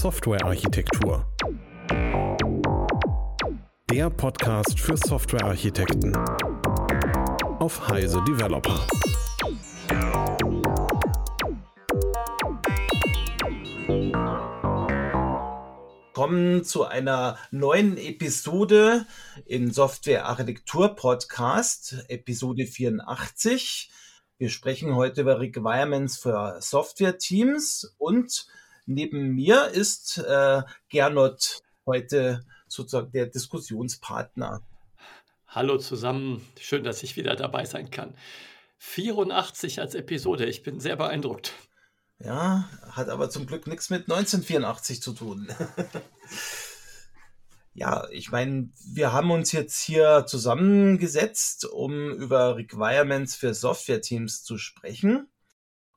Softwarearchitektur. 0.00 1.30
Der 3.90 4.08
Podcast 4.08 4.80
für 4.80 4.96
Softwarearchitekten 4.96 6.16
auf 7.58 7.86
Heise 7.86 8.24
Developer. 8.26 8.86
Willkommen 16.06 16.64
zu 16.64 16.86
einer 16.86 17.36
neuen 17.50 17.98
Episode 17.98 19.04
im 19.44 19.70
Software 19.70 20.24
Architektur 20.24 20.96
Podcast, 20.96 22.06
Episode 22.08 22.64
84. 22.64 23.90
Wir 24.38 24.48
sprechen 24.48 24.94
heute 24.94 25.20
über 25.20 25.38
Requirements 25.40 26.16
für 26.16 26.56
Software 26.62 27.18
Teams 27.18 27.94
und 27.98 28.46
neben 28.86 29.34
mir 29.34 29.68
ist 29.68 30.18
äh, 30.18 30.62
Gernot 30.88 31.60
heute 31.86 32.44
sozusagen 32.68 33.12
der 33.12 33.26
Diskussionspartner. 33.26 34.62
Hallo 35.46 35.78
zusammen, 35.78 36.46
schön, 36.58 36.84
dass 36.84 37.02
ich 37.02 37.16
wieder 37.16 37.34
dabei 37.36 37.64
sein 37.64 37.90
kann. 37.90 38.14
84 38.78 39.80
als 39.80 39.94
Episode, 39.94 40.46
ich 40.46 40.62
bin 40.62 40.80
sehr 40.80 40.96
beeindruckt. 40.96 41.52
Ja, 42.18 42.68
hat 42.90 43.08
aber 43.08 43.30
zum 43.30 43.46
Glück 43.46 43.66
nichts 43.66 43.90
mit 43.90 44.02
1984 44.02 45.02
zu 45.02 45.12
tun. 45.12 45.48
Ja, 47.72 48.08
ich 48.10 48.32
meine, 48.32 48.70
wir 48.92 49.12
haben 49.12 49.30
uns 49.30 49.52
jetzt 49.52 49.80
hier 49.80 50.24
zusammengesetzt, 50.26 51.64
um 51.66 52.10
über 52.10 52.56
Requirements 52.56 53.36
für 53.36 53.54
Software-Teams 53.54 54.42
zu 54.42 54.58
sprechen. 54.58 55.28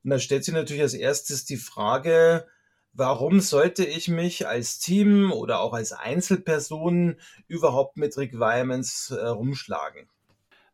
Und 0.03 0.09
da 0.09 0.19
stellt 0.19 0.45
sich 0.45 0.53
natürlich 0.53 0.83
als 0.83 0.93
erstes 0.93 1.45
die 1.45 1.57
Frage, 1.57 2.47
warum 2.93 3.39
sollte 3.41 3.85
ich 3.85 4.07
mich 4.07 4.47
als 4.47 4.79
Team 4.79 5.31
oder 5.31 5.59
auch 5.59 5.73
als 5.73 5.91
Einzelperson 5.91 7.17
überhaupt 7.47 7.97
mit 7.97 8.17
Requirements 8.17 9.11
äh, 9.11 9.25
rumschlagen? 9.25 10.07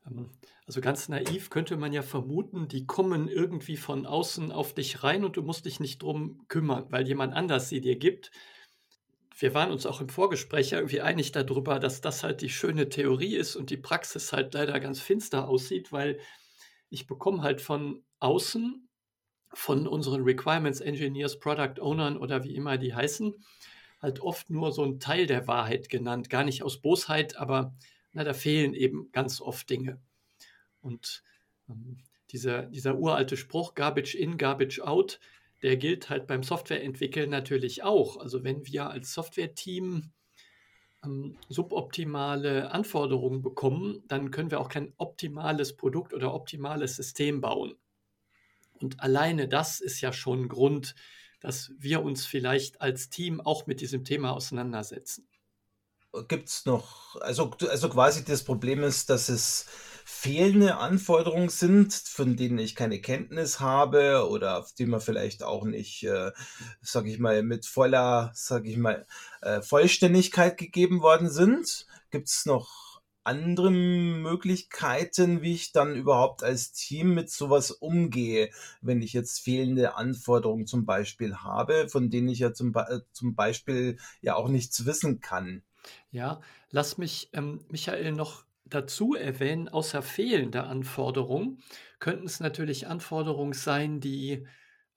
Ähm, 0.08 0.30
also 0.68 0.82
ganz 0.82 1.10
naiv 1.10 1.50
könnte 1.50 1.78
man 1.78 1.94
ja 1.94 2.04
vermuten, 2.04 2.68
die 2.68 2.86
kommen 2.86 3.28
irgendwie 3.28 3.78
von 3.78 4.06
außen 4.06 4.52
auf 4.52 4.74
dich 4.74 5.04
rein 5.04 5.24
und 5.24 5.36
du 5.36 5.42
musst 5.42 5.66
dich 5.66 5.80
nicht 5.80 6.04
drum 6.04 6.46
kümmern, 6.48 6.86
weil 6.90 7.08
jemand 7.08 7.34
anders 7.34 7.70
sie 7.70 7.82
dir 7.82 7.98
gibt 7.98 8.32
wir 9.42 9.54
waren 9.54 9.72
uns 9.72 9.86
auch 9.86 10.02
im 10.02 10.10
Vorgespräch 10.10 10.74
irgendwie 10.74 11.02
einig 11.02 11.32
darüber, 11.32 11.80
dass 11.80 12.02
das 12.02 12.24
halt 12.24 12.42
die 12.42 12.50
schöne 12.50 12.90
Theorie 12.90 13.36
ist 13.36 13.56
und 13.56 13.70
die 13.70 13.78
Praxis 13.78 14.34
halt 14.34 14.54
leider 14.54 14.80
ganz 14.80 15.00
finster 15.00 15.48
aussieht, 15.48 15.92
weil 15.92 16.20
ich 16.90 17.08
bekomme 17.08 17.42
halt 17.42 17.62
von 17.62 18.04
außen, 18.20 18.89
von 19.54 19.88
unseren 19.88 20.24
Requirements 20.24 20.82
Engineers, 20.82 21.40
Product 21.40 21.82
Ownern 21.82 22.18
oder 22.18 22.44
wie 22.44 22.56
immer 22.56 22.78
die 22.78 22.94
heißen, 22.94 23.34
halt 24.02 24.22
oft 24.22 24.50
nur 24.50 24.72
so 24.72 24.84
ein 24.84 25.00
Teil 25.00 25.26
der 25.26 25.48
Wahrheit 25.48 25.90
genannt. 25.90 26.30
Gar 26.30 26.44
nicht 26.44 26.64
aus 26.64 26.78
Bosheit, 26.82 27.38
aber 27.38 27.74
na, 28.14 28.24
da 28.24 28.34
fehlen 28.34 28.74
eben 28.74 29.12
ganz 29.12 29.42
oft 29.42 29.70
Dinge. 29.70 30.00
Und 30.82 31.24
ähm, 31.70 31.98
dieser, 32.32 32.64
dieser 32.64 32.98
uralte 32.98 33.38
Spruch, 33.38 33.74
Garbage 33.74 34.16
in, 34.16 34.38
Garbage 34.38 34.80
out, 34.82 35.20
der 35.62 35.78
gilt 35.78 36.10
halt 36.10 36.28
beim 36.28 36.44
Softwareentwickeln 36.44 37.30
natürlich 37.30 37.84
auch. 37.84 38.18
Also 38.18 38.44
wenn 38.44 38.66
wir 38.66 38.90
als 38.90 39.14
Software-Team 39.14 40.12
ähm, 41.04 41.38
suboptimale 41.50 42.72
Anforderungen 42.72 43.42
bekommen, 43.42 44.04
dann 44.08 44.32
können 44.32 44.52
wir 44.52 44.60
auch 44.60 44.70
kein 44.70 44.94
optimales 44.98 45.76
Produkt 45.76 46.14
oder 46.14 46.34
optimales 46.34 46.96
System 46.96 47.42
bauen. 47.42 47.76
Und 48.82 49.02
alleine 49.02 49.48
das 49.48 49.80
ist 49.82 50.02
ja 50.02 50.14
schon 50.14 50.44
ein 50.44 50.48
Grund, 50.50 50.96
dass 51.40 51.72
wir 51.78 52.02
uns 52.02 52.26
vielleicht 52.26 52.82
als 52.82 53.10
Team 53.10 53.42
auch 53.42 53.68
mit 53.68 53.82
diesem 53.82 54.04
Thema 54.04 54.32
auseinandersetzen. 54.32 55.28
Gibt 56.28 56.50
es 56.50 56.66
noch, 56.66 57.16
also, 57.22 57.52
also 57.70 57.90
quasi 57.90 58.26
das 58.26 58.44
Problem 58.44 58.82
ist, 58.82 59.12
dass 59.12 59.30
es 59.30 59.68
fehlende 60.06 60.78
Anforderungen 60.78 61.50
sind, 61.50 61.94
von 61.94 62.36
denen 62.36 62.58
ich 62.58 62.76
keine 62.76 63.00
Kenntnis 63.00 63.60
habe 63.60 64.28
oder 64.28 64.58
auf 64.58 64.74
die 64.74 64.88
man 64.88 65.02
vielleicht 65.02 65.44
auch 65.44 65.66
nicht, 65.66 66.04
äh, 66.04 66.32
sage 66.82 67.12
ich 67.12 67.20
mal, 67.20 67.44
mit 67.44 67.68
voller, 67.68 68.32
sage 68.34 68.72
ich 68.72 68.78
mal, 68.78 69.06
äh, 69.42 69.62
Vollständigkeit 69.62 70.58
gegeben 70.58 71.04
worden 71.04 71.30
sind. 71.30 71.86
Gibt 72.10 72.28
es 72.28 72.48
noch 72.48 72.89
andere 73.30 73.72
Möglichkeiten, 73.72 75.42
wie 75.42 75.54
ich 75.54 75.72
dann 75.72 75.96
überhaupt 75.96 76.44
als 76.44 76.72
Team 76.74 77.14
mit 77.14 77.30
sowas 77.30 77.72
umgehe, 77.72 78.50
wenn 78.82 79.02
ich 79.02 79.14
jetzt 79.14 79.40
fehlende 79.40 79.96
Anforderungen 79.96 80.68
zum 80.68 80.86
Beispiel 80.86 81.36
habe, 81.38 81.88
von 81.90 82.10
denen 82.10 82.30
ich 82.30 82.40
ja 82.40 82.54
zum, 82.54 82.72
Be 82.72 83.06
zum 83.14 83.36
Beispiel 83.36 83.98
ja 84.22 84.36
auch 84.36 84.50
nichts 84.50 84.86
wissen 84.86 85.20
kann? 85.22 85.64
Ja, 86.12 86.42
lass 86.72 86.98
mich, 86.98 87.30
ähm, 87.34 87.60
Michael, 87.70 88.12
noch 88.14 88.46
dazu 88.66 89.16
erwähnen, 89.16 89.70
außer 89.70 90.02
fehlender 90.02 90.68
Anforderungen 90.68 91.60
könnten 92.00 92.26
es 92.26 92.40
natürlich 92.40 92.88
Anforderungen 92.88 93.54
sein, 93.54 94.00
die, 94.00 94.48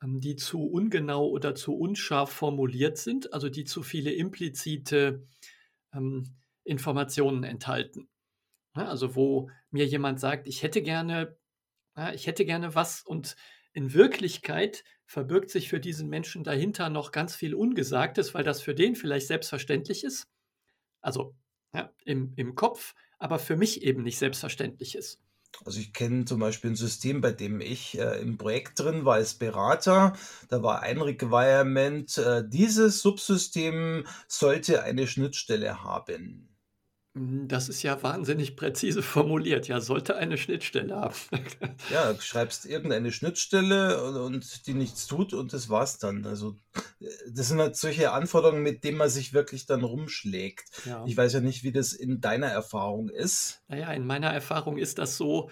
ähm, 0.02 0.20
die 0.20 0.36
zu 0.36 0.64
ungenau 0.66 1.26
oder 1.28 1.54
zu 1.54 1.74
unscharf 1.76 2.30
formuliert 2.32 2.98
sind, 2.98 3.32
also 3.32 3.48
die 3.48 3.64
zu 3.64 3.82
viele 3.82 4.12
implizite 4.12 5.26
ähm, 5.94 6.36
Informationen 6.64 7.44
enthalten. 7.44 8.08
Ja, 8.74 8.86
also 8.88 9.14
wo 9.14 9.50
mir 9.70 9.86
jemand 9.86 10.20
sagt, 10.20 10.46
ich 10.46 10.62
hätte 10.62 10.82
gerne, 10.82 11.36
ich 12.14 12.26
hätte 12.26 12.44
gerne 12.44 12.74
was 12.74 13.02
und 13.02 13.36
in 13.72 13.92
Wirklichkeit 13.92 14.84
verbirgt 15.04 15.50
sich 15.50 15.68
für 15.68 15.80
diesen 15.80 16.08
Menschen 16.08 16.44
dahinter 16.44 16.88
noch 16.88 17.12
ganz 17.12 17.34
viel 17.34 17.54
Ungesagtes, 17.54 18.34
weil 18.34 18.44
das 18.44 18.62
für 18.62 18.74
den 18.74 18.96
vielleicht 18.96 19.26
selbstverständlich 19.26 20.04
ist. 20.04 20.28
Also 21.00 21.34
ja, 21.74 21.92
im, 22.04 22.32
im 22.36 22.54
Kopf, 22.54 22.94
aber 23.18 23.38
für 23.38 23.56
mich 23.56 23.82
eben 23.82 24.02
nicht 24.02 24.18
selbstverständlich 24.18 24.94
ist. 24.94 25.20
Also 25.64 25.80
ich 25.80 25.92
kenne 25.92 26.24
zum 26.24 26.40
Beispiel 26.40 26.70
ein 26.70 26.76
System, 26.76 27.20
bei 27.20 27.32
dem 27.32 27.60
ich 27.60 27.98
äh, 27.98 28.20
im 28.20 28.38
Projekt 28.38 28.78
drin 28.80 29.04
war 29.04 29.16
als 29.16 29.34
Berater. 29.34 30.14
Da 30.48 30.62
war 30.62 30.80
ein 30.80 31.00
Requirement, 31.00 32.16
äh, 32.18 32.42
dieses 32.48 33.02
Subsystem 33.02 34.06
sollte 34.28 34.82
eine 34.82 35.06
Schnittstelle 35.06 35.84
haben. 35.84 36.51
Hm, 37.14 37.46
das 37.46 37.68
ist 37.68 37.82
ja 37.82 38.02
wahnsinnig 38.02 38.56
präzise 38.56 39.02
formuliert. 39.02 39.68
Ja, 39.68 39.80
sollte 39.80 40.16
eine 40.16 40.38
Schnittstelle 40.38 40.96
haben. 40.96 41.14
ja, 41.90 42.12
du 42.12 42.20
schreibst 42.20 42.64
irgendeine 42.64 43.12
Schnittstelle 43.12 44.02
und, 44.04 44.16
und, 44.16 44.66
die 44.66 44.74
nichts 44.74 45.06
tut 45.06 45.34
und 45.34 45.52
das 45.52 45.68
war's 45.68 45.98
dann. 45.98 46.24
Also 46.26 46.56
das 47.28 47.48
sind 47.48 47.58
halt 47.58 47.76
solche 47.76 48.12
Anforderungen, 48.12 48.62
mit 48.62 48.84
denen 48.84 48.98
man 48.98 49.10
sich 49.10 49.32
wirklich 49.32 49.66
dann 49.66 49.84
rumschlägt. 49.84 50.64
Ja. 50.86 51.04
Ich 51.06 51.16
weiß 51.16 51.34
ja 51.34 51.40
nicht, 51.40 51.62
wie 51.64 51.72
das 51.72 51.92
in 51.92 52.20
deiner 52.20 52.48
Erfahrung 52.48 53.10
ist. 53.10 53.62
Naja, 53.68 53.92
in 53.92 54.06
meiner 54.06 54.30
Erfahrung 54.30 54.78
ist 54.78 54.98
das 54.98 55.16
so, 55.16 55.50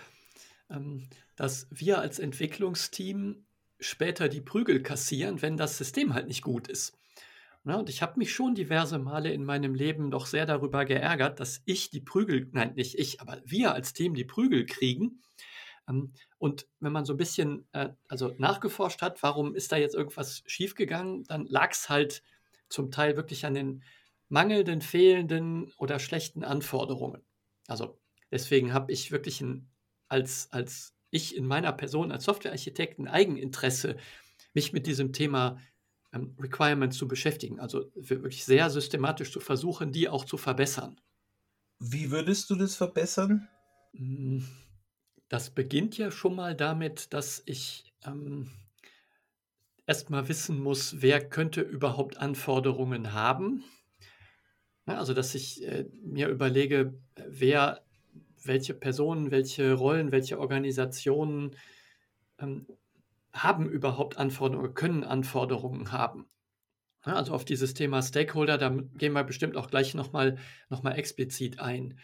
ähm, 0.70 1.09
dass 1.37 1.66
wir 1.70 1.99
als 1.99 2.19
Entwicklungsteam 2.19 3.44
später 3.78 4.28
die 4.28 4.43
Prügel 4.43 4.82
kassieren, 4.82 5.43
wenn 5.43 5.56
das 5.56 5.78
System 5.78 6.15
halt 6.15 6.26
nicht 6.26 6.43
gut 6.43 6.69
ist. 6.69 7.00
Ja, 7.65 7.75
und 7.76 7.91
ich 7.91 8.00
habe 8.00 8.19
mich 8.19 8.32
schon 8.32 8.54
diverse 8.54 8.98
Male 8.98 9.32
in 9.32 9.44
meinem 9.44 9.75
Leben 9.75 10.10
doch 10.10 10.26
sehr 10.26 10.47
darüber 10.47 10.87
geärgert, 10.87 11.41
dass 11.41 11.60
ich 11.66 11.91
die 11.91 12.00
Prügel, 12.00 12.48
nein, 12.53 12.75
nicht 12.75 12.98
ich, 12.98 13.21
aber 13.21 13.43
wir 13.44 13.75
als 13.75 13.93
Team 13.93 14.15
die 14.15 14.25
Prügel 14.25 14.65
kriegen. 14.65 15.21
Ähm, 15.88 16.12
und 16.38 16.66
wenn 16.81 16.93
man 16.93 17.04
so 17.04 17.12
ein 17.15 17.19
bisschen 17.19 17.66
äh, 17.72 17.91
also 18.09 18.34
nachgeforscht 18.38 19.03
hat, 19.03 19.22
warum 19.22 19.54
ist 19.54 19.72
da 19.72 19.76
jetzt 19.76 19.94
irgendwas 19.94 20.43
schiefgegangen, 20.47 21.25
dann 21.25 21.47
lag 21.47 21.72
es 21.72 21.91
halt 21.91 22.22
zum 22.70 22.91
Teil 22.91 23.16
wirklich 23.16 23.44
an 23.44 23.54
den 23.54 23.82
mangelnden, 24.31 24.81
fehlenden 24.81 25.72
oder 25.76 25.99
schlechten 25.99 26.44
Anforderungen. 26.44 27.22
Also 27.66 27.99
deswegen 28.31 28.72
habe 28.72 28.93
ich 28.93 29.10
wirklich 29.10 29.43
ein, 29.43 29.69
als, 30.09 30.49
als 30.53 30.94
ich 31.10 31.37
in 31.37 31.47
meiner 31.47 31.72
Person 31.72 32.12
als 32.12 32.25
Softwarearchitekt 32.25 32.99
ein 32.99 33.09
Eigeninteresse, 33.09 33.97
mich 34.54 34.72
mit 34.72 34.87
diesem 34.87 35.12
Thema 35.12 35.59
ähm, 36.12 36.37
Requirements 36.38 36.96
zu 36.96 37.08
beschäftigen. 37.08 37.61
Also 37.61 37.90
wirklich 37.94 38.44
sehr 38.44 38.70
systematisch 38.70 39.32
zu 39.32 39.40
versuchen, 39.40 39.93
die 39.93 40.08
auch 40.08 40.25
zu 40.25 40.37
verbessern. 40.37 41.00
Wie 41.79 42.11
würdest 42.11 42.50
du 42.50 42.56
das 42.56 42.76
verbessern? 42.76 43.49
Hm, 43.94 44.46
das 45.29 45.50
beginnt 45.50 45.96
ja 45.96 46.11
schon 46.11 46.34
mal 46.34 46.55
damit, 46.55 47.12
dass 47.12 47.43
ich 47.46 47.94
ähm, 48.05 48.50
erstmal 49.87 50.29
wissen 50.29 50.61
muss, 50.61 51.02
wer 51.02 51.26
könnte 51.26 51.62
überhaupt 51.62 52.19
Anforderungen 52.19 53.12
haben. 53.12 53.64
Ja, 54.87 54.99
also, 54.99 55.14
dass 55.14 55.34
ich 55.34 55.67
äh, 55.67 55.87
mir 56.02 56.29
überlege, 56.29 56.94
wer, 57.26 57.84
welche 58.44 58.75
Personen, 58.75 59.31
welche 59.31 59.73
Rollen, 59.73 60.12
welche 60.12 60.38
Organisationen 60.38 61.56
ähm, 62.38 62.67
haben 63.32 63.69
überhaupt 63.69 64.19
Anforderungen, 64.19 64.75
können 64.75 65.05
Anforderungen 65.05 65.93
haben. 65.93 66.29
Also 67.03 67.32
auf 67.32 67.44
dieses 67.44 67.73
Thema 67.75 68.03
Stakeholder, 68.03 68.59
da 68.59 68.69
gehen 68.69 69.12
wir 69.12 69.25
bestimmt 69.25 69.56
auch 69.56 69.71
gleich 69.71 69.94
nochmal 69.94 70.37
noch 70.69 70.82
mal 70.82 70.93
explizit 70.93 71.59
ein. 71.59 71.99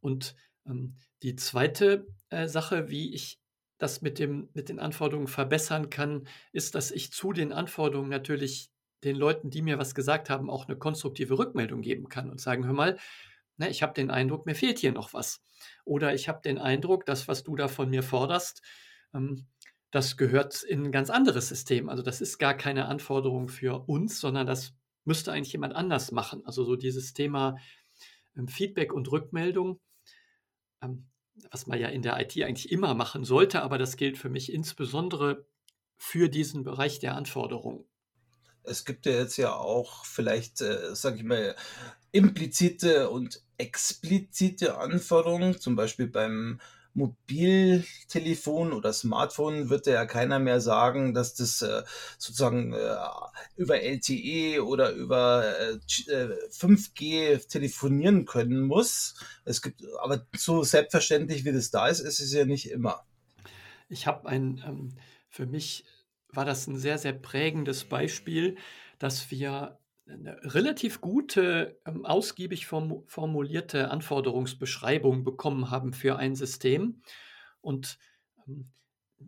Und 0.00 0.36
ähm, 0.66 0.96
die 1.22 1.34
zweite 1.34 2.06
äh, 2.30 2.46
Sache, 2.46 2.88
wie 2.88 3.14
ich 3.14 3.40
das 3.78 4.02
mit, 4.02 4.18
dem, 4.18 4.48
mit 4.54 4.68
den 4.68 4.78
Anforderungen 4.78 5.28
verbessern 5.28 5.90
kann, 5.90 6.28
ist, 6.52 6.74
dass 6.74 6.90
ich 6.90 7.12
zu 7.12 7.32
den 7.32 7.52
Anforderungen 7.52 8.10
natürlich 8.10 8.70
den 9.04 9.16
Leuten, 9.16 9.50
die 9.50 9.62
mir 9.62 9.78
was 9.78 9.94
gesagt 9.94 10.30
haben, 10.30 10.50
auch 10.50 10.66
eine 10.66 10.76
konstruktive 10.76 11.38
Rückmeldung 11.38 11.80
geben 11.82 12.08
kann 12.08 12.30
und 12.30 12.40
sagen, 12.40 12.66
hör 12.66 12.72
mal, 12.72 12.98
ne, 13.56 13.68
ich 13.68 13.82
habe 13.82 13.94
den 13.94 14.10
Eindruck, 14.10 14.46
mir 14.46 14.56
fehlt 14.56 14.78
hier 14.78 14.92
noch 14.92 15.12
was. 15.12 15.40
Oder 15.84 16.14
ich 16.14 16.28
habe 16.28 16.40
den 16.42 16.58
Eindruck, 16.58 17.06
das, 17.06 17.28
was 17.28 17.44
du 17.44 17.54
da 17.56 17.68
von 17.68 17.90
mir 17.90 18.02
forderst, 18.02 18.62
ähm, 19.14 19.46
das 19.90 20.16
gehört 20.16 20.62
in 20.62 20.86
ein 20.86 20.92
ganz 20.92 21.10
anderes 21.10 21.48
System. 21.48 21.88
Also 21.88 22.02
das 22.02 22.20
ist 22.20 22.38
gar 22.38 22.54
keine 22.54 22.86
Anforderung 22.86 23.48
für 23.48 23.88
uns, 23.88 24.20
sondern 24.20 24.46
das 24.46 24.74
müsste 25.04 25.32
eigentlich 25.32 25.52
jemand 25.52 25.74
anders 25.74 26.12
machen. 26.12 26.42
Also 26.44 26.64
so 26.64 26.76
dieses 26.76 27.14
Thema 27.14 27.56
ähm, 28.36 28.48
Feedback 28.48 28.92
und 28.92 29.10
Rückmeldung, 29.10 29.80
ähm, 30.82 31.08
was 31.50 31.66
man 31.66 31.80
ja 31.80 31.88
in 31.88 32.02
der 32.02 32.20
IT 32.20 32.40
eigentlich 32.42 32.70
immer 32.70 32.94
machen 32.94 33.24
sollte, 33.24 33.62
aber 33.62 33.78
das 33.78 33.96
gilt 33.96 34.18
für 34.18 34.28
mich 34.28 34.52
insbesondere 34.52 35.46
für 35.96 36.28
diesen 36.28 36.62
Bereich 36.62 36.98
der 36.98 37.16
Anforderungen. 37.16 37.84
Es 38.64 38.84
gibt 38.84 39.06
ja 39.06 39.12
jetzt 39.12 39.38
ja 39.38 39.54
auch 39.54 40.04
vielleicht, 40.04 40.60
äh, 40.60 40.94
sage 40.94 41.16
ich 41.16 41.24
mal, 41.24 41.56
implizite 42.12 43.08
und 43.08 43.42
explizite 43.56 44.78
Anforderungen, 44.78 45.58
zum 45.58 45.74
Beispiel 45.74 46.06
beim 46.06 46.60
Mobiltelefon 46.98 48.72
oder 48.72 48.92
Smartphone 48.92 49.70
wird 49.70 49.86
ja 49.86 50.04
keiner 50.04 50.38
mehr 50.38 50.60
sagen, 50.60 51.14
dass 51.14 51.34
das 51.34 51.62
äh, 51.62 51.82
sozusagen 52.18 52.72
äh, 52.72 52.96
über 53.56 53.80
LTE 53.80 54.64
oder 54.64 54.90
über 54.90 55.44
äh, 55.60 55.78
5G 56.50 57.00
äh, 57.02 57.38
telefonieren 57.38 58.26
können 58.26 58.62
muss. 58.62 59.14
Es 59.44 59.62
gibt, 59.62 59.82
aber 60.00 60.26
so 60.36 60.64
selbstverständlich 60.64 61.44
wie 61.44 61.52
das 61.52 61.70
da 61.70 61.86
ist, 61.86 62.00
ist 62.00 62.20
es 62.20 62.32
ja 62.32 62.44
nicht 62.44 62.70
immer. 62.70 63.04
Ich 63.88 64.06
habe 64.06 64.28
ein, 64.28 64.62
ähm, 64.66 64.96
für 65.28 65.46
mich 65.46 65.84
war 66.30 66.44
das 66.44 66.66
ein 66.66 66.78
sehr, 66.78 66.98
sehr 66.98 67.14
prägendes 67.14 67.84
Beispiel, 67.84 68.56
dass 68.98 69.30
wir 69.30 69.78
eine 70.08 70.38
relativ 70.54 71.00
gute, 71.00 71.78
ähm, 71.86 72.04
ausgiebig 72.04 72.66
form 72.66 73.04
formulierte 73.06 73.90
Anforderungsbeschreibung 73.90 75.24
bekommen 75.24 75.70
haben 75.70 75.92
für 75.92 76.16
ein 76.16 76.34
System. 76.34 77.02
Und 77.60 77.98
ähm, 78.46 78.70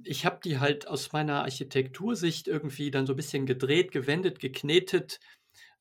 ich 0.04 0.24
habe 0.24 0.40
die 0.42 0.58
halt 0.58 0.86
aus 0.86 1.12
meiner 1.12 1.42
Architektursicht 1.42 2.48
irgendwie 2.48 2.90
dann 2.90 3.06
so 3.06 3.12
ein 3.12 3.16
bisschen 3.16 3.46
gedreht, 3.46 3.92
gewendet, 3.92 4.38
geknetet. 4.38 5.20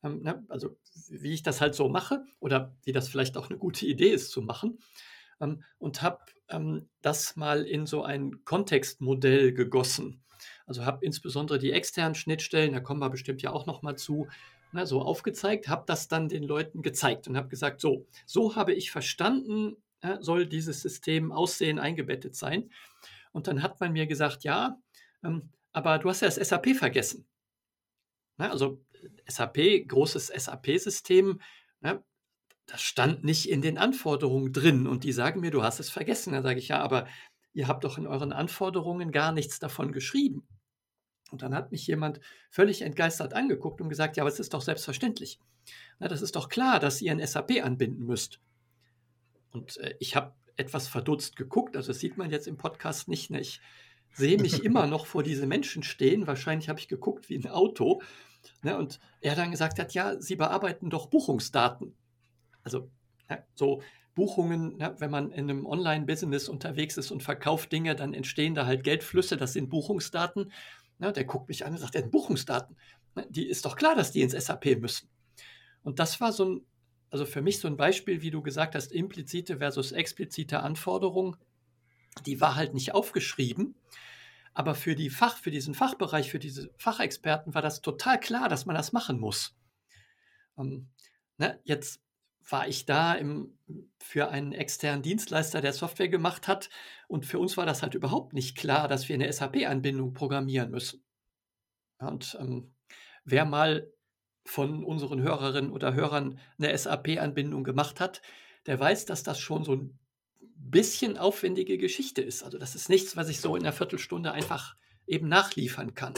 Ähm, 0.02 0.22
ne, 0.22 0.44
also 0.48 0.76
wie 1.08 1.32
ich 1.32 1.42
das 1.42 1.60
halt 1.60 1.74
so 1.74 1.88
mache 1.88 2.24
oder 2.40 2.76
wie 2.84 2.92
das 2.92 3.08
vielleicht 3.08 3.36
auch 3.36 3.48
eine 3.50 3.58
gute 3.58 3.86
Idee 3.86 4.10
ist 4.10 4.30
zu 4.30 4.42
machen. 4.42 4.78
Und 5.78 6.02
habe 6.02 6.18
das 7.00 7.34
mal 7.36 7.62
in 7.66 7.86
so 7.86 8.02
ein 8.02 8.44
Kontextmodell 8.44 9.54
gegossen. 9.54 10.22
Also 10.66 10.84
habe 10.84 11.04
insbesondere 11.04 11.58
die 11.58 11.72
externen 11.72 12.14
Schnittstellen, 12.14 12.72
da 12.72 12.80
kommen 12.80 13.00
wir 13.00 13.08
bestimmt 13.08 13.40
ja 13.40 13.50
auch 13.50 13.64
noch 13.64 13.80
mal 13.80 13.96
zu, 13.96 14.28
na, 14.72 14.86
so 14.86 15.02
aufgezeigt, 15.02 15.68
habe 15.68 15.84
das 15.86 16.08
dann 16.08 16.28
den 16.28 16.44
Leuten 16.44 16.82
gezeigt 16.82 17.28
und 17.28 17.36
habe 17.36 17.48
gesagt, 17.48 17.80
so, 17.80 18.06
so 18.26 18.56
habe 18.56 18.72
ich 18.72 18.90
verstanden, 18.90 19.76
ja, 20.02 20.22
soll 20.22 20.46
dieses 20.46 20.80
System 20.80 21.32
aussehen, 21.32 21.78
eingebettet 21.78 22.34
sein. 22.34 22.70
Und 23.32 23.46
dann 23.46 23.62
hat 23.62 23.80
man 23.80 23.92
mir 23.92 24.06
gesagt, 24.06 24.44
ja, 24.44 24.78
ähm, 25.22 25.50
aber 25.72 25.98
du 25.98 26.08
hast 26.08 26.22
ja 26.22 26.28
das 26.28 26.36
SAP 26.36 26.74
vergessen. 26.74 27.26
Na, 28.36 28.50
also 28.50 28.82
SAP, 29.26 29.86
großes 29.86 30.28
SAP-System, 30.28 31.40
das 32.70 32.82
stand 32.82 33.24
nicht 33.24 33.48
in 33.48 33.62
den 33.62 33.78
Anforderungen 33.78 34.52
drin. 34.52 34.86
Und 34.86 35.04
die 35.04 35.12
sagen 35.12 35.40
mir, 35.40 35.50
du 35.50 35.62
hast 35.62 35.80
es 35.80 35.90
vergessen. 35.90 36.32
Dann 36.32 36.42
sage 36.42 36.58
ich, 36.60 36.68
ja, 36.68 36.80
aber 36.80 37.06
ihr 37.52 37.66
habt 37.66 37.84
doch 37.84 37.98
in 37.98 38.06
euren 38.06 38.32
Anforderungen 38.32 39.10
gar 39.10 39.32
nichts 39.32 39.58
davon 39.58 39.92
geschrieben. 39.92 40.46
Und 41.30 41.42
dann 41.42 41.54
hat 41.54 41.72
mich 41.72 41.86
jemand 41.86 42.20
völlig 42.50 42.82
entgeistert 42.82 43.34
angeguckt 43.34 43.80
und 43.80 43.88
gesagt, 43.88 44.16
ja, 44.16 44.22
aber 44.22 44.30
es 44.30 44.40
ist 44.40 44.54
doch 44.54 44.62
selbstverständlich. 44.62 45.38
Na, 45.98 46.08
das 46.08 46.22
ist 46.22 46.36
doch 46.36 46.48
klar, 46.48 46.80
dass 46.80 47.00
ihr 47.00 47.12
ein 47.12 47.24
SAP 47.24 47.64
anbinden 47.64 48.04
müsst. 48.06 48.40
Und 49.52 49.76
äh, 49.78 49.94
ich 49.98 50.16
habe 50.16 50.34
etwas 50.56 50.88
verdutzt 50.88 51.36
geguckt, 51.36 51.76
also 51.76 51.88
das 51.88 52.00
sieht 52.00 52.16
man 52.16 52.30
jetzt 52.30 52.46
im 52.46 52.56
Podcast 52.56 53.08
nicht. 53.08 53.30
Ne? 53.30 53.40
Ich 53.40 53.60
sehe 54.12 54.38
mich 54.38 54.64
immer 54.64 54.86
noch 54.86 55.06
vor 55.06 55.22
diese 55.22 55.46
Menschen 55.46 55.82
stehen. 55.82 56.26
Wahrscheinlich 56.26 56.68
habe 56.68 56.78
ich 56.78 56.88
geguckt 56.88 57.28
wie 57.28 57.36
ein 57.36 57.48
Auto. 57.48 58.02
Ne? 58.62 58.76
Und 58.76 59.00
er 59.20 59.34
dann 59.34 59.50
gesagt 59.50 59.78
hat, 59.78 59.94
ja, 59.94 60.20
Sie 60.20 60.36
bearbeiten 60.36 60.90
doch 60.90 61.06
Buchungsdaten. 61.06 61.94
Also 62.62 62.90
ja, 63.28 63.38
so 63.54 63.82
Buchungen, 64.14 64.78
ja, 64.78 64.98
wenn 64.98 65.10
man 65.10 65.30
in 65.30 65.48
einem 65.48 65.66
Online-Business 65.66 66.48
unterwegs 66.48 66.96
ist 66.96 67.10
und 67.10 67.22
verkauft 67.22 67.72
Dinge, 67.72 67.94
dann 67.94 68.12
entstehen 68.12 68.54
da 68.54 68.66
halt 68.66 68.84
Geldflüsse, 68.84 69.36
das 69.36 69.52
sind 69.52 69.70
Buchungsdaten. 69.70 70.52
Ne, 71.00 71.12
der 71.14 71.24
guckt 71.24 71.48
mich 71.48 71.64
an 71.64 71.72
und 71.72 71.78
sagt, 71.78 71.94
der 71.94 72.02
Buchungsdaten, 72.02 72.76
ne, 73.14 73.26
die 73.30 73.48
ist 73.48 73.64
doch 73.64 73.74
klar, 73.74 73.94
dass 73.94 74.12
die 74.12 74.20
ins 74.20 74.34
SAP 74.34 74.78
müssen. 74.78 75.08
Und 75.82 75.98
das 75.98 76.20
war 76.20 76.30
so 76.30 76.44
ein, 76.44 76.66
also 77.08 77.24
für 77.24 77.40
mich 77.40 77.58
so 77.58 77.68
ein 77.68 77.78
Beispiel, 77.78 78.20
wie 78.20 78.30
du 78.30 78.42
gesagt 78.42 78.74
hast, 78.74 78.92
implizite 78.92 79.58
versus 79.58 79.92
explizite 79.92 80.60
Anforderungen. 80.60 81.36
Die 82.26 82.40
war 82.42 82.54
halt 82.54 82.74
nicht 82.74 82.92
aufgeschrieben. 82.92 83.74
Aber 84.52 84.74
für 84.74 84.94
die 84.94 85.08
Fach, 85.08 85.38
für 85.38 85.50
diesen 85.50 85.74
Fachbereich, 85.74 86.30
für 86.30 86.38
diese 86.38 86.70
Fachexperten 86.76 87.54
war 87.54 87.62
das 87.62 87.80
total 87.80 88.20
klar, 88.20 88.50
dass 88.50 88.66
man 88.66 88.76
das 88.76 88.92
machen 88.92 89.18
muss. 89.18 89.56
Ähm, 90.58 90.88
ne, 91.38 91.58
jetzt 91.64 92.02
war 92.48 92.68
ich 92.68 92.86
da 92.86 93.14
im, 93.14 93.56
für 93.98 94.30
einen 94.30 94.52
externen 94.52 95.02
Dienstleister, 95.02 95.60
der 95.60 95.72
Software 95.72 96.08
gemacht 96.08 96.48
hat. 96.48 96.70
Und 97.08 97.26
für 97.26 97.38
uns 97.38 97.56
war 97.56 97.66
das 97.66 97.82
halt 97.82 97.94
überhaupt 97.94 98.32
nicht 98.32 98.56
klar, 98.56 98.88
dass 98.88 99.08
wir 99.08 99.14
eine 99.14 99.32
SAP-Anbindung 99.32 100.14
programmieren 100.14 100.70
müssen. 100.70 101.04
Und 101.98 102.36
ähm, 102.40 102.74
wer 103.24 103.44
mal 103.44 103.92
von 104.44 104.84
unseren 104.84 105.20
Hörerinnen 105.20 105.70
oder 105.70 105.94
Hörern 105.94 106.38
eine 106.58 106.76
SAP-Anbindung 106.76 107.62
gemacht 107.62 108.00
hat, 108.00 108.22
der 108.66 108.80
weiß, 108.80 109.04
dass 109.04 109.22
das 109.22 109.38
schon 109.38 109.64
so 109.64 109.74
ein 109.74 109.98
bisschen 110.38 111.18
aufwendige 111.18 111.78
Geschichte 111.78 112.22
ist. 112.22 112.42
Also 112.42 112.58
das 112.58 112.74
ist 112.74 112.88
nichts, 112.88 113.16
was 113.16 113.28
ich 113.28 113.40
so 113.40 113.54
in 113.56 113.62
einer 113.62 113.72
Viertelstunde 113.72 114.32
einfach 114.32 114.76
eben 115.06 115.28
nachliefern 115.28 115.94
kann. 115.94 116.14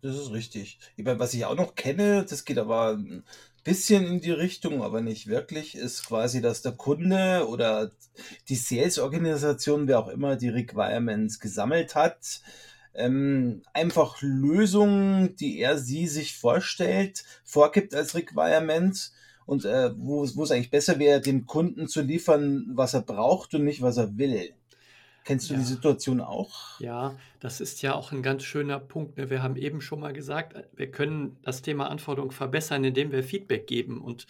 Das 0.00 0.16
ist 0.16 0.30
richtig. 0.30 0.78
Ich 0.96 1.04
meine, 1.04 1.18
was 1.18 1.34
ich 1.34 1.44
auch 1.44 1.56
noch 1.56 1.74
kenne, 1.74 2.24
das 2.24 2.44
geht 2.44 2.58
aber 2.58 2.98
bisschen 3.68 4.06
in 4.06 4.20
die 4.22 4.30
Richtung, 4.30 4.82
aber 4.82 5.02
nicht 5.02 5.26
wirklich, 5.26 5.74
ist 5.74 6.06
quasi, 6.06 6.40
dass 6.40 6.62
der 6.62 6.72
Kunde 6.72 7.46
oder 7.48 7.90
die 8.48 8.56
Sales-Organisation, 8.56 9.86
wer 9.86 9.98
auch 9.98 10.08
immer 10.08 10.36
die 10.36 10.48
Requirements 10.48 11.38
gesammelt 11.38 11.94
hat, 11.94 12.40
ähm, 12.94 13.62
einfach 13.74 14.22
Lösungen, 14.22 15.36
die 15.36 15.58
er 15.58 15.76
sie 15.76 16.06
sich 16.06 16.38
vorstellt, 16.38 17.24
vorgibt 17.44 17.94
als 17.94 18.14
Requirement 18.14 19.12
und 19.44 19.66
äh, 19.66 19.90
wo, 19.98 20.26
wo 20.34 20.44
es 20.44 20.50
eigentlich 20.50 20.70
besser 20.70 20.98
wäre, 20.98 21.20
dem 21.20 21.44
Kunden 21.44 21.88
zu 21.88 22.00
liefern, 22.00 22.68
was 22.72 22.94
er 22.94 23.02
braucht 23.02 23.54
und 23.54 23.64
nicht, 23.64 23.82
was 23.82 23.98
er 23.98 24.16
will. 24.16 24.54
Kennst 25.28 25.50
du 25.50 25.52
ja. 25.52 25.60
die 25.60 25.66
Situation 25.66 26.22
auch? 26.22 26.80
Ja, 26.80 27.14
das 27.38 27.60
ist 27.60 27.82
ja 27.82 27.94
auch 27.94 28.12
ein 28.12 28.22
ganz 28.22 28.44
schöner 28.44 28.80
Punkt. 28.80 29.18
Ne? 29.18 29.28
Wir 29.28 29.42
haben 29.42 29.56
eben 29.56 29.82
schon 29.82 30.00
mal 30.00 30.14
gesagt, 30.14 30.54
äh, 30.54 30.64
wir 30.74 30.90
können 30.90 31.36
das 31.42 31.60
Thema 31.60 31.90
Anforderung 31.90 32.30
verbessern, 32.30 32.82
indem 32.82 33.12
wir 33.12 33.22
Feedback 33.22 33.66
geben 33.66 34.00
und 34.00 34.26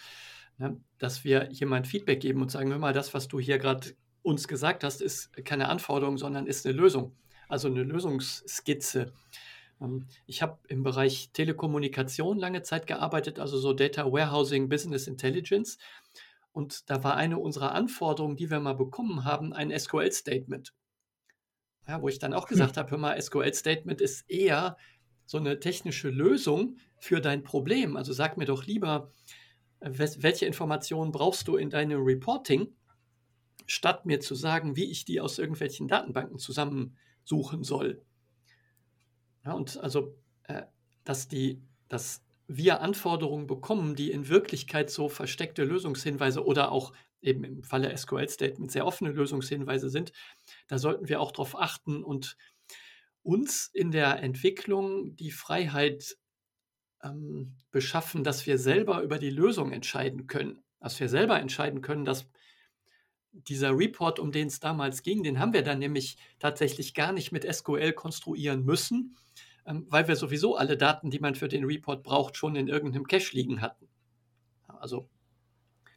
ne, 0.57 0.75
dass 0.97 1.23
wir 1.23 1.49
jemand 1.51 1.87
Feedback 1.87 2.19
geben 2.19 2.41
und 2.41 2.51
sagen, 2.51 2.69
hör 2.69 2.79
mal, 2.79 2.91
das, 2.91 3.13
was 3.13 3.29
du 3.29 3.39
hier 3.39 3.59
gerade 3.59 3.93
uns 4.23 4.49
gesagt 4.49 4.83
hast, 4.83 5.01
ist 5.01 5.31
keine 5.45 5.69
Anforderung, 5.69 6.17
sondern 6.17 6.47
ist 6.47 6.65
eine 6.65 6.75
Lösung. 6.75 7.15
Also 7.47 7.69
eine 7.69 7.83
Lösungsskizze. 7.83 9.13
Ähm, 9.79 10.05
ich 10.25 10.41
habe 10.41 10.59
im 10.67 10.83
Bereich 10.83 11.29
Telekommunikation 11.31 12.37
lange 12.37 12.61
Zeit 12.61 12.87
gearbeitet, 12.87 13.39
also 13.39 13.57
so 13.57 13.71
Data 13.71 14.11
Warehousing, 14.11 14.67
Business 14.67 15.07
Intelligence. 15.07 15.77
Und 16.51 16.89
da 16.89 17.05
war 17.05 17.15
eine 17.15 17.39
unserer 17.39 17.71
Anforderungen, 17.71 18.35
die 18.35 18.51
wir 18.51 18.59
mal 18.59 18.75
bekommen 18.75 19.23
haben, 19.23 19.53
ein 19.53 19.71
SQL-Statement. 19.71 20.73
Ja, 21.89 22.03
wo 22.03 22.07
ich 22.07 22.19
dann 22.19 22.35
auch 22.35 22.43
hm. 22.43 22.49
gesagt 22.49 22.75
hm. 22.75 22.83
habe, 22.83 22.91
hör 22.91 22.97
mal, 22.99 23.19
SQL-Statement 23.19 23.99
ist 23.99 24.29
eher 24.29 24.77
so 25.25 25.37
eine 25.39 25.59
technische 25.59 26.09
Lösung 26.09 26.77
für 26.99 27.19
dein 27.19 27.43
Problem. 27.43 27.97
Also 27.97 28.13
sag 28.13 28.37
mir 28.37 28.45
doch 28.45 28.65
lieber, 28.65 29.11
welche 29.79 30.45
Informationen 30.45 31.11
brauchst 31.11 31.47
du 31.47 31.55
in 31.55 31.71
deinem 31.71 32.03
Reporting, 32.03 32.67
statt 33.65 34.05
mir 34.05 34.19
zu 34.19 34.35
sagen, 34.35 34.75
wie 34.75 34.85
ich 34.85 35.05
die 35.05 35.19
aus 35.19 35.39
irgendwelchen 35.39 35.87
Datenbanken 35.87 36.37
zusammensuchen 36.37 37.63
soll. 37.63 38.03
Ja, 39.43 39.53
und 39.53 39.77
also, 39.77 40.15
äh, 40.43 40.63
dass, 41.05 41.27
die, 41.27 41.61
dass 41.87 42.23
wir 42.47 42.81
Anforderungen 42.81 43.47
bekommen, 43.47 43.95
die 43.95 44.11
in 44.11 44.27
Wirklichkeit 44.27 44.91
so 44.91 45.09
versteckte 45.09 45.63
Lösungshinweise 45.63 46.45
oder 46.45 46.71
auch 46.71 46.93
eben 47.21 47.43
im 47.43 47.63
Falle 47.63 47.95
SQL-Statement 47.95 48.71
sehr 48.71 48.85
offene 48.85 49.11
Lösungshinweise 49.11 49.89
sind, 49.89 50.11
da 50.67 50.77
sollten 50.77 51.09
wir 51.09 51.19
auch 51.19 51.31
darauf 51.31 51.59
achten 51.59 52.03
und 52.03 52.37
uns 53.23 53.69
in 53.73 53.91
der 53.91 54.21
Entwicklung 54.23 55.15
die 55.15 55.31
Freiheit 55.31 56.17
ähm, 57.03 57.55
beschaffen, 57.71 58.23
dass 58.23 58.45
wir 58.45 58.57
selber 58.57 59.01
über 59.01 59.19
die 59.19 59.29
Lösung 59.29 59.71
entscheiden 59.71 60.27
können. 60.27 60.63
Dass 60.79 60.99
wir 60.99 61.09
selber 61.09 61.39
entscheiden 61.39 61.81
können, 61.81 62.05
dass 62.05 62.29
dieser 63.31 63.77
Report, 63.77 64.19
um 64.19 64.31
den 64.31 64.47
es 64.47 64.59
damals 64.59 65.03
ging, 65.03 65.23
den 65.23 65.39
haben 65.39 65.53
wir 65.53 65.61
dann 65.61 65.79
nämlich 65.79 66.17
tatsächlich 66.39 66.93
gar 66.93 67.11
nicht 67.11 67.31
mit 67.31 67.43
SQL 67.43 67.93
konstruieren 67.93 68.63
müssen, 68.63 69.17
ähm, 69.65 69.85
weil 69.89 70.07
wir 70.07 70.15
sowieso 70.15 70.55
alle 70.55 70.77
Daten, 70.77 71.11
die 71.11 71.19
man 71.19 71.35
für 71.35 71.47
den 71.47 71.65
Report 71.65 72.03
braucht, 72.03 72.37
schon 72.37 72.55
in 72.55 72.67
irgendeinem 72.67 73.07
Cache 73.07 73.35
liegen 73.35 73.61
hatten. 73.61 73.87
Also 74.67 75.09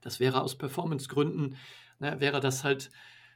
das 0.03 0.21
wäre 0.21 0.43
aus 0.43 0.57
Performance-Gründen, 0.59 1.57
ne, 1.99 2.21
wäre 2.21 2.41
das 2.41 2.65
halt 2.65 2.91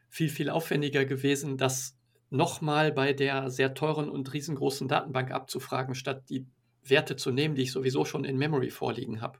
viel, 0.09 0.29
viel 0.29 0.51
aufwendiger 0.51 1.05
gewesen, 1.05 1.57
das 1.57 1.97
nochmal 2.31 2.93
bei 2.93 3.13
der 3.13 3.51
sehr 3.51 3.75
teuren 3.75 4.09
und 4.09 4.33
riesengroßen 4.33 4.89
Datenbank 4.89 5.31
abzufragen, 5.31 5.95
statt 5.95 6.25
die 6.29 6.47
Werte 6.83 7.17
zu 7.17 7.31
nehmen, 7.31 7.55
die 7.55 7.63
ich 7.63 7.73
sowieso 7.73 8.05
schon 8.05 8.25
in 8.25 8.37
Memory 8.37 8.71
vorliegen 8.71 9.21
habe. 9.21 9.39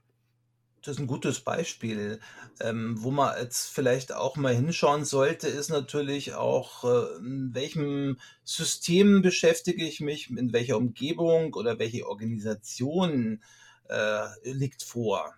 Das 0.81 0.95
ist 0.95 1.01
ein 1.01 1.07
gutes 1.07 1.41
Beispiel. 1.41 2.19
Ähm, 2.61 2.95
wo 3.01 3.11
man 3.11 3.37
jetzt 3.37 3.67
vielleicht 3.67 4.13
auch 4.13 4.37
mal 4.37 4.55
hinschauen 4.55 5.03
sollte, 5.03 5.47
ist 5.47 5.69
natürlich 5.69 6.33
auch, 6.33 6.83
äh, 6.83 7.17
in 7.17 7.49
welchem 7.53 8.17
System 8.43 9.21
beschäftige 9.21 9.85
ich 9.85 9.99
mich, 9.99 10.29
in 10.29 10.53
welcher 10.53 10.77
Umgebung 10.77 11.53
oder 11.55 11.77
welche 11.79 12.07
Organisation 12.07 13.41
äh, 13.89 14.27
liegt 14.43 14.83
vor. 14.83 15.33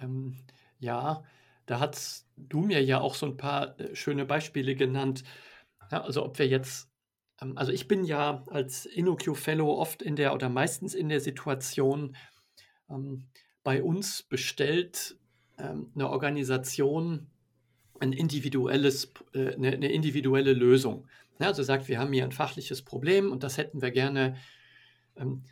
Ähm, 0.00 0.38
ja, 0.78 1.24
da 1.66 1.80
hast 1.80 2.26
du 2.36 2.60
mir 2.60 2.82
ja 2.82 3.00
auch 3.00 3.14
so 3.14 3.26
ein 3.26 3.36
paar 3.36 3.78
äh, 3.80 3.94
schöne 3.94 4.24
Beispiele 4.24 4.74
genannt. 4.74 5.24
Ja, 5.90 6.02
also 6.02 6.24
ob 6.24 6.38
wir 6.38 6.46
jetzt, 6.46 6.90
ähm, 7.40 7.56
also 7.56 7.72
ich 7.72 7.88
bin 7.88 8.04
ja 8.04 8.44
als 8.48 8.86
InnoQ 8.86 9.36
Fellow 9.36 9.72
oft 9.78 10.02
in 10.02 10.16
der 10.16 10.34
oder 10.34 10.48
meistens 10.48 10.94
in 10.94 11.08
der 11.08 11.20
Situation, 11.20 12.16
ähm, 12.88 13.26
bei 13.62 13.82
uns 13.82 14.22
bestellt 14.22 15.18
ähm, 15.58 15.90
eine 15.94 16.08
Organisation 16.08 17.26
ein 17.98 18.12
individuelles, 18.12 19.12
äh, 19.32 19.54
eine, 19.54 19.72
eine, 19.72 19.90
individuelle 19.90 20.52
Lösung. 20.52 21.08
Ja, 21.40 21.48
also 21.48 21.62
sagt, 21.62 21.88
wir 21.88 21.98
haben 21.98 22.12
hier 22.12 22.24
ein 22.24 22.32
fachliches 22.32 22.82
Problem 22.82 23.32
und 23.32 23.42
das 23.42 23.58
hätten 23.58 23.82
wir 23.82 23.90
gerne 23.90 24.36
ähm, 25.16 25.42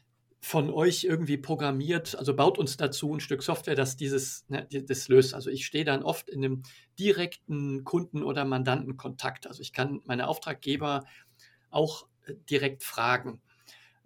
von 0.45 0.71
euch 0.71 1.05
irgendwie 1.05 1.39
programmiert, 1.39 2.17
also 2.17 2.37
baut 2.37 2.59
uns 2.59 2.77
dazu 2.77 3.15
ein 3.15 3.21
Stück 3.21 3.43
Software, 3.43 3.75
das 3.75 3.97
dieses 3.97 4.45
ne, 4.49 4.69
das 4.71 5.09
löst. 5.09 5.33
Also 5.33 5.49
ich 5.49 5.65
stehe 5.65 5.87
dann 5.87 6.03
oft 6.03 6.29
in 6.29 6.45
einem 6.45 6.63
direkten 6.99 7.83
Kunden- 7.85 8.23
oder 8.23 8.45
Mandantenkontakt. 8.45 9.47
Also 9.47 9.63
ich 9.63 9.73
kann 9.73 10.03
meine 10.05 10.29
Auftraggeber 10.29 11.07
auch 11.71 12.07
äh, 12.27 12.35
direkt 12.51 12.83
fragen. 12.83 13.41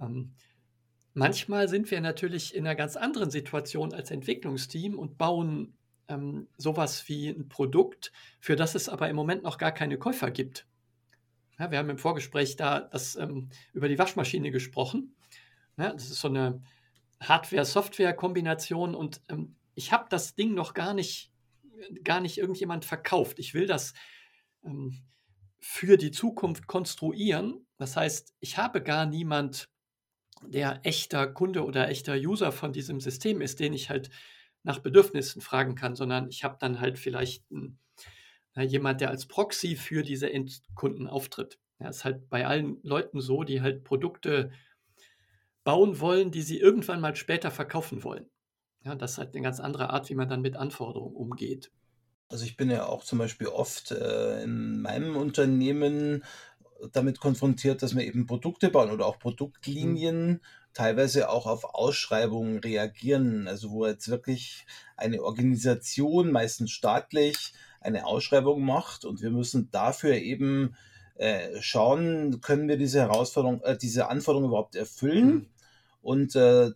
Ähm, 0.01 0.31
manchmal 1.13 1.67
sind 1.67 1.91
wir 1.91 2.01
natürlich 2.01 2.55
in 2.55 2.65
einer 2.65 2.77
ganz 2.77 2.95
anderen 2.95 3.33
Situation 3.33 3.93
als 3.93 4.13
Entwicklungsteam 4.13 4.97
und 4.97 5.19
bauen 5.19 5.77
ähm, 6.07 6.47
sowas 6.57 7.09
wie 7.09 7.31
ein 7.31 7.49
Produkt, 7.49 8.13
für 8.39 8.55
das 8.55 8.77
es 8.77 8.89
aber 8.89 9.11
im 9.11 9.17
Moment 9.17 9.43
noch 9.43 9.59
gar 9.59 9.73
keine 9.73 9.99
Käufer 9.99 10.31
gibt. 10.31 10.69
Ja, 11.59 11.73
wir 11.73 11.79
haben 11.79 11.91
im 11.91 11.99
Vorgespräch 11.99 12.55
da 12.55 12.79
das, 12.79 13.17
ähm, 13.17 13.49
über 13.73 13.89
die 13.89 13.99
Waschmaschine 13.99 14.53
gesprochen. 14.53 15.17
Ja, 15.79 15.93
das 15.93 16.11
ist 16.11 16.21
so 16.21 16.29
eine 16.29 16.61
Hardware-Software-Kombination 17.21 18.95
und 18.95 19.23
ähm, 19.29 19.57
ich 19.75 19.93
habe 19.93 20.07
das 20.11 20.35
Ding 20.35 20.55
noch 20.55 20.75
gar 20.75 20.93
nicht, 20.93 21.33
gar 22.03 22.21
nicht 22.21 22.39
irgendjemand 22.39 22.85
verkauft. 22.85 23.39
Ich 23.39 23.55
will 23.55 23.67
das 23.67 23.95
ähm, 24.65 25.05
für 25.61 25.97
die 25.97 26.11
Zukunft 26.11 26.67
konstruieren. 26.67 27.67
Das 27.77 27.97
heißt, 27.97 28.35
ich 28.41 28.59
habe 28.59 28.83
gar 28.83 29.07
niemand, 29.07 29.69
der 30.43 30.81
echter 30.85 31.27
Kunde 31.29 31.65
oder 31.65 31.89
echter 31.89 32.15
User 32.15 32.51
von 32.53 32.73
diesem 32.73 33.01
System 33.01 33.41
ist, 33.41 33.61
den 33.61 33.73
ich 33.73 33.89
halt 33.89 34.11
nach 34.65 34.81
Bedürfnissen 34.81 35.41
fragen 35.41 35.77
kann, 35.77 35.95
sondern 35.95 36.29
ich 36.29 36.43
habe 36.43 36.57
dann 36.59 36.81
halt 36.81 36.99
vielleicht 36.99 37.45
einen, 37.53 37.79
na, 38.55 38.63
jemand, 38.63 39.01
der 39.01 39.11
als 39.11 39.27
Proxy 39.27 39.77
für 39.77 40.03
diese 40.03 40.33
Endkunden 40.33 41.07
auftritt. 41.07 41.59
Ja, 41.79 41.89
ist 41.89 42.05
halt 42.05 42.29
bei 42.29 42.47
allen 42.47 42.79
Leuten 42.83 43.21
so, 43.21 43.45
die 43.45 43.63
halt 43.63 43.85
Produkte 43.85 44.51
bauen 45.69 46.01
wollen, 46.01 46.31
die 46.31 46.41
sie 46.41 46.59
irgendwann 46.59 46.99
mal 46.99 47.15
später 47.15 47.51
verkaufen 47.51 48.03
wollen. 48.03 48.31
Ja, 48.87 48.95
das 48.95 49.13
ist 49.13 49.19
halt 49.19 49.35
eine 49.35 49.43
ganz 49.43 49.61
andere 49.61 49.91
Art, 49.91 50.09
wie 50.09 50.15
man 50.15 50.27
dann 50.27 50.41
mit 50.41 50.57
Anforderungen 50.57 51.15
umgeht. 51.15 51.71
Also 52.31 52.47
ich 52.47 52.57
bin 52.57 52.71
ja 52.71 52.87
auch 52.87 53.05
zum 53.05 53.19
Beispiel 53.19 53.49
oft 53.49 53.91
äh, 53.91 54.43
in 54.45 54.81
meinem 54.81 55.15
Unternehmen 55.15 56.25
damit 56.93 57.21
konfrontiert, 57.21 57.83
dass 57.83 57.95
wir 57.95 58.03
eben 58.03 58.25
Produkte 58.25 58.71
bauen 58.71 58.91
oder 58.91 59.05
auch 59.05 59.19
Produktlinien, 59.19 60.27
mhm. 60.27 60.41
teilweise 60.73 61.29
auch 61.29 61.45
auf 61.47 61.65
Ausschreibungen 61.65 62.61
reagieren. 62.61 63.47
Also 63.47 63.71
wo 63.71 63.85
jetzt 63.85 64.09
wirklich 64.09 64.65
eine 64.97 65.23
Organisation, 65.23 66.33
meistens 66.33 66.71
staatlich, 66.71 67.53
eine 67.83 68.07
Ausschreibung 68.07 68.65
macht 68.65 69.05
und 69.05 69.21
wir 69.21 69.31
müssen 69.31 69.71
dafür 69.71 70.15
eben 70.15 70.75
äh, 71.17 71.61
schauen, 71.61 72.41
können 72.41 72.69
wir 72.69 72.79
diese 72.79 73.01
Herausforderung, 73.01 73.61
äh, 73.65 73.77
diese 73.77 74.09
Anforderungen 74.09 74.49
überhaupt 74.49 74.75
erfüllen? 74.75 75.29
Mhm. 75.29 75.47
Und 76.09 76.35
äh, 76.37 76.71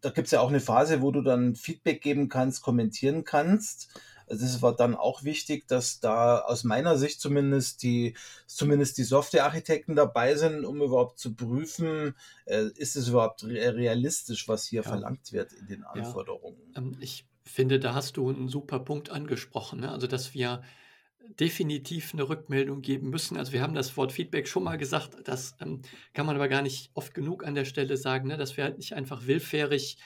da 0.00 0.08
gibt 0.08 0.28
es 0.28 0.30
ja 0.30 0.40
auch 0.40 0.48
eine 0.48 0.60
Phase, 0.60 1.02
wo 1.02 1.10
du 1.10 1.20
dann 1.20 1.56
Feedback 1.56 2.00
geben 2.00 2.30
kannst, 2.30 2.62
kommentieren 2.62 3.22
kannst. 3.22 3.90
Also 4.26 4.46
das 4.46 4.62
war 4.62 4.74
dann 4.74 4.94
auch 4.94 5.24
wichtig, 5.24 5.68
dass 5.68 6.00
da 6.00 6.38
aus 6.38 6.64
meiner 6.64 6.96
Sicht 6.96 7.20
zumindest 7.20 7.82
die, 7.82 8.16
zumindest 8.46 8.96
die 8.96 9.02
Softwarearchitekten 9.02 9.94
dabei 9.94 10.36
sind, 10.36 10.64
um 10.64 10.80
überhaupt 10.80 11.18
zu 11.18 11.34
prüfen, 11.34 12.14
äh, 12.46 12.68
ist 12.76 12.96
es 12.96 13.08
überhaupt 13.08 13.44
realistisch, 13.44 14.48
was 14.48 14.64
hier 14.64 14.80
ja. 14.82 14.88
verlangt 14.88 15.34
wird 15.34 15.52
in 15.52 15.66
den 15.66 15.84
Anforderungen. 15.84 16.56
Ja. 16.74 16.80
Ähm, 16.80 16.96
ich 16.98 17.26
finde, 17.44 17.80
da 17.80 17.92
hast 17.92 18.16
du 18.16 18.30
einen 18.30 18.48
super 18.48 18.80
Punkt 18.80 19.10
angesprochen. 19.10 19.80
Ne? 19.80 19.92
Also, 19.92 20.06
dass 20.06 20.32
wir 20.32 20.62
definitiv 21.38 22.12
eine 22.12 22.28
Rückmeldung 22.28 22.80
geben 22.82 23.10
müssen. 23.10 23.36
Also 23.36 23.52
wir 23.52 23.62
haben 23.62 23.74
das 23.74 23.96
Wort 23.96 24.12
Feedback 24.12 24.48
schon 24.48 24.64
mal 24.64 24.78
gesagt, 24.78 25.16
das 25.24 25.54
ähm, 25.60 25.82
kann 26.14 26.26
man 26.26 26.36
aber 26.36 26.48
gar 26.48 26.62
nicht 26.62 26.90
oft 26.94 27.14
genug 27.14 27.44
an 27.44 27.54
der 27.54 27.64
Stelle 27.64 27.96
sagen, 27.96 28.28
ne, 28.28 28.36
dass 28.36 28.56
wir 28.56 28.64
halt 28.64 28.78
nicht 28.78 28.94
einfach 28.94 29.26
willfährig 29.26 29.98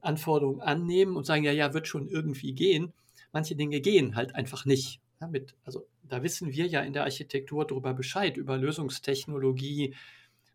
Anforderungen 0.00 0.60
annehmen 0.60 1.16
und 1.16 1.26
sagen, 1.26 1.44
ja, 1.44 1.52
ja, 1.52 1.74
wird 1.74 1.86
schon 1.88 2.08
irgendwie 2.08 2.54
gehen. 2.54 2.92
Manche 3.32 3.56
Dinge 3.56 3.80
gehen 3.80 4.16
halt 4.16 4.34
einfach 4.34 4.64
nicht. 4.64 5.00
Ja, 5.20 5.28
mit, 5.28 5.54
also 5.64 5.86
da 6.02 6.22
wissen 6.22 6.52
wir 6.52 6.66
ja 6.66 6.80
in 6.82 6.92
der 6.92 7.04
Architektur 7.04 7.66
darüber 7.66 7.94
Bescheid, 7.94 8.36
über 8.36 8.56
Lösungstechnologie, 8.56 9.94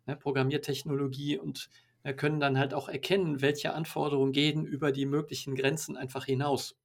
ne, 0.06 0.16
Programmiertechnologie 0.16 1.38
und 1.38 1.70
können 2.16 2.40
dann 2.40 2.58
halt 2.58 2.72
auch 2.74 2.88
erkennen, 2.88 3.42
welche 3.42 3.74
Anforderungen 3.74 4.32
gehen 4.32 4.64
über 4.64 4.92
die 4.92 5.04
möglichen 5.04 5.54
Grenzen 5.54 5.96
einfach 5.96 6.24
hinaus. 6.24 6.77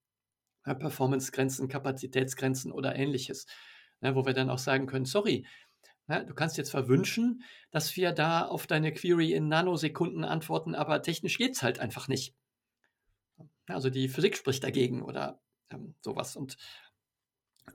Performance-Grenzen, 0.63 1.67
Kapazitätsgrenzen 1.67 2.71
oder 2.71 2.95
ähnliches, 2.95 3.45
ne, 4.01 4.15
wo 4.15 4.25
wir 4.25 4.33
dann 4.33 4.49
auch 4.49 4.59
sagen 4.59 4.87
können, 4.87 5.05
sorry, 5.05 5.45
ne, 6.07 6.25
du 6.25 6.33
kannst 6.33 6.57
jetzt 6.57 6.71
verwünschen, 6.71 7.43
dass 7.71 7.95
wir 7.95 8.11
da 8.11 8.45
auf 8.45 8.67
deine 8.67 8.93
Query 8.93 9.33
in 9.33 9.47
Nanosekunden 9.47 10.23
antworten, 10.23 10.75
aber 10.75 11.01
technisch 11.01 11.37
geht 11.37 11.55
es 11.55 11.63
halt 11.63 11.79
einfach 11.79 12.07
nicht. 12.07 12.35
Also 13.67 13.89
die 13.89 14.09
Physik 14.09 14.37
spricht 14.37 14.63
dagegen 14.63 15.01
oder 15.01 15.39
ähm, 15.69 15.95
sowas. 16.01 16.35
Und 16.35 16.57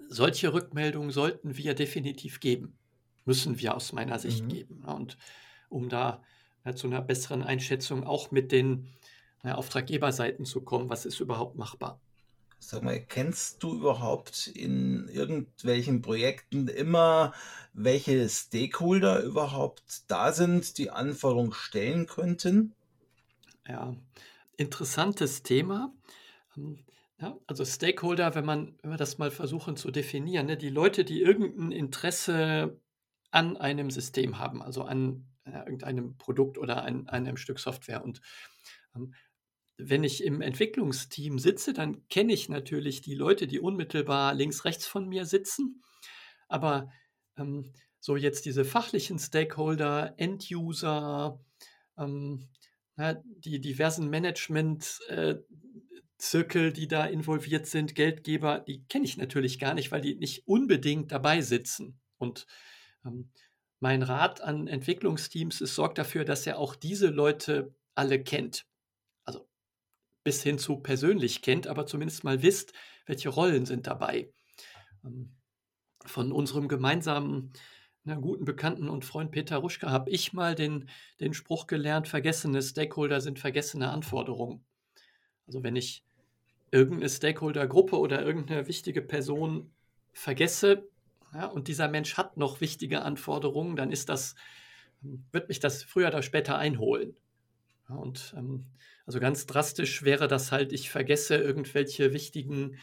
solche 0.09 0.53
Rückmeldungen 0.53 1.11
sollten 1.11 1.57
wir 1.57 1.75
definitiv 1.75 2.41
geben, 2.41 2.79
müssen 3.25 3.59
wir 3.59 3.75
aus 3.75 3.93
meiner 3.93 4.19
Sicht 4.19 4.45
mhm. 4.45 4.49
geben. 4.49 4.81
Ne, 4.81 4.95
und 4.95 5.19
um 5.69 5.89
da 5.89 6.23
ja, 6.65 6.75
zu 6.75 6.87
einer 6.87 7.03
besseren 7.03 7.43
Einschätzung 7.43 8.05
auch 8.05 8.31
mit 8.31 8.53
den 8.53 8.89
ja, 9.45 9.55
Auftraggeberseiten 9.55 10.45
zu 10.45 10.63
kommen, 10.63 10.89
was 10.89 11.07
ist 11.07 11.21
überhaupt 11.21 11.57
machbar. 11.57 12.01
Sag 12.61 12.83
mal, 12.83 13.01
kennst 13.01 13.63
du 13.63 13.75
überhaupt 13.75 14.49
in 14.49 15.09
irgendwelchen 15.09 16.03
Projekten 16.03 16.69
immer, 16.69 17.33
welche 17.73 18.29
Stakeholder 18.29 19.23
überhaupt 19.23 20.11
da 20.11 20.33
sind, 20.33 20.77
die 20.77 20.91
Anforderungen 20.91 21.53
stellen 21.53 22.07
könnten? 22.07 22.75
Ja, 23.67 23.95
interessantes 24.57 25.43
Thema. 25.43 25.95
Ähm, 26.57 26.85
ja, 27.21 27.37
also 27.47 27.65
Stakeholder, 27.65 28.35
wenn 28.35 28.45
man, 28.45 28.79
wenn 28.83 28.91
wir 28.91 28.97
das 28.97 29.19
mal 29.19 29.31
versuchen 29.31 29.77
zu 29.77 29.91
definieren, 29.91 30.47
ne, 30.47 30.57
die 30.57 30.69
Leute, 30.69 31.05
die 31.05 31.21
irgendein 31.21 31.73
Interesse 31.73 32.81
an 33.31 33.57
einem 33.57 33.91
System 33.91 34.39
haben, 34.39 34.63
also 34.63 34.83
an 34.83 35.27
äh, 35.45 35.59
irgendeinem 35.59 36.17
Produkt 36.17 36.59
oder 36.59 36.83
an, 36.85 37.09
an 37.09 37.27
einem 37.27 37.37
Stück 37.37 37.59
Software. 37.59 38.05
Und 38.05 38.21
ähm, 38.95 39.15
wenn 39.79 40.03
ich 40.03 40.25
im 40.25 40.43
Entwicklungsteam 40.43 41.39
sitze, 41.39 41.73
dann 41.73 42.07
kenne 42.09 42.33
ich 42.33 42.49
natürlich 42.49 43.01
die 43.01 43.15
Leute, 43.15 43.47
die 43.47 43.61
unmittelbar 43.61 44.35
links, 44.35 44.65
rechts 44.65 44.87
von 44.87 45.09
mir 45.09 45.25
sitzen. 45.25 45.85
Aber 46.49 46.91
ähm, 47.37 47.73
so 48.01 48.17
jetzt 48.17 48.45
diese 48.45 48.65
fachlichen 48.65 49.21
Stakeholder, 49.21 50.15
End-User, 50.17 51.41
ähm, 51.97 52.49
die 52.97 53.61
diversen 53.61 54.11
Management-Zirkel, 54.11 56.69
äh, 56.69 56.73
die 56.73 56.89
da 56.89 57.07
involviert 57.07 57.67
sind, 57.67 57.95
Geldgeber, 57.95 58.59
die 58.59 58.85
kenne 58.87 59.05
ich 59.05 59.17
natürlich 59.17 59.61
gar 59.61 59.75
nicht, 59.75 59.93
weil 59.93 60.01
die 60.01 60.17
nicht 60.17 60.49
unbedingt 60.49 61.13
dabei 61.13 61.41
sitzen. 61.41 62.01
Und 62.19 62.49
ähm, 63.05 63.31
mein 63.79 64.03
Rat 64.03 64.41
an 64.41 64.67
Entwicklungsteams 64.67 65.61
ist, 65.61 65.77
sorgt 65.77 65.99
dafür, 65.99 66.25
dass 66.25 66.49
er 66.49 66.59
auch 66.59 66.75
diese 66.75 67.11
Leute 67.11 67.73
alle 67.95 68.21
kennt 68.21 68.67
bis 70.25 70.43
hin 70.43 70.59
zu 70.59 70.77
persönlich 70.77 71.43
kennt, 71.43 71.67
aber 71.67 71.87
zumindest 71.87 72.25
mal 72.25 72.43
wisst, 72.43 72.73
welche 73.07 73.29
Rollen 73.29 73.67
sind 73.67 73.87
dabei. 73.87 74.31
Ähm, 75.05 75.31
von 76.05 76.33
unserem 76.33 76.69
gemeinsamen 76.69 77.53
guten 78.17 78.45
Bekannten 78.45 78.89
und 78.89 79.05
Freund 79.05 79.31
Peter 79.31 79.59
Ruschka 79.59 79.91
habe 79.91 80.11
ich 80.11 80.33
mal 80.33 80.55
den, 80.55 80.89
den 81.21 81.35
Spruch 81.35 81.67
gelernt, 81.67 82.09
vergessene 82.09 82.63
Stakeholder 82.63 83.21
sind 83.21 83.39
vergessene 83.39 83.91
Anforderungen. 83.91 84.65
Also 85.47 85.63
wenn 85.63 85.77
ich 85.77 86.05
irgendeine 86.71 87.09
Stakeholdergruppe 87.09 87.99
oder 87.99 88.25
irgendeine 88.25 88.67
wichtige 88.67 89.03
Person 89.03 89.71
vergesse 90.13 90.89
ja, 91.35 91.47
und 91.47 91.69
dieser 91.69 91.89
Mensch 91.89 92.17
hat 92.17 92.37
noch 92.37 92.61
wichtige 92.61 93.03
Anforderungen, 93.03 93.77
dann 93.77 93.93
ist 93.93 94.09
das, 94.09 94.35
wird 95.03 95.49
mich 95.49 95.61
das 95.61 95.83
früher 95.83 96.09
oder 96.09 96.23
später 96.23 96.57
einholen. 96.57 97.17
Ja, 97.89 97.95
und 97.97 98.35
ähm, 98.37 98.67
also 99.07 99.21
ganz 99.21 99.47
drastisch 99.47 100.03
wäre 100.03 100.29
das 100.29 100.53
halt, 100.53 100.73
ich 100.73 100.91
vergesse 100.91 101.37
irgendwelche 101.37 102.13
wichtigen 102.13 102.79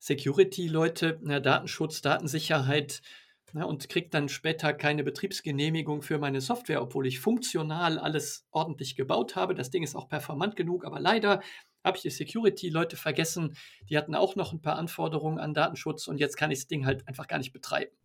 Security-Leute, 0.00 1.20
Datenschutz, 1.22 2.02
Datensicherheit, 2.02 3.02
ja, 3.54 3.64
und 3.64 3.88
kriege 3.88 4.08
dann 4.10 4.28
später 4.28 4.74
keine 4.74 5.04
Betriebsgenehmigung 5.04 6.02
für 6.02 6.18
meine 6.18 6.40
Software, 6.40 6.82
obwohl 6.82 7.06
ich 7.06 7.20
funktional 7.20 7.98
alles 7.98 8.46
ordentlich 8.50 8.94
gebaut 8.94 9.36
habe. 9.36 9.54
Das 9.54 9.70
Ding 9.70 9.82
ist 9.82 9.96
auch 9.96 10.08
performant 10.08 10.54
genug, 10.54 10.84
aber 10.84 11.00
leider 11.00 11.40
habe 11.82 11.96
ich 11.96 12.02
die 12.02 12.10
Security-Leute 12.10 12.96
vergessen. 12.96 13.56
Die 13.88 13.96
hatten 13.96 14.14
auch 14.14 14.36
noch 14.36 14.52
ein 14.52 14.60
paar 14.60 14.76
Anforderungen 14.76 15.38
an 15.38 15.54
Datenschutz 15.54 16.08
und 16.08 16.18
jetzt 16.18 16.36
kann 16.36 16.50
ich 16.50 16.58
das 16.58 16.66
Ding 16.66 16.84
halt 16.84 17.08
einfach 17.08 17.26
gar 17.26 17.38
nicht 17.38 17.52
betreiben. 17.52 17.96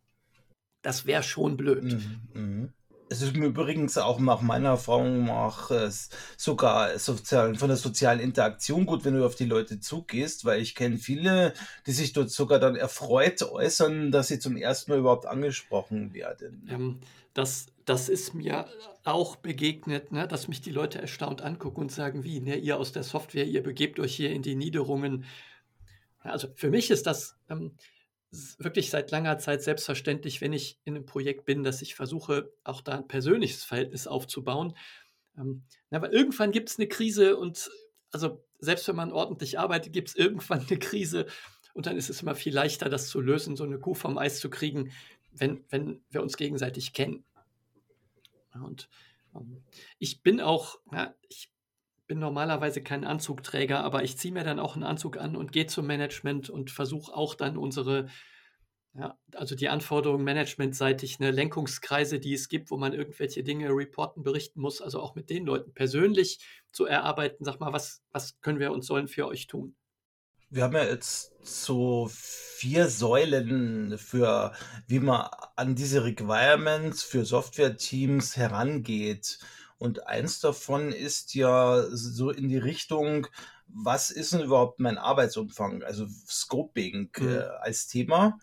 Das 0.82 1.06
wäre 1.06 1.24
schon 1.24 1.58
blöd. 1.58 1.84
Mhm, 1.84 2.62
mh. 2.62 2.70
Es 3.14 3.22
ist 3.22 3.36
mir 3.36 3.46
übrigens 3.46 4.00
auch 4.00 4.20
nach 4.20 4.42
meiner 4.42 4.70
Erfahrung 4.70 5.26
nach 5.26 5.70
äh, 5.70 5.92
sogar 6.36 6.98
sozial, 6.98 7.54
von 7.54 7.68
der 7.68 7.78
sozialen 7.78 8.20
Interaktion 8.20 8.88
gut, 8.88 9.06
wenn 9.06 9.14
du 9.14 9.24
auf 9.24 9.36
die 9.36 9.46
Leute 9.46 9.80
zugehst, 9.80 10.46
weil 10.46 10.60
ich 10.60 10.74
kenne 10.74 10.98
viele, 10.98 11.54
die 11.86 11.92
sich 11.92 12.14
dort 12.14 12.32
sogar 12.32 12.58
dann 12.58 12.76
erfreut 12.76 13.44
äußern, 13.44 14.10
dass 14.10 14.30
sie 14.30 14.40
zum 14.40 14.58
ersten 14.58 14.90
Mal 14.90 14.98
überhaupt 14.98 15.28
angesprochen 15.28 16.16
werden. 16.16 16.68
Ähm, 16.72 17.00
das, 17.36 17.68
das 17.86 18.10
ist 18.10 18.34
mir 18.34 18.66
auch 19.04 19.36
begegnet, 19.36 20.12
ne, 20.12 20.28
dass 20.28 20.48
mich 20.48 20.62
die 20.62 20.72
Leute 20.72 21.00
erstaunt 21.00 21.44
angucken 21.44 21.82
und 21.82 21.92
sagen, 21.92 22.24
wie, 22.24 22.40
ne, 22.40 22.56
ihr 22.56 22.80
aus 22.80 22.94
der 22.94 23.04
Software, 23.04 23.46
ihr 23.46 23.62
begebt 23.62 24.00
euch 24.00 24.16
hier 24.16 24.32
in 24.32 24.42
die 24.42 24.56
Niederungen. 24.56 25.26
Also 26.22 26.48
für 26.56 26.72
mich 26.72 26.90
ist 26.90 27.06
das 27.06 27.38
ähm, 27.48 27.74
wirklich 28.58 28.90
seit 28.90 29.12
langer 29.12 29.38
Zeit 29.38 29.62
selbstverständlich, 29.64 30.42
wenn 30.42 30.54
ich 30.54 30.80
in 30.86 30.96
einem 30.96 31.06
Projekt 31.06 31.46
bin, 31.46 31.64
dass 31.64 31.82
ich 31.82 31.96
versuche, 31.96 32.52
auch 32.64 32.82
da 32.82 32.98
ein 32.98 33.08
persönliches 33.08 33.64
Verhältnis 33.64 34.08
aufzubauen. 34.08 34.76
Ähm, 35.38 35.64
aber 35.92 36.12
irgendwann 36.12 36.52
gibt 36.52 36.70
es 36.70 36.80
eine 36.80 36.88
Krise 36.88 37.38
und 37.38 37.70
also 38.12 38.44
selbst 38.60 38.88
wenn 38.88 38.96
man 38.96 39.12
ordentlich 39.12 39.60
arbeitet, 39.60 39.94
gibt 39.94 40.10
es 40.10 40.16
irgendwann 40.16 40.66
eine 40.68 40.80
Krise 40.80 41.28
und 41.74 41.86
dann 41.86 41.98
ist 41.98 42.10
es 42.10 42.22
immer 42.22 42.36
viel 42.36 42.54
leichter, 42.54 42.90
das 42.90 43.08
zu 43.08 43.20
lösen, 43.20 43.56
so 43.56 43.64
eine 43.64 43.80
Kuh 43.80 43.94
vom 43.94 44.18
Eis 44.18 44.40
zu 44.40 44.50
kriegen, 44.50 44.92
wenn, 45.32 45.64
wenn 45.70 46.04
wir 46.10 46.22
uns 46.22 46.38
gegenseitig 46.38 46.94
kennen. 46.94 47.24
Und 48.54 48.90
ähm, 49.36 49.64
ich 50.00 50.22
bin 50.22 50.42
auch, 50.42 50.80
ja, 50.92 51.14
ich 51.28 51.50
bin 52.08 52.20
normalerweise 52.20 52.82
kein 52.82 53.06
Anzugträger, 53.06 53.84
aber 53.84 54.04
ich 54.04 54.18
ziehe 54.18 54.34
mir 54.34 54.44
dann 54.44 54.60
auch 54.60 54.76
einen 54.76 54.84
Anzug 54.84 55.18
an 55.18 55.36
und 55.36 55.52
gehe 55.52 55.68
zum 55.68 55.88
Management 55.88 56.50
und 56.50 56.72
versuche 56.72 57.14
auch 57.14 57.36
dann 57.36 57.58
unsere, 57.58 58.08
ja, 58.94 59.18
also 59.34 59.56
die 59.56 59.70
Anforderungen 59.70 60.24
managementseitig, 60.24 61.20
eine 61.20 61.32
Lenkungskreise, 61.32 62.20
die 62.20 62.34
es 62.34 62.50
gibt, 62.50 62.72
wo 62.72 62.78
man 62.78 62.94
irgendwelche 62.94 63.44
Dinge 63.44 63.70
reporten, 63.70 64.24
berichten 64.24 64.62
muss, 64.62 64.82
also 64.82 65.02
auch 65.02 65.16
mit 65.16 65.30
den 65.30 65.46
Leuten 65.46 65.74
persönlich 65.74 66.40
zu 66.72 66.86
erarbeiten, 66.86 67.46
sag 67.46 67.60
mal, 67.60 67.74
was, 67.74 68.04
was 68.12 68.40
können 68.42 68.60
wir 68.60 68.72
und 68.72 68.84
sollen 68.84 69.08
für 69.08 69.28
euch 69.28 69.48
tun? 69.48 69.76
Wir 70.50 70.64
haben 70.66 70.76
ja 70.76 70.84
jetzt 70.84 71.32
so 71.42 72.08
vier 72.12 72.88
Säulen 72.88 73.98
für, 73.98 74.54
wie 74.86 75.00
man 75.00 75.28
an 75.56 75.74
diese 75.74 76.04
Requirements 76.04 77.02
für 77.02 77.26
Software-Teams 77.26 78.38
herangeht. 78.38 79.40
Und 79.84 80.08
eins 80.08 80.40
davon 80.40 80.94
ist 80.94 81.36
ja 81.36 81.84
so 81.90 82.30
in 82.30 82.48
die 82.48 82.58
Richtung, 82.58 83.28
was 83.68 84.12
ist 84.12 84.32
denn 84.32 84.40
überhaupt 84.40 84.80
mein 84.80 84.98
Arbeitsumfang? 84.98 85.84
Also 85.84 86.08
Scoping 86.08 87.10
mhm. 87.20 87.28
äh, 87.28 87.40
als 87.60 87.88
Thema. 87.90 88.40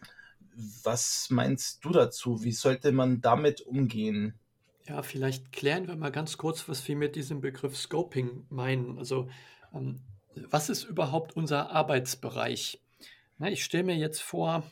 Was 0.85 1.29
meinst 1.31 1.83
du 1.83 1.93
dazu? 1.93 2.45
Wie 2.45 2.53
sollte 2.53 2.93
man 2.93 3.23
damit 3.23 3.63
umgehen? 3.63 4.39
Ja, 4.87 5.03
vielleicht 5.03 5.51
klären 5.51 5.89
wir 5.89 5.97
mal 5.97 6.13
ganz 6.13 6.37
kurz, 6.37 6.69
was 6.69 6.87
wir 6.87 6.95
mit 6.95 7.17
diesem 7.17 7.41
Begriff 7.41 7.75
Scoping 7.75 8.45
meinen. 8.51 8.99
Also, 8.99 9.31
ähm, 9.73 10.03
was 10.35 10.69
ist 10.69 10.85
überhaupt 10.85 11.37
unser 11.37 11.71
Arbeitsbereich? 11.71 12.83
Na, 13.39 13.51
ich 13.51 13.65
stelle 13.65 13.85
mir 13.85 13.97
jetzt 13.97 14.21
vor, 14.21 14.63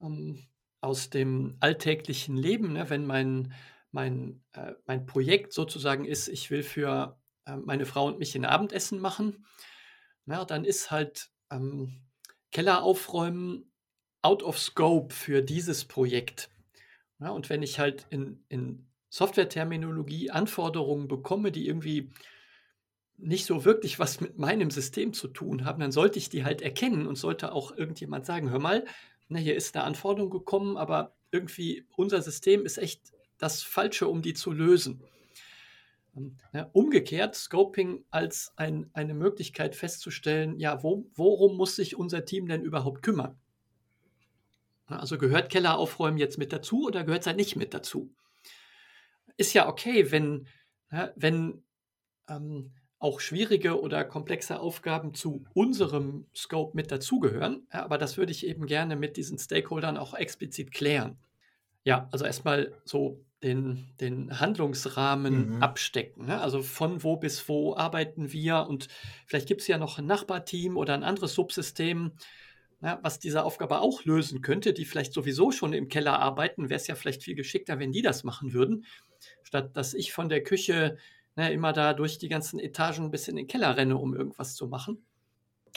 ähm, 0.00 0.46
aus 0.80 1.10
dem 1.10 1.56
alltäglichen 1.58 2.36
Leben, 2.36 2.74
ne, 2.74 2.88
wenn 2.90 3.06
mein 3.06 3.52
mein, 3.96 4.44
äh, 4.52 4.74
mein 4.84 5.06
Projekt 5.06 5.54
sozusagen 5.54 6.04
ist, 6.04 6.28
ich 6.28 6.50
will 6.50 6.62
für 6.62 7.18
äh, 7.46 7.56
meine 7.56 7.86
Frau 7.86 8.06
und 8.06 8.18
mich 8.18 8.34
ein 8.34 8.44
Abendessen 8.44 9.00
machen, 9.00 9.46
na, 10.26 10.44
dann 10.44 10.66
ist 10.66 10.90
halt 10.90 11.30
ähm, 11.50 12.02
Keller 12.52 12.82
aufräumen 12.82 13.72
out 14.20 14.42
of 14.42 14.58
scope 14.58 15.14
für 15.14 15.42
dieses 15.42 15.86
Projekt. 15.86 16.50
Ja, 17.20 17.30
und 17.30 17.48
wenn 17.48 17.62
ich 17.62 17.78
halt 17.78 18.06
in, 18.10 18.44
in 18.50 18.86
Software-Terminologie 19.08 20.30
Anforderungen 20.30 21.08
bekomme, 21.08 21.50
die 21.50 21.66
irgendwie 21.66 22.10
nicht 23.16 23.46
so 23.46 23.64
wirklich 23.64 23.98
was 23.98 24.20
mit 24.20 24.36
meinem 24.36 24.70
System 24.70 25.14
zu 25.14 25.28
tun 25.28 25.64
haben, 25.64 25.80
dann 25.80 25.92
sollte 25.92 26.18
ich 26.18 26.28
die 26.28 26.44
halt 26.44 26.60
erkennen 26.60 27.06
und 27.06 27.16
sollte 27.16 27.52
auch 27.52 27.74
irgendjemand 27.74 28.26
sagen, 28.26 28.50
hör 28.50 28.58
mal, 28.58 28.84
na, 29.28 29.38
hier 29.38 29.56
ist 29.56 29.74
eine 29.74 29.84
Anforderung 29.84 30.30
gekommen, 30.30 30.76
aber 30.76 31.16
irgendwie 31.30 31.86
unser 31.96 32.20
System 32.20 32.66
ist 32.66 32.76
echt 32.76 33.15
das 33.38 33.62
Falsche, 33.62 34.08
um 34.08 34.22
die 34.22 34.34
zu 34.34 34.52
lösen. 34.52 35.02
Ähm, 36.16 36.36
umgekehrt, 36.72 37.34
Scoping 37.34 38.04
als 38.10 38.52
ein, 38.56 38.90
eine 38.94 39.14
Möglichkeit 39.14 39.76
festzustellen, 39.76 40.58
ja, 40.58 40.82
wo, 40.82 41.06
worum 41.14 41.56
muss 41.56 41.76
sich 41.76 41.96
unser 41.96 42.24
Team 42.24 42.48
denn 42.48 42.62
überhaupt 42.62 43.02
kümmern? 43.02 43.38
Also 44.86 45.18
gehört 45.18 45.50
Keller 45.50 45.78
aufräumen 45.78 46.16
jetzt 46.16 46.38
mit 46.38 46.52
dazu 46.52 46.86
oder 46.86 47.04
gehört 47.04 47.22
es 47.22 47.26
halt 47.26 47.36
nicht 47.36 47.56
mit 47.56 47.74
dazu? 47.74 48.14
Ist 49.36 49.52
ja 49.52 49.68
okay, 49.68 50.12
wenn, 50.12 50.46
wenn 51.16 51.64
ähm, 52.28 52.72
auch 52.98 53.20
schwierige 53.20 53.80
oder 53.80 54.04
komplexe 54.04 54.58
Aufgaben 54.58 55.12
zu 55.12 55.44
unserem 55.54 56.26
Scope 56.34 56.76
mit 56.76 56.90
dazugehören, 56.90 57.66
aber 57.70 57.98
das 57.98 58.16
würde 58.16 58.32
ich 58.32 58.46
eben 58.46 58.66
gerne 58.66 58.96
mit 58.96 59.16
diesen 59.16 59.38
Stakeholdern 59.38 59.96
auch 59.96 60.14
explizit 60.14 60.72
klären. 60.72 61.18
Ja, 61.86 62.08
also 62.10 62.24
erstmal 62.24 62.74
so 62.84 63.24
den, 63.44 63.86
den 64.00 64.40
Handlungsrahmen 64.40 65.56
mhm. 65.56 65.62
abstecken. 65.62 66.26
Ne? 66.26 66.40
Also 66.40 66.60
von 66.62 67.04
wo 67.04 67.16
bis 67.16 67.48
wo 67.48 67.76
arbeiten 67.76 68.32
wir 68.32 68.66
und 68.68 68.88
vielleicht 69.24 69.46
gibt 69.46 69.60
es 69.60 69.68
ja 69.68 69.78
noch 69.78 69.98
ein 69.98 70.06
Nachbarteam 70.06 70.76
oder 70.76 70.94
ein 70.94 71.04
anderes 71.04 71.34
Subsystem, 71.34 72.10
ja, 72.82 72.98
was 73.02 73.20
diese 73.20 73.44
Aufgabe 73.44 73.78
auch 73.78 74.04
lösen 74.04 74.42
könnte, 74.42 74.72
die 74.72 74.84
vielleicht 74.84 75.12
sowieso 75.12 75.52
schon 75.52 75.72
im 75.72 75.86
Keller 75.86 76.18
arbeiten, 76.18 76.70
wäre 76.70 76.80
es 76.80 76.88
ja 76.88 76.96
vielleicht 76.96 77.22
viel 77.22 77.36
geschickter, 77.36 77.78
wenn 77.78 77.92
die 77.92 78.02
das 78.02 78.24
machen 78.24 78.52
würden, 78.52 78.84
statt 79.44 79.76
dass 79.76 79.94
ich 79.94 80.12
von 80.12 80.28
der 80.28 80.42
Küche 80.42 80.98
ne, 81.36 81.52
immer 81.52 81.72
da 81.72 81.94
durch 81.94 82.18
die 82.18 82.28
ganzen 82.28 82.58
Etagen 82.58 83.12
bis 83.12 83.28
in 83.28 83.36
den 83.36 83.46
Keller 83.46 83.76
renne, 83.76 83.96
um 83.96 84.12
irgendwas 84.12 84.56
zu 84.56 84.66
machen. 84.66 85.05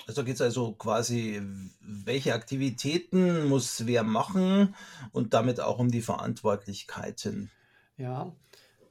Also 0.08 0.24
geht 0.24 0.36
es 0.36 0.42
also 0.42 0.74
quasi, 0.74 1.42
welche 1.82 2.34
Aktivitäten 2.34 3.48
muss 3.48 3.86
wer 3.86 4.04
machen 4.04 4.76
und 5.12 5.34
damit 5.34 5.60
auch 5.60 5.80
um 5.80 5.92
die 5.92 6.02
Verantwortlichkeiten. 6.02 7.52
Ja, 7.98 8.36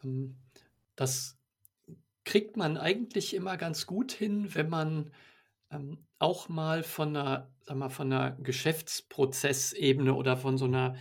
ähm, 0.04 0.36
das 0.96 1.36
kriegt 2.24 2.56
man 2.56 2.76
eigentlich 2.76 3.34
immer 3.34 3.56
ganz 3.56 3.86
gut 3.86 4.12
hin, 4.12 4.54
wenn 4.54 4.68
man 4.68 5.10
ähm, 5.70 6.06
auch 6.18 6.48
mal 6.48 6.82
von 6.82 7.16
einer, 7.16 7.50
sag 7.64 7.76
mal, 7.76 7.88
von 7.88 8.12
einer 8.12 8.32
Geschäftsprozessebene 8.32 10.14
oder 10.14 10.36
von 10.36 10.58
so 10.58 10.66
einer 10.66 10.96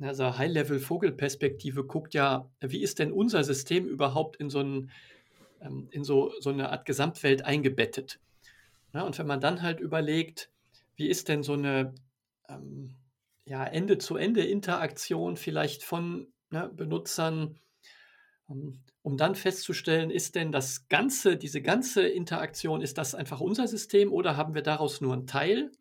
also 0.00 0.36
High-Level-Vogelperspektive 0.38 1.84
guckt, 1.84 2.14
ja, 2.14 2.50
wie 2.60 2.82
ist 2.82 2.98
denn 2.98 3.12
unser 3.12 3.44
System 3.44 3.86
überhaupt 3.86 4.36
in 4.36 4.50
so, 4.50 4.60
ein, 4.60 4.90
in 5.90 6.02
so, 6.02 6.32
so 6.40 6.50
eine 6.50 6.70
Art 6.70 6.84
Gesamtwelt 6.84 7.44
eingebettet? 7.44 8.18
Ja, 8.92 9.02
und 9.02 9.18
wenn 9.18 9.26
man 9.26 9.40
dann 9.40 9.62
halt 9.62 9.80
überlegt, 9.80 10.50
wie 10.96 11.08
ist 11.08 11.28
denn 11.28 11.42
so 11.42 11.54
eine 11.54 11.94
ähm, 12.48 12.96
ja, 13.44 13.64
Ende-zu-Ende-Interaktion 13.64 15.36
vielleicht 15.36 15.82
von 15.82 16.32
ne, 16.50 16.70
Benutzern, 16.74 17.58
ähm, 18.50 18.82
um 19.02 19.16
dann 19.16 19.34
festzustellen, 19.34 20.10
ist 20.10 20.34
denn 20.34 20.52
das 20.52 20.88
ganze, 20.88 21.36
diese 21.36 21.62
ganze 21.62 22.06
Interaktion, 22.06 22.82
ist 22.82 22.98
das 22.98 23.14
einfach 23.14 23.40
unser 23.40 23.66
System 23.66 24.12
oder 24.12 24.36
haben 24.36 24.54
wir 24.54 24.62
daraus 24.62 25.00
nur 25.00 25.14
einen 25.14 25.26
Teil? 25.26 25.72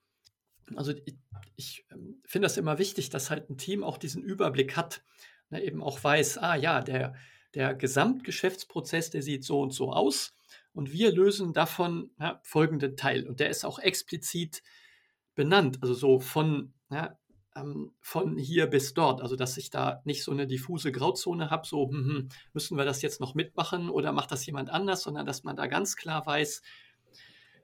Also 0.76 0.94
ich, 1.06 1.18
ich 1.58 1.86
ähm, 1.92 2.22
finde 2.26 2.46
das 2.46 2.58
immer 2.58 2.80
wichtig, 2.80 3.10
dass 3.10 3.30
halt 3.30 3.50
ein 3.50 3.58
Team 3.58 3.84
auch 3.84 3.98
diesen 3.98 4.24
Überblick 4.24 4.78
hat, 4.78 5.04
ne, 5.50 5.62
eben 5.62 5.84
auch 5.84 6.02
weiß, 6.02 6.38
ah 6.38 6.56
ja, 6.56 6.82
der, 6.82 7.14
der 7.56 7.76
Gesamtgeschäftsprozess, 7.76 9.10
der 9.10 9.22
sieht 9.22 9.44
so 9.44 9.60
und 9.60 9.74
so 9.74 9.92
aus 9.92 10.34
und 10.74 10.92
wir 10.92 11.12
lösen 11.12 11.54
davon 11.54 12.12
ja, 12.20 12.40
folgenden 12.44 12.96
Teil. 12.96 13.28
Und 13.28 13.40
der 13.40 13.50
ist 13.50 13.66
auch 13.66 13.80
explizit 13.80 14.64
benannt. 15.36 15.80
Also 15.82 15.94
so 15.94 16.20
von 16.20 16.74
ja, 16.90 17.18
ähm, 17.56 17.92
von 18.00 18.38
hier 18.38 18.68
bis 18.68 18.94
dort. 18.94 19.22
Also 19.22 19.36
dass 19.36 19.58
ich 19.58 19.70
da 19.70 20.02
nicht 20.06 20.24
so 20.24 20.32
eine 20.32 20.48
diffuse 20.48 20.92
Grauzone 20.92 21.50
habe, 21.50 21.68
so 21.68 21.90
hm, 21.90 22.06
hm, 22.06 22.30
müssen 22.54 22.78
wir 22.78 22.86
das 22.86 23.02
jetzt 23.02 23.20
noch 23.20 23.36
mitmachen 23.36 23.90
oder 23.90 24.12
macht 24.12 24.32
das 24.32 24.46
jemand 24.46 24.70
anders, 24.70 25.04
sondern 25.04 25.26
dass 25.26 25.44
man 25.44 25.56
da 25.56 25.68
ganz 25.68 25.96
klar 25.96 26.26
weiß, 26.26 26.62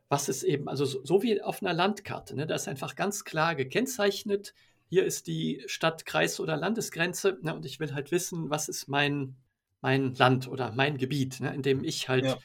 was 0.10 0.30
ist 0.30 0.44
eben, 0.44 0.70
also 0.70 0.86
so, 0.86 1.04
so 1.04 1.24
wie 1.24 1.42
auf 1.42 1.62
einer 1.62 1.74
Landkarte, 1.74 2.36
ne, 2.36 2.48
da 2.48 2.56
ist 2.56 2.68
einfach 2.68 2.96
ganz 2.96 3.26
klar 3.26 3.56
gekennzeichnet, 3.56 4.54
hier 4.90 5.04
ist 5.04 5.28
die 5.28 5.64
Stadt, 5.68 6.06
Kreis 6.06 6.40
oder 6.40 6.56
Landesgrenze 6.56 7.38
ne, 7.42 7.54
und 7.54 7.66
ich 7.66 7.80
will 7.82 7.94
halt 7.94 8.12
wissen, 8.12 8.50
was 8.50 8.70
ist 8.70 8.88
mein, 8.88 9.36
mein 9.82 10.16
Land 10.16 10.48
oder 10.48 10.72
mein 10.72 10.98
Gebiet, 10.98 11.42
ne, 11.42 11.54
in 11.54 11.62
dem 11.62 11.84
ich 11.84 12.08
halt, 12.08 12.26
ja. 12.26 12.38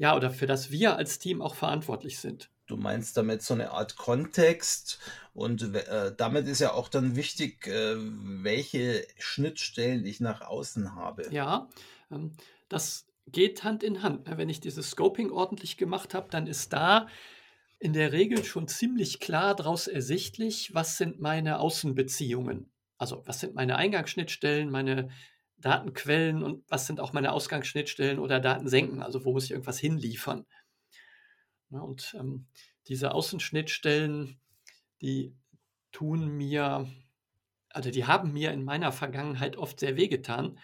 Ja, 0.00 0.16
oder 0.16 0.30
für 0.30 0.46
das 0.46 0.70
wir 0.70 0.96
als 0.96 1.18
Team 1.18 1.42
auch 1.42 1.54
verantwortlich 1.54 2.20
sind. 2.20 2.48
Du 2.66 2.78
meinst 2.78 3.18
damit 3.18 3.42
so 3.42 3.52
eine 3.52 3.72
Art 3.72 3.96
Kontext 3.96 4.98
und 5.34 5.74
äh, 5.74 6.14
damit 6.16 6.48
ist 6.48 6.60
ja 6.60 6.72
auch 6.72 6.88
dann 6.88 7.16
wichtig, 7.16 7.66
äh, 7.66 7.96
welche 7.98 9.06
Schnittstellen 9.18 10.06
ich 10.06 10.20
nach 10.20 10.40
außen 10.40 10.94
habe. 10.94 11.28
Ja, 11.30 11.68
ähm, 12.10 12.32
das 12.70 13.08
geht 13.26 13.62
Hand 13.62 13.82
in 13.82 14.02
Hand. 14.02 14.26
Wenn 14.26 14.48
ich 14.48 14.60
dieses 14.60 14.92
Scoping 14.92 15.30
ordentlich 15.30 15.76
gemacht 15.76 16.14
habe, 16.14 16.28
dann 16.30 16.46
ist 16.46 16.72
da 16.72 17.06
in 17.78 17.92
der 17.92 18.12
Regel 18.12 18.42
schon 18.42 18.68
ziemlich 18.68 19.20
klar 19.20 19.54
daraus 19.54 19.86
ersichtlich, 19.86 20.74
was 20.74 20.96
sind 20.96 21.20
meine 21.20 21.60
Außenbeziehungen. 21.60 22.72
Also 22.96 23.22
was 23.26 23.40
sind 23.40 23.54
meine 23.54 23.76
Eingangsschnittstellen, 23.76 24.70
meine 24.70 25.10
Datenquellen 25.60 26.42
und 26.42 26.64
was 26.68 26.86
sind 26.86 27.00
auch 27.00 27.12
meine 27.12 27.32
Ausgangsschnittstellen 27.32 28.18
oder 28.18 28.40
Datensenken, 28.40 29.02
also 29.02 29.24
wo 29.24 29.32
muss 29.32 29.44
ich 29.44 29.50
irgendwas 29.50 29.78
hinliefern. 29.78 30.46
Und 31.70 32.16
ähm, 32.18 32.46
diese 32.88 33.12
Außenschnittstellen, 33.12 34.40
die 35.00 35.36
tun 35.92 36.28
mir, 36.28 36.88
also 37.68 37.90
die 37.90 38.06
haben 38.06 38.32
mir 38.32 38.52
in 38.52 38.64
meiner 38.64 38.92
Vergangenheit 38.92 39.56
oft 39.56 39.78
sehr 39.78 39.96
wehgetan, 39.96 40.58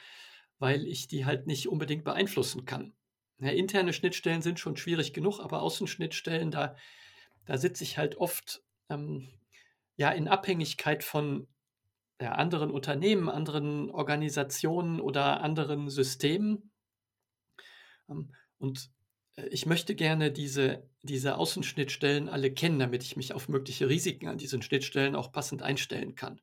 weil 0.59 0.87
ich 0.87 1.07
die 1.07 1.25
halt 1.25 1.47
nicht 1.47 1.69
unbedingt 1.69 2.05
beeinflussen 2.05 2.65
kann. 2.65 2.95
Ja, 3.39 3.51
interne 3.51 3.93
Schnittstellen 3.93 4.43
sind 4.43 4.59
schon 4.59 4.77
schwierig 4.77 5.13
genug, 5.13 5.41
aber 5.41 5.63
Außenschnittstellen, 5.63 6.51
da, 6.51 6.75
da 7.45 7.59
sitze 7.59 7.85
ich 7.85 7.99
halt 7.99 8.17
oft 8.17 8.63
ähm, 8.89 9.29
ja 9.97 10.11
in 10.11 10.27
Abhängigkeit 10.27 11.05
von 11.05 11.47
ja, 12.21 12.33
anderen 12.33 12.71
Unternehmen, 12.71 13.29
anderen 13.29 13.91
Organisationen 13.91 15.01
oder 15.01 15.41
anderen 15.43 15.91
Systemen. 15.91 16.71
Ähm, 18.09 18.33
und 18.59 18.91
äh, 19.37 19.47
ich 19.49 19.67
möchte 19.67 19.95
gerne 19.95 20.31
diese, 20.31 20.89
diese 21.03 21.37
Außenschnittstellen 21.37 22.29
alle 22.29 22.53
kennen, 22.53 22.79
damit 22.79 23.03
ich 23.03 23.17
mich 23.17 23.33
auf 23.33 23.49
mögliche 23.49 23.89
Risiken 23.89 24.29
an 24.29 24.39
diesen 24.39 24.63
Schnittstellen 24.63 25.15
auch 25.15 25.33
passend 25.33 25.63
einstellen 25.63 26.15
kann. 26.15 26.41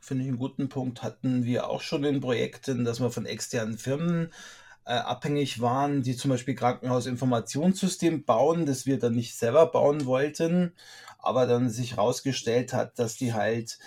Finde 0.00 0.24
ich 0.24 0.28
einen 0.28 0.38
guten 0.38 0.68
Punkt. 0.68 1.02
Hatten 1.02 1.44
wir 1.44 1.68
auch 1.68 1.80
schon 1.80 2.02
in 2.04 2.20
Projekten, 2.20 2.84
dass 2.84 3.00
wir 3.00 3.10
von 3.10 3.24
externen 3.26 3.78
Firmen 3.78 4.32
äh, 4.84 4.94
abhängig 4.94 5.60
waren, 5.60 6.02
die 6.02 6.16
zum 6.16 6.30
Beispiel 6.30 6.56
Krankenhausinformationssystem 6.56 8.24
bauen, 8.24 8.66
das 8.66 8.84
wir 8.84 8.98
dann 8.98 9.14
nicht 9.14 9.36
selber 9.36 9.66
bauen 9.66 10.06
wollten, 10.06 10.74
aber 11.18 11.46
dann 11.46 11.70
sich 11.70 11.92
herausgestellt 11.92 12.72
hat, 12.72 12.98
dass 12.98 13.16
die 13.16 13.32
halt 13.32 13.78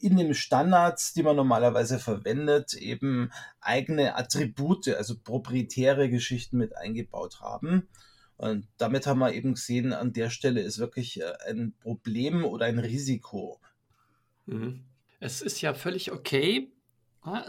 in 0.00 0.16
den 0.16 0.34
Standards, 0.34 1.12
die 1.12 1.22
man 1.22 1.36
normalerweise 1.36 1.98
verwendet, 1.98 2.74
eben 2.74 3.30
eigene 3.60 4.16
Attribute, 4.16 4.88
also 4.88 5.14
proprietäre 5.18 6.08
Geschichten 6.08 6.56
mit 6.56 6.76
eingebaut 6.76 7.40
haben. 7.40 7.88
Und 8.36 8.66
damit 8.78 9.06
haben 9.06 9.18
wir 9.18 9.34
eben 9.34 9.54
gesehen, 9.54 9.92
an 9.92 10.14
der 10.14 10.30
Stelle 10.30 10.62
ist 10.62 10.78
wirklich 10.78 11.20
äh, 11.20 11.32
ein 11.46 11.74
Problem 11.80 12.44
oder 12.44 12.66
ein 12.66 12.78
Risiko. 12.78 13.60
Mhm. 14.46 14.84
Es 15.20 15.42
ist 15.42 15.60
ja 15.60 15.74
völlig 15.74 16.10
okay, 16.10 16.72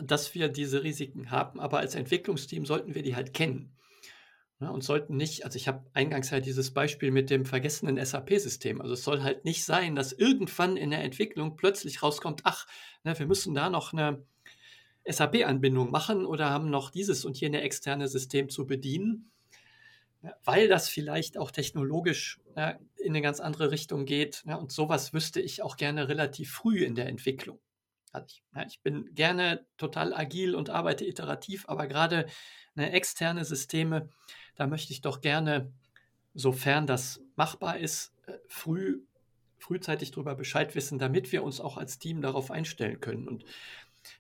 dass 0.04 0.36
wir 0.36 0.50
diese 0.50 0.84
Risiken 0.84 1.32
haben, 1.32 1.62
aber 1.62 1.80
als 1.80 1.96
Entwicklungsteam 1.96 2.66
sollten 2.66 2.94
wir 2.94 3.04
die 3.04 3.16
halt 3.16 3.34
kennen. 3.34 3.72
Ja, 4.62 4.70
und 4.70 4.84
sollten 4.84 5.18
nicht, 5.18 5.44
also 5.44 5.58
ich 5.58 5.68
habe 5.68 5.84
eingangs 5.94 6.30
ja 6.30 6.40
dieses 6.40 6.72
Beispiel 6.72 7.10
mit 7.10 7.32
dem 7.32 7.46
vergessenen 7.46 7.98
SAP-System. 7.98 8.80
Also 8.80 8.94
es 8.94 9.04
soll 9.04 9.24
halt 9.24 9.44
nicht 9.44 9.66
sein, 9.66 9.96
dass 9.96 10.14
irgendwann 10.14 10.78
in 10.78 10.92
der 10.92 11.04
Entwicklung 11.04 11.56
plötzlich 11.56 12.04
rauskommt, 12.04 12.42
ach, 12.44 12.68
na, 13.04 13.18
wir 13.18 13.26
müssen 13.26 13.56
da 13.56 13.72
noch 13.72 13.92
eine 13.92 14.24
SAP-Anbindung 15.04 15.90
machen 15.90 16.28
oder 16.28 16.52
haben 16.52 16.70
noch 16.70 16.92
dieses 16.92 17.26
und 17.26 17.40
jene 17.40 17.62
externe 17.62 18.08
System 18.08 18.50
zu 18.50 18.68
bedienen, 18.68 19.32
weil 20.44 20.68
das 20.68 20.90
vielleicht 20.90 21.40
auch 21.40 21.50
technologisch 21.50 22.40
ja, 22.56 22.78
in 22.98 23.14
eine 23.14 23.24
ganz 23.24 23.40
andere 23.40 23.72
Richtung 23.72 24.06
geht. 24.06 24.44
Ja, 24.46 24.58
und 24.58 24.72
sowas 24.72 25.12
wüsste 25.12 25.42
ich 25.42 25.64
auch 25.64 25.76
gerne 25.76 26.08
relativ 26.08 26.52
früh 26.52 26.84
in 26.84 26.94
der 26.94 27.08
Entwicklung. 27.08 27.60
Also 28.12 28.28
ich, 28.28 28.44
ich 28.68 28.82
bin 28.82 29.14
gerne 29.14 29.66
total 29.78 30.14
agil 30.14 30.56
und 30.56 30.70
arbeite 30.70 31.06
iterativ, 31.06 31.68
aber 31.68 31.88
gerade 31.88 32.26
eine 32.76 32.92
externe 32.92 33.46
Systeme, 33.46 34.10
da 34.56 34.68
möchte 34.68 34.94
ich 34.94 35.02
doch 35.02 35.22
gerne, 35.22 35.72
sofern 36.34 36.88
das 36.88 37.22
machbar 37.36 37.78
ist, 37.78 38.14
äh, 38.28 38.34
früh, 38.48 39.02
frühzeitig 39.60 40.12
darüber 40.12 40.36
Bescheid 40.36 40.76
wissen, 40.76 41.00
damit 41.00 41.32
wir 41.32 41.44
uns 41.44 41.60
auch 41.60 41.78
als 41.78 42.00
Team 42.00 42.22
darauf 42.22 42.52
einstellen 42.52 43.00
können 43.00 43.28
und 43.28 43.46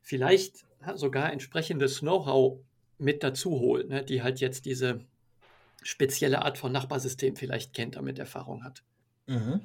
vielleicht 0.01 0.65
sogar 0.95 1.32
entsprechendes 1.32 1.99
Know-how 1.99 2.60
mit 2.97 3.23
dazu 3.23 3.51
holen, 3.60 3.88
ne, 3.89 4.04
die 4.04 4.21
halt 4.21 4.39
jetzt 4.39 4.65
diese 4.65 5.06
spezielle 5.82 6.43
Art 6.43 6.58
von 6.58 6.71
Nachbarsystem 6.71 7.36
vielleicht 7.36 7.73
kennt, 7.73 7.95
damit 7.95 8.19
Erfahrung 8.19 8.63
hat. 8.63 8.84
Mhm. 9.27 9.62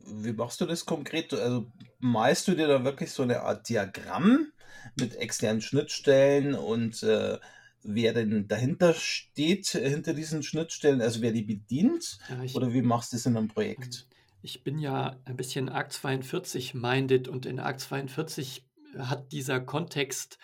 Wie 0.00 0.32
machst 0.32 0.60
du 0.60 0.66
das 0.66 0.86
konkret? 0.86 1.32
Also 1.34 1.70
malst 1.98 2.48
du 2.48 2.54
dir 2.54 2.68
da 2.68 2.84
wirklich 2.84 3.10
so 3.10 3.22
eine 3.22 3.42
Art 3.42 3.68
Diagramm 3.68 4.52
mit 4.98 5.16
externen 5.16 5.60
Schnittstellen 5.60 6.54
und 6.54 7.02
äh, 7.02 7.38
wer 7.82 8.12
denn 8.12 8.48
dahinter 8.48 8.94
steht, 8.94 9.66
hinter 9.68 10.14
diesen 10.14 10.42
Schnittstellen, 10.42 11.00
also 11.00 11.20
wer 11.22 11.32
die 11.32 11.42
bedient? 11.42 12.18
Ja, 12.28 12.42
ich, 12.42 12.54
oder 12.54 12.72
wie 12.72 12.82
machst 12.82 13.12
du 13.12 13.16
das 13.16 13.26
in 13.26 13.36
einem 13.36 13.48
Projekt? 13.48 14.06
Ich 14.40 14.62
bin 14.62 14.78
ja 14.78 15.16
ein 15.24 15.36
bisschen 15.36 15.68
ARC 15.68 15.92
42 15.92 16.74
minded 16.74 17.28
und 17.28 17.44
in 17.46 17.58
ARC 17.58 17.80
42 17.80 18.64
hat 18.96 19.32
dieser 19.32 19.60
Kontext 19.60 20.38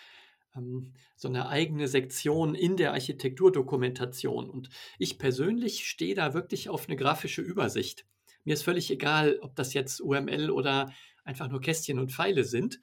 ähm, 0.55 0.93
so 1.15 1.27
eine 1.27 1.47
eigene 1.47 1.87
Sektion 1.87 2.55
in 2.55 2.77
der 2.77 2.91
Architekturdokumentation. 2.91 4.49
Und 4.49 4.69
ich 4.99 5.17
persönlich 5.17 5.87
stehe 5.87 6.15
da 6.15 6.33
wirklich 6.33 6.69
auf 6.69 6.87
eine 6.87 6.97
grafische 6.97 7.41
Übersicht. 7.41 8.05
Mir 8.45 8.53
ist 8.53 8.63
völlig 8.63 8.89
egal, 8.91 9.39
ob 9.41 9.55
das 9.55 9.73
jetzt 9.73 9.99
UML 9.99 10.49
oder 10.49 10.93
einfach 11.23 11.49
nur 11.49 11.61
Kästchen 11.61 11.99
und 11.99 12.11
Pfeile 12.11 12.43
sind, 12.43 12.79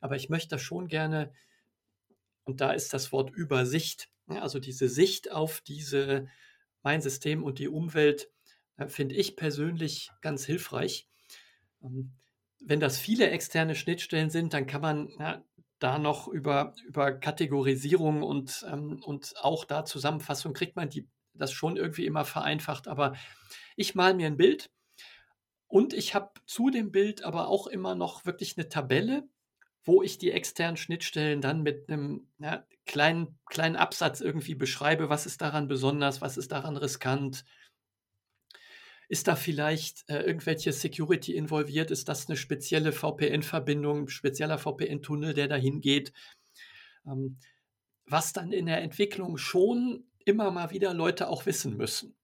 aber 0.00 0.16
ich 0.16 0.28
möchte 0.28 0.50
da 0.50 0.58
schon 0.58 0.86
gerne 0.86 1.32
und 2.44 2.60
da 2.60 2.72
ist 2.72 2.94
das 2.94 3.10
Wort 3.12 3.30
Übersicht, 3.30 4.08
also 4.28 4.60
diese 4.60 4.88
Sicht 4.88 5.32
auf 5.32 5.60
diese, 5.60 6.28
mein 6.82 7.00
System 7.00 7.42
und 7.42 7.58
die 7.58 7.68
Umwelt, 7.68 8.30
äh, 8.76 8.86
finde 8.86 9.16
ich 9.16 9.36
persönlich 9.36 10.10
ganz 10.20 10.44
hilfreich. 10.44 11.08
Ähm, 11.82 12.12
wenn 12.60 12.80
das 12.80 12.98
viele 12.98 13.30
externe 13.30 13.74
Schnittstellen 13.74 14.30
sind, 14.30 14.54
dann 14.54 14.66
kann 14.66 14.80
man 14.80 15.08
ja, 15.18 15.44
da 15.78 15.98
noch 15.98 16.28
über, 16.28 16.74
über 16.86 17.12
Kategorisierung 17.12 18.22
und, 18.22 18.64
ähm, 18.70 19.02
und 19.02 19.34
auch 19.40 19.64
da 19.64 19.84
Zusammenfassung 19.84 20.52
kriegt 20.52 20.76
man 20.76 20.88
die, 20.88 21.08
das 21.34 21.52
schon 21.52 21.76
irgendwie 21.76 22.06
immer 22.06 22.24
vereinfacht. 22.24 22.88
Aber 22.88 23.14
ich 23.76 23.94
male 23.94 24.14
mir 24.14 24.26
ein 24.26 24.36
Bild 24.36 24.70
und 25.68 25.92
ich 25.94 26.14
habe 26.14 26.30
zu 26.46 26.70
dem 26.70 26.92
Bild 26.92 27.22
aber 27.22 27.48
auch 27.48 27.66
immer 27.66 27.94
noch 27.94 28.24
wirklich 28.24 28.56
eine 28.56 28.68
Tabelle, 28.68 29.28
wo 29.84 30.02
ich 30.02 30.18
die 30.18 30.32
externen 30.32 30.76
Schnittstellen 30.76 31.40
dann 31.40 31.62
mit 31.62 31.88
einem 31.88 32.28
ja, 32.38 32.66
kleinen, 32.86 33.38
kleinen 33.46 33.76
Absatz 33.76 34.20
irgendwie 34.20 34.54
beschreibe, 34.54 35.08
was 35.08 35.26
ist 35.26 35.40
daran 35.40 35.68
besonders, 35.68 36.20
was 36.20 36.36
ist 36.36 36.52
daran 36.52 36.76
riskant. 36.76 37.44
Ist 39.08 39.28
da 39.28 39.36
vielleicht 39.36 40.08
äh, 40.08 40.22
irgendwelche 40.22 40.72
Security 40.72 41.36
involviert? 41.36 41.92
Ist 41.92 42.08
das 42.08 42.28
eine 42.28 42.36
spezielle 42.36 42.90
VPN-Verbindung, 42.90 44.02
ein 44.02 44.08
spezieller 44.08 44.58
VPN-Tunnel, 44.58 45.32
der 45.32 45.46
dahin 45.46 45.80
geht? 45.80 46.12
Ähm, 47.06 47.38
was 48.04 48.32
dann 48.32 48.50
in 48.50 48.66
der 48.66 48.82
Entwicklung 48.82 49.36
schon 49.36 50.04
immer 50.24 50.50
mal 50.50 50.70
wieder 50.70 50.92
Leute 50.92 51.28
auch 51.28 51.46
wissen 51.46 51.76
müssen. 51.76 52.16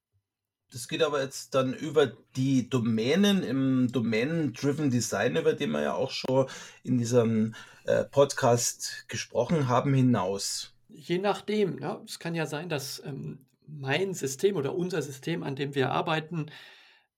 Das 0.73 0.89
geht 0.89 1.03
aber 1.03 1.23
jetzt 1.23 1.55
dann 1.55 1.75
über 1.75 2.13
die 2.35 2.71
Domänen 2.71 3.43
im 3.43 3.93
Domain-Driven 3.93 4.91
Design, 4.91 5.37
über 5.37 5.53
den 5.53 5.71
wir 5.71 5.83
ja 5.83 5.95
auch 5.95 6.11
schon 6.11 6.47
in 6.83 6.97
diesem 6.97 7.55
äh, 7.85 8.05
Podcast 8.05 9.07
gesprochen 9.09 9.69
haben, 9.69 9.93
hinaus. 9.93 10.73
Je 10.89 11.19
nachdem. 11.19 11.79
Ja. 11.79 12.01
Es 12.07 12.19
kann 12.19 12.35
ja 12.35 12.47
sein, 12.47 12.71
dass 12.71 13.03
ähm, 13.05 13.45
mein 13.67 14.15
System 14.15 14.57
oder 14.57 14.75
unser 14.75 15.03
System, 15.03 15.43
an 15.43 15.57
dem 15.57 15.75
wir 15.75 15.91
arbeiten, 15.91 16.47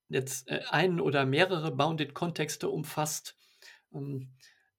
jetzt 0.08 0.48
äh, 0.48 0.60
einen 0.70 1.00
oder 1.00 1.24
mehrere 1.24 1.70
Bounded-Kontexte 1.70 2.68
umfasst. 2.68 3.36
Ähm, 3.92 4.30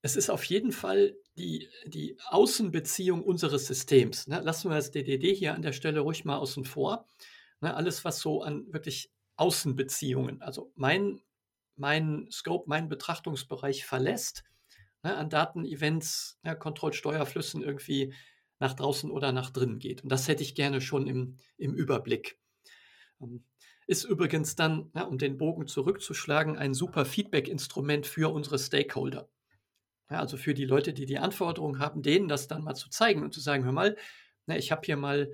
es 0.02 0.18
ist 0.18 0.30
auf 0.30 0.44
jeden 0.44 0.74
Fall 0.74 1.16
die, 1.38 1.70
die 1.86 2.18
Außenbeziehung 2.28 3.24
unseres 3.24 3.68
Systems. 3.68 4.28
Ne? 4.28 4.42
Lassen 4.42 4.70
wir 4.70 4.76
das 4.76 4.92
DDD 4.92 5.34
hier 5.34 5.56
an 5.56 5.62
der 5.62 5.74
Stelle 5.74 6.02
ruhig 6.02 6.26
mal 6.26 6.38
außen 6.38 6.66
vor. 6.66 7.08
Ne, 7.66 7.76
alles, 7.76 8.06
was 8.06 8.20
so 8.20 8.44
an 8.44 8.72
wirklich 8.72 9.12
Außenbeziehungen, 9.38 10.40
also 10.44 10.72
mein, 10.76 11.20
meinen 11.76 12.30
Scope, 12.30 12.70
meinen 12.70 12.90
Betrachtungsbereich 12.90 13.86
verlässt, 13.86 14.44
ne, 15.02 15.18
an 15.18 15.32
Datenevents, 15.32 16.38
ja, 16.44 16.54
Kontrollsteuerflüssen 16.54 17.64
irgendwie 17.64 18.14
nach 18.60 18.74
draußen 18.74 19.10
oder 19.10 19.32
nach 19.32 19.50
drinnen 19.50 19.80
geht. 19.80 20.04
Und 20.04 20.12
das 20.12 20.28
hätte 20.28 20.44
ich 20.44 20.54
gerne 20.54 20.80
schon 20.80 21.08
im, 21.08 21.38
im 21.58 21.74
Überblick. 21.74 22.38
Ähm, 23.20 23.44
ist 23.88 24.04
übrigens 24.04 24.56
dann, 24.56 24.92
ja, 24.94 25.02
um 25.02 25.18
den 25.18 25.40
Bogen 25.40 25.66
zurückzuschlagen, 25.66 26.60
ein 26.60 26.76
super 26.76 27.04
Feedback-Instrument 27.04 28.06
für 28.06 28.32
unsere 28.32 28.60
Stakeholder. 28.60 29.28
Ja, 30.12 30.20
also 30.20 30.38
für 30.38 30.54
die 30.54 30.66
Leute, 30.66 30.94
die 30.94 31.08
die 31.08 31.18
Anforderungen 31.18 31.80
haben, 31.80 32.04
denen 32.04 32.28
das 32.28 32.48
dann 32.48 32.64
mal 32.64 32.76
zu 32.76 32.92
zeigen 32.92 33.24
und 33.24 33.34
zu 33.34 33.40
sagen, 33.40 33.66
hör 33.66 33.72
mal, 33.72 33.98
na, 34.46 34.56
ich 34.56 34.72
habe 34.72 34.84
hier 34.86 34.98
mal 34.98 35.32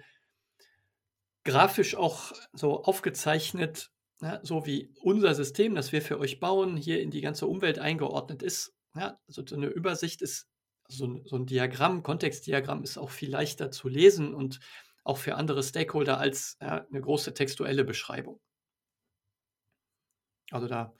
grafisch 1.44 1.96
auch 1.96 2.32
so 2.54 2.84
aufgezeichnet, 2.84 3.92
na, 4.20 4.40
so 4.44 4.66
wie 4.66 4.94
unser 5.02 5.34
System, 5.34 5.76
das 5.76 5.92
wir 5.92 6.02
für 6.02 6.20
euch 6.20 6.40
bauen, 6.40 6.78
hier 6.78 7.02
in 7.02 7.12
die 7.12 7.22
ganze 7.22 7.48
Umwelt 7.48 7.80
eingeordnet 7.80 8.44
ist. 8.44 8.74
Ja, 8.96 9.20
also 9.28 9.46
so 9.46 9.56
eine 9.56 9.68
Übersicht 9.68 10.22
ist, 10.22 10.48
so 10.88 11.08
ein, 11.08 11.24
so 11.26 11.38
ein 11.38 11.46
Diagramm, 11.46 12.04
Kontextdiagramm 12.04 12.84
ist 12.84 12.98
auch 12.98 13.10
viel 13.10 13.32
leichter 13.32 13.72
zu 13.72 13.88
lesen 13.88 14.34
und 14.34 14.60
auch 15.04 15.18
für 15.18 15.36
andere 15.36 15.64
Stakeholder 15.64 16.20
als 16.20 16.58
ja, 16.62 16.86
eine 16.90 17.02
große 17.02 17.34
textuelle 17.34 17.84
Beschreibung. 17.84 18.40
Also 20.52 20.68
da 20.68 20.94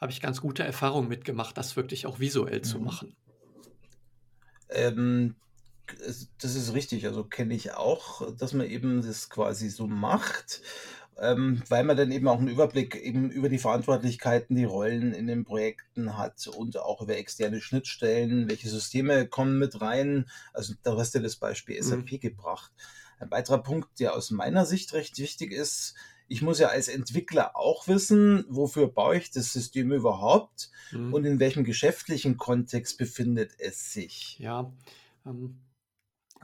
habe 0.00 0.10
ich 0.10 0.20
ganz 0.20 0.40
gute 0.40 0.64
Erfahrungen 0.64 1.08
mitgemacht, 1.08 1.56
das 1.56 1.76
wirklich 1.76 2.06
auch 2.06 2.18
visuell 2.18 2.58
mhm. 2.58 2.64
zu 2.64 2.80
machen. 2.80 3.16
Ähm, 4.70 5.36
das 6.40 6.54
ist 6.54 6.74
richtig, 6.74 7.06
also 7.06 7.24
kenne 7.24 7.54
ich 7.54 7.72
auch, 7.72 8.30
dass 8.36 8.52
man 8.52 8.66
eben 8.66 9.02
das 9.02 9.28
quasi 9.28 9.68
so 9.68 9.86
macht, 9.86 10.62
ähm, 11.20 11.62
weil 11.68 11.84
man 11.84 11.96
dann 11.96 12.10
eben 12.10 12.26
auch 12.28 12.38
einen 12.38 12.48
Überblick 12.48 12.96
eben 12.96 13.30
über 13.30 13.48
die 13.48 13.58
Verantwortlichkeiten, 13.58 14.56
die 14.56 14.64
Rollen 14.64 15.12
in 15.12 15.26
den 15.26 15.44
Projekten 15.44 16.16
hat 16.16 16.46
und 16.48 16.78
auch 16.78 17.02
über 17.02 17.16
externe 17.16 17.60
Schnittstellen, 17.60 18.48
welche 18.48 18.68
Systeme 18.68 19.26
kommen 19.26 19.58
mit 19.58 19.80
rein. 19.80 20.26
Also 20.52 20.74
da 20.82 20.96
hast 20.96 21.14
du 21.14 21.20
das 21.20 21.36
Beispiel 21.36 21.80
SAP 21.82 22.12
mhm. 22.12 22.20
gebracht. 22.20 22.72
Ein 23.18 23.30
weiterer 23.30 23.62
Punkt, 23.62 24.00
der 24.00 24.14
aus 24.14 24.30
meiner 24.30 24.66
Sicht 24.66 24.92
recht 24.92 25.18
wichtig 25.18 25.52
ist, 25.52 25.94
ich 26.26 26.42
muss 26.42 26.58
ja 26.58 26.68
als 26.68 26.88
Entwickler 26.88 27.54
auch 27.54 27.86
wissen, 27.86 28.44
wofür 28.48 28.88
baue 28.88 29.18
ich 29.18 29.30
das 29.30 29.52
System 29.52 29.92
überhaupt 29.92 30.70
mhm. 30.90 31.12
und 31.12 31.24
in 31.24 31.38
welchem 31.38 31.64
geschäftlichen 31.64 32.38
Kontext 32.38 32.98
befindet 32.98 33.52
es 33.58 33.92
sich. 33.92 34.38
Ja, 34.38 34.72
ähm, 35.26 35.58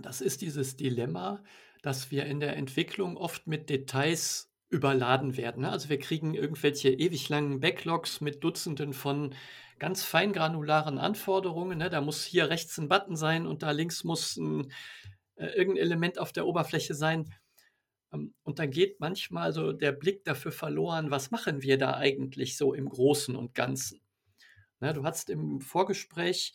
das 0.02 0.20
ist 0.20 0.40
dieses 0.40 0.76
Dilemma, 0.76 1.42
dass 1.82 2.10
wir 2.10 2.26
in 2.26 2.40
der 2.40 2.56
Entwicklung 2.56 3.16
oft 3.16 3.46
mit 3.46 3.70
Details 3.70 4.50
überladen 4.68 5.36
werden. 5.36 5.62
Ne? 5.62 5.70
Also 5.70 5.88
wir 5.88 5.98
kriegen 5.98 6.34
irgendwelche 6.34 6.90
ewig 6.90 7.28
langen 7.28 7.60
Backlogs 7.60 8.20
mit 8.20 8.44
Dutzenden 8.44 8.92
von 8.92 9.34
ganz 9.78 10.04
feingranularen 10.04 10.98
Anforderungen. 10.98 11.78
Ne? 11.78 11.90
Da 11.90 12.00
muss 12.00 12.24
hier 12.24 12.48
rechts 12.48 12.78
ein 12.78 12.88
Button 12.88 13.16
sein 13.16 13.46
und 13.46 13.62
da 13.62 13.72
links 13.72 14.04
muss 14.04 14.36
ein, 14.36 14.72
äh, 15.36 15.46
irgendein 15.46 15.84
Element 15.84 16.18
auf 16.18 16.32
der 16.32 16.46
Oberfläche 16.46 16.94
sein. 16.94 17.34
Ähm, 18.12 18.34
und 18.44 18.58
dann 18.60 18.70
geht 18.70 19.00
manchmal 19.00 19.52
so 19.52 19.72
der 19.72 19.92
Blick 19.92 20.24
dafür 20.24 20.52
verloren, 20.52 21.10
was 21.10 21.30
machen 21.30 21.62
wir 21.62 21.78
da 21.78 21.94
eigentlich 21.94 22.56
so 22.56 22.74
im 22.74 22.88
Großen 22.88 23.34
und 23.34 23.54
Ganzen. 23.54 24.00
Ne, 24.80 24.94
du 24.94 25.02
hast 25.04 25.28
im 25.28 25.60
Vorgespräch 25.60 26.54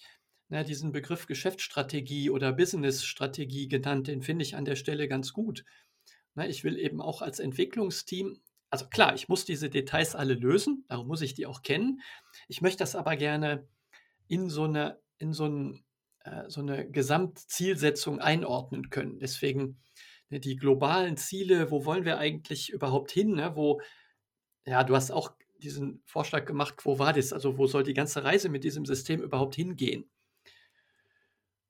ne, 0.50 0.64
diesen 0.64 0.92
Begriff 0.92 1.28
Geschäftsstrategie 1.28 2.30
oder 2.30 2.54
Businessstrategie 2.54 3.68
genannt, 3.68 4.08
den 4.08 4.22
finde 4.22 4.44
ich 4.44 4.56
an 4.56 4.66
der 4.66 4.76
Stelle 4.76 5.08
ganz 5.08 5.34
gut. 5.34 5.66
Ne, 6.36 6.48
ich 6.48 6.64
will 6.64 6.78
eben 6.78 7.02
auch 7.02 7.22
als 7.22 7.40
Entwicklungsteam, 7.40 8.42
also 8.70 8.88
klar, 8.88 9.16
ich 9.16 9.30
muss 9.30 9.46
diese 9.46 9.70
Details 9.70 10.16
alle 10.16 10.34
lösen, 10.34 10.86
darum 10.88 11.08
muss 11.08 11.22
ich 11.22 11.34
die 11.34 11.46
auch 11.46 11.62
kennen. 11.62 12.02
Ich 12.48 12.62
möchte 12.62 12.80
das 12.80 12.96
aber 12.96 13.16
gerne 13.16 13.68
in 14.28 14.50
so 14.50 14.64
eine, 14.64 15.00
in 15.18 15.34
so, 15.34 15.46
ein, 15.46 15.86
äh, 16.24 16.50
so 16.50 16.62
eine 16.62 16.90
Gesamtzielsetzung 16.90 18.20
einordnen 18.20 18.90
können. 18.90 19.20
Deswegen 19.20 19.78
Ne, 20.30 20.40
die 20.40 20.56
globalen 20.56 21.18
Ziele, 21.18 21.70
wo 21.72 21.86
wollen 21.86 22.06
wir 22.06 22.18
eigentlich 22.18 22.72
überhaupt 22.72 23.12
hin? 23.12 23.36
Ne? 23.36 23.56
Wo, 23.56 23.82
ja, 24.66 24.84
du 24.84 24.96
hast 24.96 25.12
auch 25.12 25.32
diesen 25.60 26.02
Vorschlag 26.06 26.46
gemacht, 26.46 26.86
wo 26.86 27.00
war 27.00 27.14
das? 27.14 27.32
Also 27.32 27.58
wo 27.58 27.68
soll 27.68 27.84
die 27.84 27.94
ganze 27.94 28.24
Reise 28.24 28.50
mit 28.50 28.64
diesem 28.64 28.86
System 28.86 29.22
überhaupt 29.22 29.56
hingehen? 29.56 30.10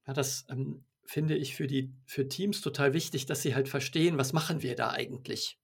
Ja, 0.07 0.13
das 0.13 0.45
ähm, 0.49 0.85
finde 1.05 1.35
ich 1.35 1.55
für 1.55 1.67
die 1.67 1.93
für 2.05 2.27
Teams 2.27 2.61
total 2.61 2.93
wichtig, 2.93 3.25
dass 3.25 3.41
sie 3.41 3.55
halt 3.55 3.69
verstehen, 3.69 4.17
was 4.17 4.33
machen 4.33 4.61
wir 4.61 4.75
da 4.75 4.91
eigentlich? 4.91 5.59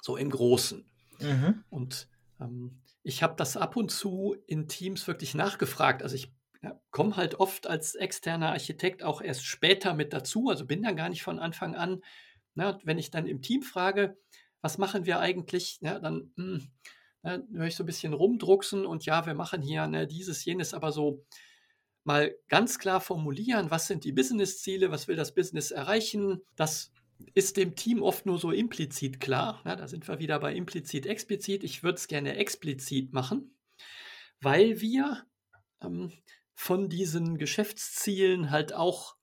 So 0.00 0.16
im 0.16 0.30
Großen. 0.30 0.84
Mhm. 1.20 1.64
Und 1.70 2.08
ähm, 2.40 2.80
ich 3.02 3.22
habe 3.22 3.34
das 3.36 3.56
ab 3.56 3.76
und 3.76 3.90
zu 3.90 4.36
in 4.46 4.68
Teams 4.68 5.06
wirklich 5.06 5.34
nachgefragt. 5.34 6.02
Also 6.02 6.14
ich 6.14 6.32
ja, 6.62 6.80
komme 6.90 7.16
halt 7.16 7.36
oft 7.36 7.66
als 7.66 7.94
externer 7.94 8.50
Architekt 8.52 9.02
auch 9.02 9.20
erst 9.20 9.44
später 9.44 9.94
mit 9.94 10.12
dazu, 10.12 10.48
also 10.48 10.64
bin 10.64 10.82
dann 10.82 10.96
gar 10.96 11.08
nicht 11.08 11.22
von 11.22 11.38
Anfang 11.38 11.74
an. 11.74 12.02
Na, 12.54 12.78
wenn 12.84 12.98
ich 12.98 13.10
dann 13.10 13.26
im 13.26 13.42
Team 13.42 13.62
frage, 13.62 14.16
was 14.60 14.78
machen 14.78 15.06
wir 15.06 15.18
eigentlich, 15.18 15.78
ja, 15.80 15.98
dann 15.98 16.32
hm, 16.36 16.68
na, 17.22 17.42
höre 17.52 17.66
ich 17.66 17.76
so 17.76 17.82
ein 17.82 17.86
bisschen 17.86 18.12
rumdrucksen 18.12 18.86
und 18.86 19.04
ja, 19.06 19.26
wir 19.26 19.34
machen 19.34 19.62
hier 19.62 19.86
ne, 19.86 20.06
dieses, 20.06 20.44
jenes, 20.44 20.74
aber 20.74 20.92
so 20.92 21.24
mal 22.04 22.34
ganz 22.48 22.78
klar 22.78 23.00
formulieren, 23.00 23.70
was 23.70 23.86
sind 23.86 24.04
die 24.04 24.12
Business-Ziele, 24.12 24.90
was 24.90 25.08
will 25.08 25.16
das 25.16 25.34
Business 25.34 25.70
erreichen, 25.70 26.40
das 26.56 26.92
ist 27.34 27.56
dem 27.56 27.76
Team 27.76 28.02
oft 28.02 28.26
nur 28.26 28.38
so 28.38 28.50
implizit 28.50 29.20
klar. 29.20 29.62
Ja, 29.64 29.76
da 29.76 29.86
sind 29.86 30.08
wir 30.08 30.18
wieder 30.18 30.40
bei 30.40 30.54
implizit, 30.54 31.06
explizit. 31.06 31.62
Ich 31.62 31.82
würde 31.82 31.96
es 31.96 32.08
gerne 32.08 32.36
explizit 32.36 33.12
machen, 33.12 33.54
weil 34.40 34.80
wir 34.80 35.24
ähm, 35.80 36.12
von 36.54 36.88
diesen 36.88 37.38
Geschäftszielen 37.38 38.50
halt 38.50 38.72
auch 38.72 39.16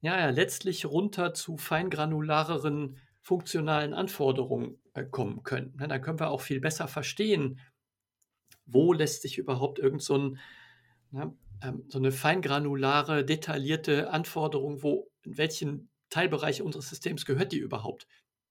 ja, 0.00 0.18
ja 0.18 0.30
letztlich 0.30 0.86
runter 0.86 1.34
zu 1.34 1.56
feingranulareren 1.56 2.98
funktionalen 3.20 3.92
Anforderungen 3.92 4.78
äh, 4.94 5.04
kommen 5.04 5.42
können. 5.42 5.76
Ja, 5.80 5.86
dann 5.88 6.00
können 6.00 6.20
wir 6.20 6.30
auch 6.30 6.40
viel 6.40 6.60
besser 6.60 6.86
verstehen, 6.86 7.60
wo 8.66 8.92
lässt 8.92 9.22
sich 9.22 9.38
überhaupt 9.38 9.78
irgend 9.78 10.02
so, 10.02 10.16
ein, 10.16 10.38
ja, 11.12 11.32
ähm, 11.62 11.84
so 11.88 11.98
eine 11.98 12.12
feingranulare, 12.12 13.24
detaillierte 13.24 14.10
Anforderung, 14.10 14.82
wo 14.82 15.10
in 15.22 15.38
welchen 15.38 15.88
Teilbereich 16.10 16.62
unseres 16.62 16.88
Systems 16.88 17.24
gehört 17.24 17.52
die 17.52 17.58
überhaupt? 17.58 18.06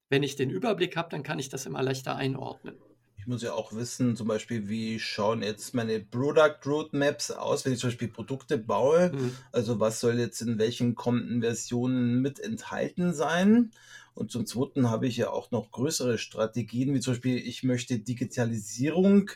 Wenn 0.09 0.23
ich 0.23 0.35
den 0.35 0.49
Überblick 0.49 0.97
habe, 0.97 1.09
dann 1.09 1.23
kann 1.23 1.39
ich 1.39 1.49
das 1.49 1.65
immer 1.65 1.81
leichter 1.81 2.15
einordnen. 2.15 2.75
Ich 3.17 3.27
muss 3.27 3.41
ja 3.41 3.53
auch 3.53 3.73
wissen, 3.73 4.15
zum 4.15 4.27
Beispiel, 4.27 4.69
wie 4.69 4.99
schauen 4.99 5.41
jetzt 5.41 5.73
meine 5.73 5.99
Product 5.99 6.59
Roadmaps 6.63 7.31
aus, 7.31 7.65
wenn 7.65 7.73
ich 7.73 7.79
zum 7.79 7.89
Beispiel 7.89 8.09
Produkte 8.09 8.59
baue. 8.59 9.11
Mhm. 9.13 9.35
Also 9.51 9.79
was 9.79 9.99
soll 9.99 10.19
jetzt 10.19 10.41
in 10.41 10.59
welchen 10.59 10.93
kommenden 10.93 11.41
Versionen 11.41 12.21
mit 12.21 12.39
enthalten 12.39 13.15
sein? 13.15 13.71
Und 14.15 14.32
zum 14.32 14.45
Zweiten 14.45 14.89
habe 14.89 15.08
ich 15.08 15.17
ja 15.17 15.30
auch 15.30 15.51
noch 15.51 15.71
größere 15.71 16.17
Strategien, 16.17 16.93
wie 16.93 17.01
zum 17.01 17.13
Beispiel, 17.13 17.38
ich 17.38 17.63
möchte 17.63 17.99
Digitalisierung 17.99 19.30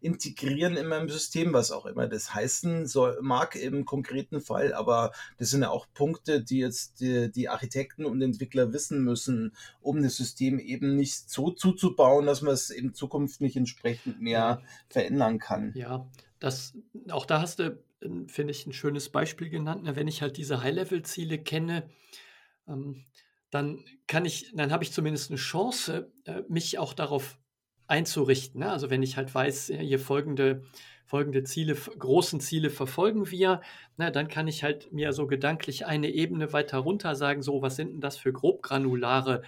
integrieren 0.00 0.76
in 0.76 0.88
meinem 0.88 1.08
System, 1.08 1.52
was 1.52 1.70
auch 1.70 1.86
immer 1.86 2.08
das 2.08 2.34
heißen 2.34 2.86
soll, 2.86 3.18
mag 3.22 3.54
im 3.54 3.84
konkreten 3.84 4.40
Fall. 4.40 4.74
Aber 4.74 5.12
das 5.38 5.50
sind 5.50 5.62
ja 5.62 5.70
auch 5.70 5.86
Punkte, 5.94 6.42
die 6.42 6.58
jetzt 6.58 7.00
die, 7.00 7.30
die 7.30 7.48
Architekten 7.48 8.04
und 8.04 8.20
Entwickler 8.20 8.72
wissen 8.72 9.04
müssen, 9.04 9.54
um 9.80 10.02
das 10.02 10.16
System 10.16 10.58
eben 10.58 10.96
nicht 10.96 11.30
so 11.30 11.50
zuzubauen, 11.50 12.26
dass 12.26 12.42
man 12.42 12.54
es 12.54 12.70
in 12.70 12.94
Zukunft 12.94 13.40
nicht 13.40 13.56
entsprechend 13.56 14.20
mehr 14.20 14.62
verändern 14.88 15.38
kann. 15.38 15.72
Ja, 15.76 16.06
das, 16.40 16.74
auch 17.10 17.26
da 17.26 17.40
hast 17.40 17.60
du, 17.60 17.78
ähm, 18.02 18.28
finde 18.28 18.50
ich, 18.50 18.66
ein 18.66 18.72
schönes 18.72 19.08
Beispiel 19.08 19.50
genannt. 19.50 19.82
Wenn 19.94 20.08
ich 20.08 20.22
halt 20.22 20.36
diese 20.36 20.62
High-Level-Ziele 20.62 21.38
kenne, 21.38 21.88
ähm, 22.66 23.04
dann 23.52 23.84
kann 24.06 24.24
ich, 24.24 24.50
dann 24.54 24.72
habe 24.72 24.82
ich 24.82 24.92
zumindest 24.92 25.30
eine 25.30 25.38
Chance, 25.38 26.10
äh, 26.24 26.42
mich 26.48 26.78
auch 26.78 26.94
darauf 26.94 27.38
einzurichten. 27.86 28.60
Ne? 28.60 28.70
Also 28.70 28.88
wenn 28.88 29.02
ich 29.02 29.18
halt 29.18 29.32
weiß, 29.32 29.72
hier 29.78 30.00
folgende, 30.00 30.62
folgende 31.04 31.44
Ziele, 31.44 31.74
großen 31.74 32.40
Ziele 32.40 32.70
verfolgen 32.70 33.30
wir, 33.30 33.60
na, 33.98 34.06
ne, 34.06 34.12
dann 34.12 34.28
kann 34.28 34.48
ich 34.48 34.64
halt 34.64 34.90
mir 34.90 35.12
so 35.12 35.26
gedanklich 35.26 35.84
eine 35.84 36.08
Ebene 36.08 36.54
weiter 36.54 36.78
runter 36.78 37.14
sagen, 37.14 37.42
so, 37.42 37.60
was 37.60 37.76
sind 37.76 37.92
denn 37.92 38.00
das 38.00 38.16
für 38.16 38.32
grobgranulare, 38.32 39.42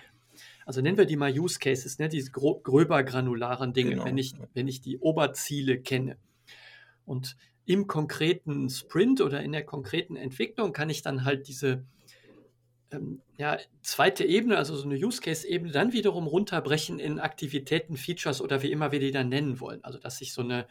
also 0.66 0.82
nennen 0.82 0.98
wir 0.98 1.06
die 1.06 1.16
mal 1.16 1.32
Use 1.32 1.58
Cases, 1.58 1.98
ne, 1.98 2.10
diese 2.10 2.30
grob, 2.30 2.62
gröber 2.62 3.02
granularen 3.04 3.72
Dinge, 3.72 3.92
genau. 3.92 4.04
wenn, 4.04 4.18
ich, 4.18 4.34
wenn 4.52 4.68
ich 4.68 4.82
die 4.82 4.98
Oberziele 4.98 5.80
kenne. 5.80 6.18
Und 7.06 7.38
im 7.64 7.86
konkreten 7.86 8.68
Sprint 8.68 9.22
oder 9.22 9.42
in 9.42 9.52
der 9.52 9.64
konkreten 9.64 10.16
Entwicklung 10.16 10.74
kann 10.74 10.90
ich 10.90 11.00
dann 11.00 11.24
halt 11.24 11.48
diese 11.48 11.86
ähm, 12.94 13.20
ja, 13.36 13.58
zweite 13.82 14.24
Ebene, 14.24 14.56
also 14.56 14.76
so 14.76 14.84
eine 14.84 14.94
Use-Case-Ebene, 14.96 15.72
dann 15.72 15.92
wiederum 15.92 16.26
runterbrechen 16.26 16.98
in 16.98 17.18
Aktivitäten, 17.18 17.96
Features 17.96 18.40
oder 18.40 18.62
wie 18.62 18.70
immer 18.70 18.92
wir 18.92 19.00
die 19.00 19.10
dann 19.10 19.28
nennen 19.28 19.60
wollen. 19.60 19.82
Also 19.84 19.98
dass 19.98 20.20
ich 20.20 20.32
so 20.32 20.42
eine, 20.42 20.66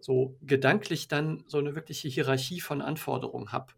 so 0.00 0.36
gedanklich 0.42 1.08
dann 1.08 1.44
so 1.46 1.58
eine 1.58 1.74
wirkliche 1.74 2.08
Hierarchie 2.08 2.60
von 2.60 2.82
Anforderungen 2.82 3.52
habe. 3.52 3.72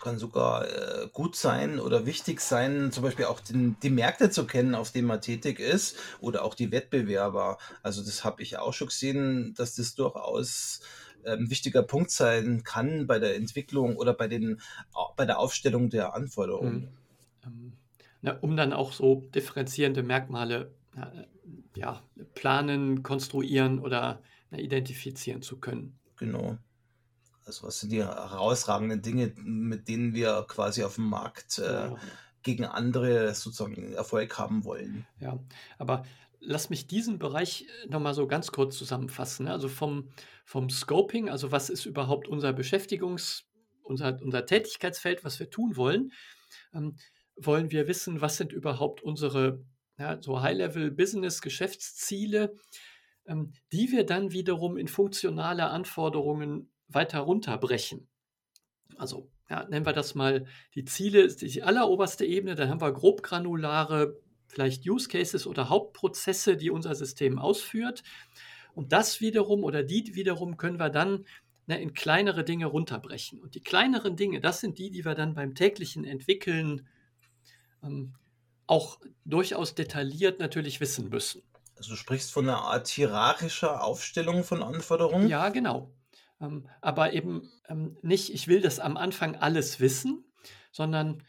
kann 0.00 0.18
sogar 0.18 0.66
äh, 0.66 1.08
gut 1.12 1.36
sein 1.36 1.78
oder 1.78 2.06
wichtig 2.06 2.40
sein, 2.40 2.92
zum 2.92 3.02
Beispiel 3.02 3.26
auch 3.26 3.40
den, 3.40 3.76
die 3.82 3.90
Märkte 3.90 4.30
zu 4.30 4.46
kennen, 4.46 4.74
auf 4.74 4.92
denen 4.92 5.08
man 5.08 5.20
tätig 5.20 5.58
ist 5.58 5.96
oder 6.20 6.44
auch 6.44 6.54
die 6.54 6.72
Wettbewerber. 6.72 7.58
Also 7.82 8.02
das 8.02 8.24
habe 8.24 8.42
ich 8.42 8.58
auch 8.58 8.72
schon 8.72 8.88
gesehen, 8.88 9.54
dass 9.56 9.74
das 9.74 9.94
durchaus 9.94 10.80
ähm, 11.24 11.50
wichtiger 11.50 11.82
Punkt 11.82 12.10
sein 12.10 12.62
kann 12.64 13.06
bei 13.06 13.18
der 13.18 13.36
Entwicklung 13.36 13.96
oder 13.96 14.14
bei, 14.14 14.28
den, 14.28 14.60
bei 15.16 15.26
der 15.26 15.38
Aufstellung 15.38 15.90
der 15.90 16.14
Anforderungen. 16.14 16.90
Mhm. 17.44 17.46
Ähm, 17.46 17.72
na, 18.22 18.38
um 18.38 18.56
dann 18.56 18.72
auch 18.72 18.92
so 18.92 19.28
differenzierende 19.34 20.02
Merkmale 20.02 20.72
ja, 21.76 22.02
planen, 22.34 23.02
konstruieren 23.02 23.78
oder 23.78 24.22
na, 24.50 24.58
identifizieren 24.58 25.42
zu 25.42 25.58
können. 25.58 25.98
Genau. 26.16 26.58
Also 27.44 27.66
was 27.66 27.80
sind 27.80 27.90
die 27.90 28.04
herausragenden 28.04 29.02
Dinge, 29.02 29.32
mit 29.36 29.88
denen 29.88 30.14
wir 30.14 30.44
quasi 30.46 30.84
auf 30.84 30.96
dem 30.96 31.08
Markt 31.08 31.58
äh, 31.58 31.62
ja. 31.62 31.96
gegen 32.42 32.64
andere 32.64 33.34
sozusagen 33.34 33.92
Erfolg 33.92 34.38
haben 34.38 34.64
wollen? 34.64 35.06
Ja, 35.18 35.38
aber 35.78 36.04
lass 36.40 36.70
mich 36.70 36.86
diesen 36.86 37.18
Bereich 37.18 37.66
nochmal 37.88 38.14
so 38.14 38.26
ganz 38.26 38.50
kurz 38.50 38.78
zusammenfassen. 38.78 39.44
Ne? 39.46 39.52
Also 39.52 39.68
vom, 39.68 40.10
vom 40.44 40.70
Scoping, 40.70 41.28
also 41.28 41.52
was 41.52 41.70
ist 41.70 41.86
überhaupt 41.86 42.28
unser 42.28 42.50
Beschäftigungs-, 42.50 43.44
unser, 43.82 44.20
unser 44.22 44.46
Tätigkeitsfeld, 44.46 45.24
was 45.24 45.38
wir 45.38 45.50
tun 45.50 45.76
wollen, 45.76 46.12
ähm, 46.74 46.96
wollen 47.36 47.70
wir 47.70 47.86
wissen, 47.88 48.20
was 48.20 48.36
sind 48.36 48.52
überhaupt 48.52 49.02
unsere 49.02 49.64
ja, 49.98 50.20
so 50.20 50.40
High-Level-Business-Geschäftsziele, 50.40 52.54
ähm, 53.26 53.52
die 53.72 53.92
wir 53.92 54.04
dann 54.04 54.32
wiederum 54.32 54.76
in 54.76 54.88
funktionale 54.88 55.66
Anforderungen 55.66 56.72
weiter 56.88 57.20
runterbrechen. 57.20 58.08
Also 58.96 59.30
ja, 59.48 59.66
nennen 59.68 59.86
wir 59.86 59.92
das 59.92 60.14
mal 60.14 60.46
die 60.74 60.84
Ziele, 60.84 61.28
die 61.28 61.62
alleroberste 61.62 62.24
Ebene, 62.24 62.54
dann 62.54 62.70
haben 62.70 62.80
wir 62.80 62.92
grobgranulare, 62.92 64.16
vielleicht 64.50 64.86
Use 64.88 65.08
Cases 65.08 65.46
oder 65.46 65.68
Hauptprozesse, 65.68 66.56
die 66.56 66.70
unser 66.70 66.94
System 66.94 67.38
ausführt. 67.38 68.02
Und 68.74 68.92
das 68.92 69.20
wiederum 69.20 69.64
oder 69.64 69.82
die 69.82 70.14
wiederum 70.14 70.56
können 70.56 70.78
wir 70.78 70.90
dann 70.90 71.24
ne, 71.66 71.80
in 71.80 71.94
kleinere 71.94 72.44
Dinge 72.44 72.66
runterbrechen. 72.66 73.40
Und 73.40 73.54
die 73.54 73.62
kleineren 73.62 74.16
Dinge, 74.16 74.40
das 74.40 74.60
sind 74.60 74.78
die, 74.78 74.90
die 74.90 75.04
wir 75.04 75.14
dann 75.14 75.34
beim 75.34 75.54
täglichen 75.54 76.04
Entwickeln 76.04 76.88
ähm, 77.82 78.14
auch 78.66 79.00
durchaus 79.24 79.74
detailliert 79.74 80.38
natürlich 80.38 80.80
wissen 80.80 81.08
müssen. 81.08 81.42
Also 81.76 81.90
du 81.90 81.96
sprichst 81.96 82.30
von 82.30 82.48
einer 82.48 82.62
Art 82.62 82.88
hierarchischer 82.88 83.82
Aufstellung 83.82 84.44
von 84.44 84.62
Anforderungen? 84.62 85.28
Ja, 85.28 85.48
genau. 85.48 85.92
Ähm, 86.40 86.68
aber 86.80 87.12
eben 87.12 87.50
ähm, 87.68 87.96
nicht, 88.02 88.32
ich 88.32 88.48
will 88.48 88.60
das 88.60 88.80
am 88.80 88.96
Anfang 88.96 89.36
alles 89.36 89.80
wissen, 89.80 90.24
sondern 90.72 91.22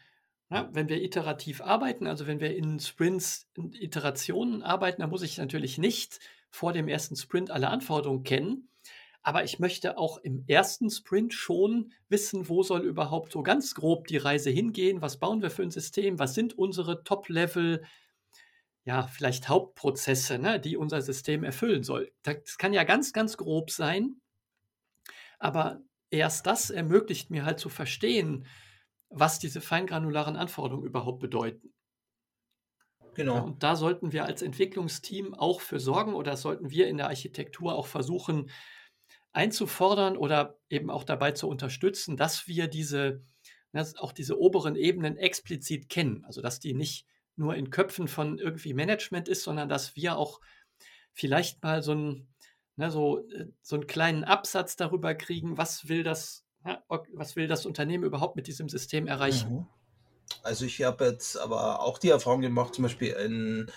ja, 0.52 0.68
wenn 0.72 0.90
wir 0.90 1.02
iterativ 1.02 1.62
arbeiten, 1.62 2.06
also 2.06 2.26
wenn 2.26 2.40
wir 2.40 2.54
in 2.54 2.78
Sprints, 2.78 3.48
in 3.56 3.72
Iterationen 3.72 4.62
arbeiten, 4.62 5.00
dann 5.00 5.08
muss 5.08 5.22
ich 5.22 5.38
natürlich 5.38 5.78
nicht 5.78 6.20
vor 6.50 6.74
dem 6.74 6.88
ersten 6.88 7.16
Sprint 7.16 7.50
alle 7.50 7.68
Anforderungen 7.70 8.22
kennen. 8.22 8.68
Aber 9.22 9.44
ich 9.44 9.60
möchte 9.60 9.96
auch 9.96 10.18
im 10.18 10.44
ersten 10.48 10.90
Sprint 10.90 11.32
schon 11.32 11.94
wissen, 12.10 12.50
wo 12.50 12.62
soll 12.62 12.82
überhaupt 12.82 13.32
so 13.32 13.42
ganz 13.42 13.74
grob 13.74 14.08
die 14.08 14.18
Reise 14.18 14.50
hingehen, 14.50 15.00
was 15.00 15.18
bauen 15.18 15.40
wir 15.40 15.50
für 15.50 15.62
ein 15.62 15.70
System, 15.70 16.18
was 16.18 16.34
sind 16.34 16.58
unsere 16.58 17.02
Top-Level, 17.02 17.82
ja, 18.84 19.06
vielleicht 19.06 19.48
Hauptprozesse, 19.48 20.38
ne, 20.38 20.60
die 20.60 20.76
unser 20.76 21.00
System 21.00 21.44
erfüllen 21.44 21.82
soll. 21.82 22.12
Das 22.24 22.58
kann 22.58 22.74
ja 22.74 22.84
ganz, 22.84 23.14
ganz 23.14 23.38
grob 23.38 23.70
sein. 23.70 24.20
Aber 25.38 25.80
erst 26.10 26.46
das 26.46 26.68
ermöglicht 26.68 27.30
mir 27.30 27.46
halt 27.46 27.58
zu 27.58 27.70
verstehen, 27.70 28.44
was 29.12 29.38
diese 29.38 29.60
feingranularen 29.60 30.36
Anforderungen 30.36 30.86
überhaupt 30.86 31.20
bedeuten. 31.20 31.72
Genau. 33.14 33.34
Ja, 33.36 33.40
und 33.42 33.62
da 33.62 33.76
sollten 33.76 34.12
wir 34.12 34.24
als 34.24 34.42
Entwicklungsteam 34.42 35.34
auch 35.34 35.60
für 35.60 35.78
sorgen 35.78 36.14
oder 36.14 36.36
sollten 36.36 36.70
wir 36.70 36.88
in 36.88 36.96
der 36.96 37.08
Architektur 37.08 37.74
auch 37.74 37.86
versuchen 37.86 38.50
einzufordern 39.32 40.16
oder 40.16 40.58
eben 40.70 40.90
auch 40.90 41.04
dabei 41.04 41.32
zu 41.32 41.48
unterstützen, 41.48 42.16
dass 42.16 42.48
wir 42.48 42.68
diese, 42.68 43.22
dass 43.72 43.96
auch 43.96 44.12
diese 44.12 44.38
oberen 44.38 44.76
Ebenen 44.76 45.16
explizit 45.16 45.88
kennen. 45.88 46.24
Also 46.24 46.40
dass 46.40 46.58
die 46.58 46.74
nicht 46.74 47.06
nur 47.36 47.54
in 47.54 47.70
Köpfen 47.70 48.08
von 48.08 48.38
irgendwie 48.38 48.74
Management 48.74 49.28
ist, 49.28 49.42
sondern 49.42 49.68
dass 49.68 49.96
wir 49.96 50.16
auch 50.16 50.40
vielleicht 51.12 51.62
mal 51.62 51.82
so 51.82 51.94
ein 51.94 52.32
ne, 52.76 52.90
so, 52.90 53.26
äh, 53.30 53.46
so 53.62 53.76
einen 53.76 53.86
kleinen 53.86 54.24
Absatz 54.24 54.76
darüber 54.76 55.14
kriegen, 55.14 55.56
was 55.58 55.88
will 55.88 56.02
das, 56.02 56.44
was 56.88 57.36
will 57.36 57.48
das 57.48 57.66
Unternehmen 57.66 58.04
überhaupt 58.04 58.36
mit 58.36 58.46
diesem 58.46 58.68
System 58.68 59.06
erreichen. 59.06 59.52
Mhm. 59.52 59.66
Also 60.42 60.64
ich 60.64 60.82
habe 60.82 61.04
jetzt 61.04 61.36
aber 61.36 61.80
auch 61.80 61.98
die 61.98 62.08
Erfahrung 62.08 62.40
gemacht, 62.40 62.74
zum 62.74 62.82
Beispiel 62.82 63.12
in 63.12 63.70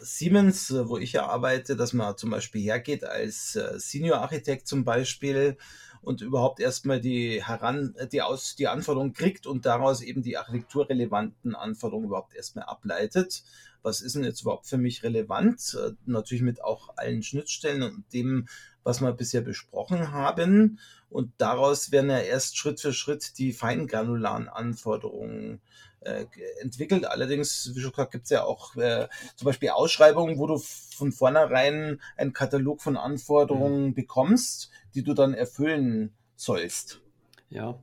Siemens, 0.00 0.72
wo 0.72 0.96
ich 0.96 1.12
ja 1.12 1.26
arbeite, 1.26 1.76
dass 1.76 1.92
man 1.92 2.16
zum 2.16 2.30
Beispiel 2.30 2.62
hergeht 2.62 3.04
als 3.04 3.56
äh, 3.56 3.78
Senior-Architekt 3.78 4.68
zum 4.68 4.84
Beispiel 4.84 5.56
und 6.00 6.20
überhaupt 6.20 6.60
erstmal 6.60 7.00
die 7.00 7.44
heran, 7.44 7.94
die 8.12 8.22
aus 8.22 8.54
die 8.54 8.68
Anforderungen 8.68 9.12
kriegt 9.12 9.46
und 9.46 9.66
daraus 9.66 10.00
eben 10.00 10.22
die 10.22 10.36
architekturrelevanten 10.36 11.54
Anforderungen 11.54 12.06
überhaupt 12.06 12.34
erstmal 12.34 12.66
ableitet. 12.66 13.42
Was 13.82 14.00
ist 14.00 14.14
denn 14.14 14.24
jetzt 14.24 14.42
überhaupt 14.42 14.66
für 14.66 14.78
mich 14.78 15.02
relevant? 15.02 15.76
Äh, 15.78 15.92
natürlich 16.06 16.42
mit 16.42 16.62
auch 16.62 16.96
allen 16.96 17.22
Schnittstellen 17.22 17.82
und 17.82 18.04
dem, 18.12 18.48
was 18.84 19.00
wir 19.00 19.12
bisher 19.12 19.40
besprochen 19.40 20.12
haben. 20.12 20.78
Und 21.10 21.32
daraus 21.38 21.90
werden 21.90 22.10
ja 22.10 22.18
erst 22.18 22.56
Schritt 22.56 22.80
für 22.80 22.92
Schritt 22.92 23.38
die 23.38 23.52
feingranularen 23.52 24.48
Anforderungen 24.48 25.60
äh, 26.00 26.26
entwickelt. 26.60 27.06
Allerdings, 27.06 27.72
wie 27.74 27.80
schon 27.80 27.92
gesagt, 27.92 28.12
gibt 28.12 28.24
es 28.24 28.30
ja 28.30 28.44
auch 28.44 28.76
äh, 28.76 29.08
zum 29.36 29.46
Beispiel 29.46 29.70
Ausschreibungen, 29.70 30.38
wo 30.38 30.46
du 30.46 30.58
von 30.58 31.12
vornherein 31.12 32.00
einen 32.16 32.32
Katalog 32.32 32.82
von 32.82 32.96
Anforderungen 32.96 33.88
mhm. 33.88 33.94
bekommst, 33.94 34.70
die 34.94 35.02
du 35.02 35.14
dann 35.14 35.34
erfüllen 35.34 36.14
sollst. 36.36 37.00
Ja, 37.48 37.82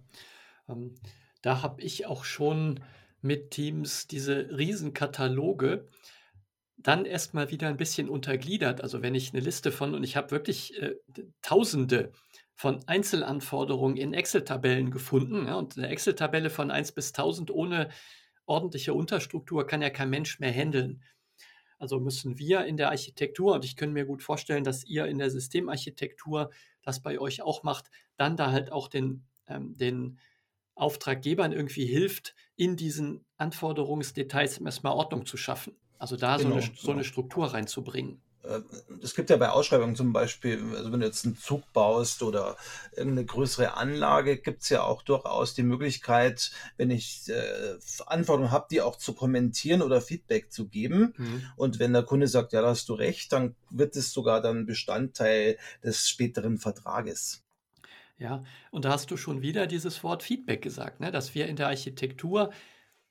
ähm, 0.70 0.96
da 1.42 1.62
habe 1.62 1.82
ich 1.82 2.06
auch 2.06 2.24
schon 2.24 2.80
mit 3.22 3.52
Teams 3.52 4.08
diese 4.08 4.50
Riesenkataloge 4.56 5.88
dann 6.78 7.06
erstmal 7.06 7.50
wieder 7.50 7.68
ein 7.68 7.78
bisschen 7.78 8.10
untergliedert. 8.10 8.82
Also 8.82 9.02
wenn 9.02 9.16
ich 9.16 9.34
eine 9.34 9.42
Liste 9.42 9.72
von, 9.72 9.96
und 9.96 10.04
ich 10.04 10.16
habe 10.16 10.32
wirklich 10.32 10.80
äh, 10.82 10.96
Tausende 11.42 12.12
von 12.56 12.80
Einzelanforderungen 12.88 13.98
in 13.98 14.14
Excel-Tabellen 14.14 14.90
gefunden. 14.90 15.48
Ja, 15.48 15.56
und 15.56 15.78
eine 15.78 15.90
Excel-Tabelle 15.90 16.50
von 16.50 16.72
1 16.72 16.94
bis 16.94 17.10
1000 17.10 17.52
ohne 17.52 17.90
ordentliche 18.46 18.94
Unterstruktur 18.94 19.68
kann 19.68 19.82
ja 19.82 19.90
kein 19.90 20.10
Mensch 20.10 20.40
mehr 20.40 20.54
handeln. 20.54 21.04
Also 21.78 22.00
müssen 22.00 22.40
wir 22.40 22.66
in 22.66 22.78
der 22.78 22.90
Architektur, 22.90 23.56
und 23.56 23.66
ich 23.66 23.76
kann 23.76 23.92
mir 23.92 24.06
gut 24.06 24.24
vorstellen, 24.24 24.64
dass 24.64 24.86
ihr 24.86 25.06
in 25.06 25.18
der 25.18 25.30
Systemarchitektur 25.30 26.50
das 26.82 27.02
bei 27.02 27.20
euch 27.20 27.42
auch 27.42 27.64
macht, 27.64 27.90
dann 28.16 28.38
da 28.38 28.52
halt 28.52 28.72
auch 28.72 28.88
den, 28.88 29.26
ähm, 29.48 29.76
den 29.76 30.20
Auftraggebern 30.76 31.52
irgendwie 31.52 31.86
hilft, 31.86 32.36
in 32.56 32.78
diesen 32.78 33.26
Anforderungsdetails 33.38 34.60
erstmal 34.60 34.94
Ordnung 34.94 35.26
zu 35.26 35.36
schaffen. 35.36 35.76
Also 35.98 36.16
da 36.16 36.38
genau, 36.38 36.50
so, 36.50 36.56
eine, 36.56 36.76
so 36.76 36.92
eine 36.92 37.04
Struktur 37.04 37.48
reinzubringen. 37.48 38.22
Äh, 38.48 38.62
es 39.02 39.16
gibt 39.16 39.30
ja 39.30 39.38
bei 39.38 39.50
Ausschreibungen 39.50 39.96
zum 39.96 40.14
Beispiel, 40.14 40.62
also 40.76 40.92
wenn 40.92 41.00
du 41.00 41.06
jetzt 41.06 41.26
einen 41.26 41.38
Zug 41.38 41.72
baust 41.74 42.24
oder 42.24 42.58
irgendeine 42.96 43.26
größere 43.26 43.76
Anlage, 43.76 44.38
gibt 44.38 44.64
es 44.64 44.70
ja 44.70 44.84
auch 44.84 45.02
durchaus 45.02 45.54
die 45.54 45.64
Möglichkeit, 45.64 46.52
wenn 46.78 46.92
ich 46.92 47.30
äh, 47.30 47.78
Anforderungen 48.06 48.52
habe, 48.52 48.68
die 48.70 48.82
auch 48.82 48.98
zu 48.98 49.14
kommentieren 49.14 49.82
oder 49.82 50.02
Feedback 50.02 50.52
zu 50.52 50.68
geben. 50.68 51.14
Mhm. 51.18 51.44
Und 51.56 51.80
wenn 51.80 51.94
der 51.94 52.04
Kunde 52.04 52.28
sagt, 52.28 52.54
ja, 52.54 52.62
da 52.62 52.70
hast 52.70 52.90
du 52.90 52.94
recht, 52.94 53.32
dann 53.32 53.56
wird 53.70 53.96
es 53.96 54.12
sogar 54.12 54.42
dann 54.42 54.66
Bestandteil 54.66 55.58
des 55.84 56.08
späteren 56.08 56.58
Vertrages. 56.58 57.44
Ja, 58.18 58.44
und 58.72 58.86
da 58.86 58.92
hast 58.92 59.12
du 59.12 59.18
schon 59.18 59.42
wieder 59.42 59.68
dieses 59.68 60.02
Wort 60.04 60.24
Feedback 60.24 60.62
gesagt, 60.62 61.02
ne? 61.02 61.12
dass 61.12 61.36
wir 61.36 61.48
in 61.48 61.58
der 61.58 61.68
Architektur 61.68 62.52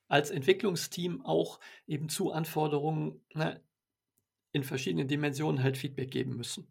als 0.07 0.31
Entwicklungsteam 0.31 1.23
auch 1.25 1.59
eben 1.87 2.09
zu 2.09 2.31
Anforderungen 2.31 3.21
ne, 3.33 3.61
in 4.55 4.63
verschiedenen 4.63 5.07
Dimensionen 5.07 5.61
halt 5.61 5.77
Feedback 5.77 6.11
geben 6.11 6.37
müssen. 6.37 6.67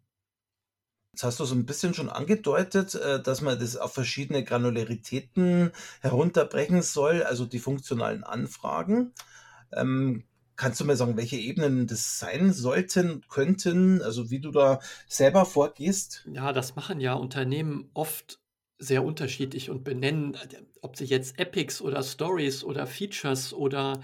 Jetzt 1.13 1.23
hast 1.23 1.39
du 1.39 1.45
so 1.45 1.55
ein 1.55 1.65
bisschen 1.65 1.93
schon 1.93 2.09
angedeutet, 2.09 2.95
äh, 2.95 3.21
dass 3.21 3.39
man 3.39 3.57
das 3.57 3.77
auf 3.77 3.93
verschiedene 3.93 4.43
Granularitäten 4.43 5.71
herunterbrechen 6.01 6.81
soll, 6.81 7.23
also 7.23 7.45
die 7.45 7.59
funktionalen 7.59 8.23
Anfragen. 8.23 9.13
Ähm, 9.71 10.25
kannst 10.57 10.81
du 10.81 10.85
mir 10.85 10.95
sagen, 10.95 11.15
welche 11.15 11.37
Ebenen 11.37 11.87
das 11.87 12.19
sein 12.19 12.51
sollten, 12.51 13.21
könnten, 13.29 14.01
also 14.01 14.29
wie 14.29 14.39
du 14.39 14.51
da 14.51 14.79
selber 15.07 15.45
vorgehst? 15.45 16.27
Ja, 16.33 16.51
das 16.51 16.75
machen 16.75 16.99
ja 16.99 17.13
Unternehmen 17.13 17.89
oft 17.93 18.39
sehr 18.77 19.05
unterschiedlich 19.05 19.69
und 19.69 19.83
benennen, 19.85 20.37
ob 20.81 20.97
sie 20.97 21.05
jetzt 21.05 21.39
Epics 21.39 21.81
oder 21.81 22.03
Stories 22.03 22.63
oder 22.63 22.87
Features 22.87 23.53
oder 23.53 24.01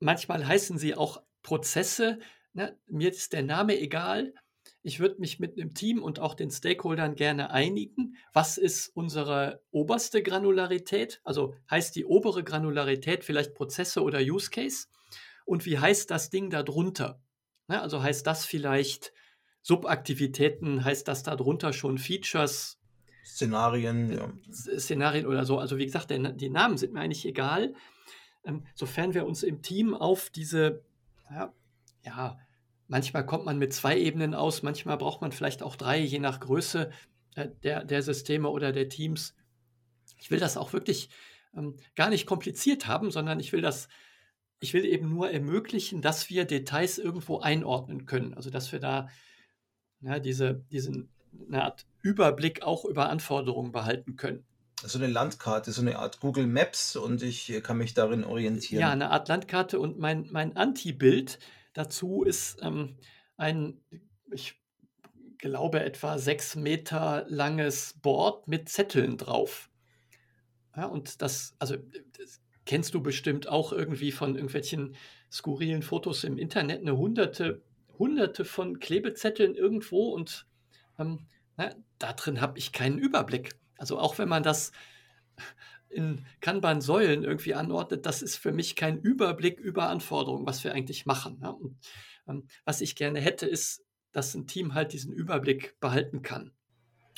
manchmal 0.00 0.46
heißen 0.46 0.78
sie 0.78 0.94
auch 0.94 1.22
Prozesse, 1.42 2.18
Ne? 2.58 2.76
Mir 2.88 3.10
ist 3.10 3.32
der 3.32 3.44
Name 3.44 3.78
egal, 3.78 4.34
ich 4.82 4.98
würde 4.98 5.20
mich 5.20 5.38
mit 5.38 5.56
einem 5.56 5.74
Team 5.74 6.02
und 6.02 6.18
auch 6.18 6.34
den 6.34 6.50
Stakeholdern 6.50 7.14
gerne 7.14 7.52
einigen, 7.52 8.16
was 8.32 8.58
ist 8.58 8.88
unsere 8.96 9.62
oberste 9.70 10.24
Granularität, 10.24 11.20
also 11.22 11.54
heißt 11.70 11.94
die 11.94 12.04
obere 12.04 12.42
Granularität 12.42 13.22
vielleicht 13.22 13.54
Prozesse 13.54 14.02
oder 14.02 14.18
Use 14.18 14.50
Case 14.50 14.88
und 15.44 15.66
wie 15.66 15.78
heißt 15.78 16.10
das 16.10 16.30
Ding 16.30 16.50
darunter? 16.50 17.20
Ne, 17.68 17.80
also 17.80 18.02
heißt 18.02 18.26
das 18.26 18.44
vielleicht 18.44 19.12
Subaktivitäten, 19.62 20.84
heißt 20.84 21.06
das 21.06 21.22
darunter 21.22 21.72
schon 21.72 21.96
Features, 21.96 22.80
Szenarien, 23.24 24.10
ja. 24.10 24.32
Szenarien 24.50 25.26
oder 25.26 25.44
so. 25.44 25.60
Also 25.60 25.78
wie 25.78 25.86
gesagt, 25.86 26.10
der, 26.10 26.32
die 26.32 26.50
Namen 26.50 26.76
sind 26.76 26.92
mir 26.92 27.02
eigentlich 27.02 27.24
egal, 27.24 27.72
ähm, 28.44 28.66
sofern 28.74 29.14
wir 29.14 29.26
uns 29.26 29.44
im 29.44 29.62
Team 29.62 29.94
auf 29.94 30.30
diese 30.30 30.82
ja, 31.30 31.52
ja, 32.04 32.38
Manchmal 32.88 33.26
kommt 33.26 33.44
man 33.44 33.58
mit 33.58 33.74
zwei 33.74 33.98
Ebenen 33.98 34.34
aus, 34.34 34.62
manchmal 34.62 34.96
braucht 34.96 35.20
man 35.20 35.30
vielleicht 35.30 35.62
auch 35.62 35.76
drei, 35.76 35.98
je 35.98 36.18
nach 36.18 36.40
Größe 36.40 36.90
äh, 37.34 37.48
der, 37.62 37.84
der 37.84 38.02
Systeme 38.02 38.48
oder 38.48 38.72
der 38.72 38.88
Teams. 38.88 39.34
Ich 40.16 40.30
will 40.30 40.40
das 40.40 40.56
auch 40.56 40.72
wirklich 40.72 41.10
ähm, 41.54 41.76
gar 41.94 42.08
nicht 42.08 42.26
kompliziert 42.26 42.86
haben, 42.86 43.10
sondern 43.10 43.40
ich 43.40 43.52
will 43.52 43.60
das, 43.60 43.88
ich 44.58 44.72
will 44.72 44.86
eben 44.86 45.10
nur 45.10 45.30
ermöglichen, 45.30 46.00
dass 46.00 46.30
wir 46.30 46.46
Details 46.46 46.98
irgendwo 46.98 47.40
einordnen 47.40 48.06
können. 48.06 48.32
Also 48.34 48.48
dass 48.48 48.72
wir 48.72 48.80
da 48.80 49.08
ja, 50.00 50.18
diese, 50.18 50.64
diesen 50.70 51.10
eine 51.46 51.64
Art 51.64 51.86
Überblick 52.02 52.62
auch 52.62 52.86
über 52.86 53.10
Anforderungen 53.10 53.70
behalten 53.70 54.16
können. 54.16 54.44
So 54.82 54.98
eine 54.98 55.08
Landkarte, 55.08 55.72
so 55.72 55.82
eine 55.82 55.98
Art 55.98 56.20
Google 56.20 56.46
Maps 56.46 56.96
und 56.96 57.22
ich 57.22 57.52
kann 57.62 57.78
mich 57.78 57.94
darin 57.94 58.24
orientieren. 58.24 58.80
Ja, 58.80 58.90
eine 58.90 59.10
Art 59.10 59.28
Landkarte 59.28 59.80
und 59.80 59.98
mein, 59.98 60.28
mein 60.30 60.56
Anti-Bild 60.56 61.38
Dazu 61.78 62.24
ist 62.24 62.58
ähm, 62.60 62.96
ein, 63.36 63.80
ich 64.32 64.60
glaube, 65.38 65.78
etwa 65.84 66.18
sechs 66.18 66.56
Meter 66.56 67.24
langes 67.28 67.94
Board 68.02 68.48
mit 68.48 68.68
Zetteln 68.68 69.16
drauf. 69.16 69.70
Ja, 70.76 70.86
und 70.86 71.22
das, 71.22 71.54
also 71.60 71.76
das 71.76 72.40
kennst 72.66 72.94
du 72.94 73.00
bestimmt 73.00 73.46
auch 73.46 73.70
irgendwie 73.70 74.10
von 74.10 74.34
irgendwelchen 74.34 74.96
skurrilen 75.30 75.82
Fotos 75.82 76.24
im 76.24 76.36
Internet, 76.36 76.80
eine 76.80 76.96
hunderte, 76.96 77.62
hunderte 77.96 78.44
von 78.44 78.80
Klebezetteln 78.80 79.54
irgendwo 79.54 80.08
und 80.08 80.48
ähm, 80.98 81.28
na, 81.56 81.70
da 82.00 82.12
drin 82.12 82.40
habe 82.40 82.58
ich 82.58 82.72
keinen 82.72 82.98
Überblick. 82.98 83.54
Also 83.76 84.00
auch 84.00 84.18
wenn 84.18 84.28
man 84.28 84.42
das 84.42 84.72
in 85.90 86.24
Kanban-Säulen 86.40 87.24
irgendwie 87.24 87.54
anordnet, 87.54 88.06
das 88.06 88.22
ist 88.22 88.36
für 88.36 88.52
mich 88.52 88.76
kein 88.76 88.98
Überblick 88.98 89.58
über 89.58 89.88
Anforderungen, 89.88 90.46
was 90.46 90.64
wir 90.64 90.72
eigentlich 90.72 91.06
machen. 91.06 91.38
Ja? 91.42 91.50
Und, 91.50 91.76
ähm, 92.28 92.46
was 92.64 92.80
ich 92.80 92.96
gerne 92.96 93.20
hätte, 93.20 93.46
ist, 93.46 93.84
dass 94.12 94.34
ein 94.34 94.46
Team 94.46 94.74
halt 94.74 94.92
diesen 94.92 95.12
Überblick 95.12 95.78
behalten 95.80 96.22
kann. 96.22 96.52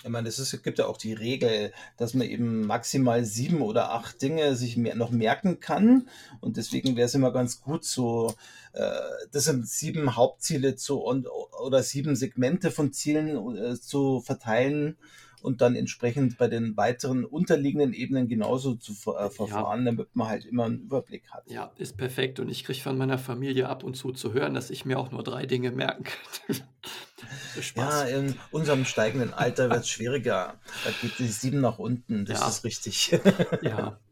Ich 0.03 0.09
meine, 0.09 0.29
es 0.29 0.63
gibt 0.63 0.79
ja 0.79 0.87
auch 0.87 0.97
die 0.97 1.13
Regel, 1.13 1.73
dass 1.99 2.15
man 2.15 2.27
eben 2.27 2.67
maximal 2.67 3.23
sieben 3.25 3.61
oder 3.61 3.93
acht 3.93 4.23
Dinge 4.23 4.57
sich 4.57 4.79
mehr, 4.79 4.95
noch 4.95 5.11
merken 5.11 5.61
kann. 5.61 6.09
Und 6.41 6.57
deswegen 6.57 6.97
wäre 6.97 7.05
es 7.05 7.15
immer 7.15 7.33
ganz 7.33 7.61
gut, 7.61 7.85
so, 7.85 8.35
äh, 8.73 8.99
das 9.31 9.45
sind 9.45 9.69
sieben 9.69 10.17
Hauptziele 10.17 10.75
zu, 10.75 11.01
und, 11.01 11.27
oder 11.29 11.83
sieben 11.83 12.17
Segmente 12.17 12.71
von 12.71 12.95
Zielen 12.95 13.57
äh, 13.57 13.79
zu 13.79 14.21
verteilen 14.21 14.97
und 15.43 15.61
dann 15.61 15.77
entsprechend 15.77 16.39
bei 16.39 16.49
den 16.49 16.77
weiteren 16.77 17.25
unterliegenden 17.25 17.93
Ebenen 17.93 18.29
genauso 18.29 18.75
zu 18.75 18.93
äh, 18.93 19.31
verfahren, 19.31 19.81
ja. 19.81 19.85
damit 19.93 20.15
man 20.15 20.29
halt 20.29 20.45
immer 20.45 20.65
einen 20.65 20.81
Überblick 20.81 21.31
hat. 21.31 21.51
Ja, 21.51 21.73
ist 21.77 21.97
perfekt. 21.97 22.41
Und 22.41 22.49
ich 22.49 22.65
kriege 22.65 22.81
von 22.81 22.99
meiner 22.99 23.19
Familie 23.19 23.69
ab 23.69 23.85
und 23.85 23.95
zu 23.95 24.13
zu 24.13 24.33
hören, 24.33 24.55
dass 24.55 24.71
ich 24.71 24.85
mir 24.85 24.99
auch 24.99 25.11
nur 25.11 25.23
drei 25.23 25.47
Dinge 25.47 25.71
merken 25.71 26.05
kann. 26.05 26.57
ja, 27.75 28.03
in 28.05 28.35
unserem 28.51 28.85
steigenden 28.85 29.33
Alter 29.35 29.71
wird 29.71 29.81
es 29.81 29.89
schwieriger. 29.89 30.55
Da 30.85 30.91
geht 31.01 31.19
die 31.19 31.29
sieben 31.29 31.61
nach 31.61 31.79
unten, 31.79 32.25
das 32.25 32.41
ja. 32.41 32.49
ist 32.49 32.65
richtig. 32.65 33.19
ja. 33.63 33.99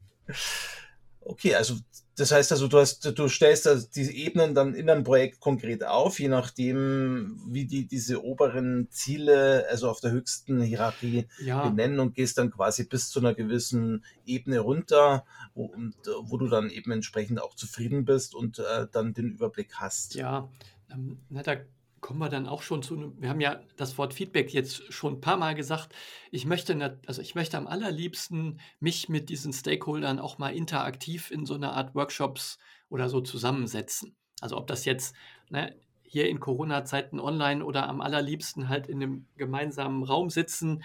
Okay, 1.28 1.54
also 1.54 1.74
das 2.18 2.32
heißt 2.32 2.52
also, 2.52 2.68
du, 2.68 2.78
hast, 2.78 3.04
du 3.18 3.28
stellst 3.28 3.66
also 3.66 3.86
diese 3.94 4.12
Ebenen 4.12 4.54
dann 4.54 4.74
in 4.74 4.90
einem 4.90 5.04
Projekt 5.04 5.40
konkret 5.40 5.84
auf, 5.84 6.18
je 6.18 6.28
nachdem, 6.28 7.40
wie 7.46 7.64
die 7.66 7.86
diese 7.86 8.24
oberen 8.24 8.88
Ziele, 8.90 9.66
also 9.70 9.88
auf 9.88 10.00
der 10.00 10.10
höchsten 10.10 10.60
Hierarchie 10.60 11.28
ja. 11.40 11.68
benennen 11.68 12.00
und 12.00 12.14
gehst 12.14 12.38
dann 12.38 12.50
quasi 12.50 12.84
bis 12.84 13.10
zu 13.10 13.20
einer 13.20 13.34
gewissen 13.34 14.04
Ebene 14.26 14.60
runter, 14.60 15.24
wo, 15.54 15.66
und, 15.66 15.94
wo 16.22 16.36
du 16.38 16.48
dann 16.48 16.70
eben 16.70 16.90
entsprechend 16.90 17.40
auch 17.40 17.54
zufrieden 17.54 18.04
bist 18.04 18.34
und 18.34 18.58
äh, 18.58 18.86
dann 18.90 19.14
den 19.14 19.30
Überblick 19.30 19.74
hast. 19.76 20.14
Ja, 20.14 20.48
ähm, 20.90 21.18
da 21.30 21.56
kommen 22.00 22.18
wir 22.18 22.28
dann 22.28 22.46
auch 22.46 22.62
schon 22.62 22.82
zu, 22.82 23.14
wir 23.18 23.28
haben 23.28 23.40
ja 23.40 23.60
das 23.76 23.98
Wort 23.98 24.14
Feedback 24.14 24.52
jetzt 24.52 24.92
schon 24.92 25.14
ein 25.14 25.20
paar 25.20 25.36
Mal 25.36 25.54
gesagt. 25.54 25.94
Ich 26.30 26.46
möchte, 26.46 26.98
also 27.06 27.22
ich 27.22 27.34
möchte 27.34 27.56
am 27.56 27.66
allerliebsten 27.66 28.60
mich 28.80 29.08
mit 29.08 29.28
diesen 29.28 29.52
Stakeholdern 29.52 30.18
auch 30.18 30.38
mal 30.38 30.50
interaktiv 30.50 31.30
in 31.30 31.46
so 31.46 31.54
einer 31.54 31.72
Art 31.72 31.94
Workshops 31.94 32.58
oder 32.88 33.08
so 33.08 33.20
zusammensetzen. 33.20 34.16
Also 34.40 34.56
ob 34.56 34.66
das 34.66 34.84
jetzt 34.84 35.14
ne, 35.50 35.74
hier 36.02 36.28
in 36.28 36.40
Corona-Zeiten 36.40 37.20
online 37.20 37.64
oder 37.64 37.88
am 37.88 38.00
allerliebsten 38.00 38.68
halt 38.68 38.86
in 38.86 39.02
einem 39.02 39.26
gemeinsamen 39.36 40.02
Raum 40.02 40.30
sitzen 40.30 40.82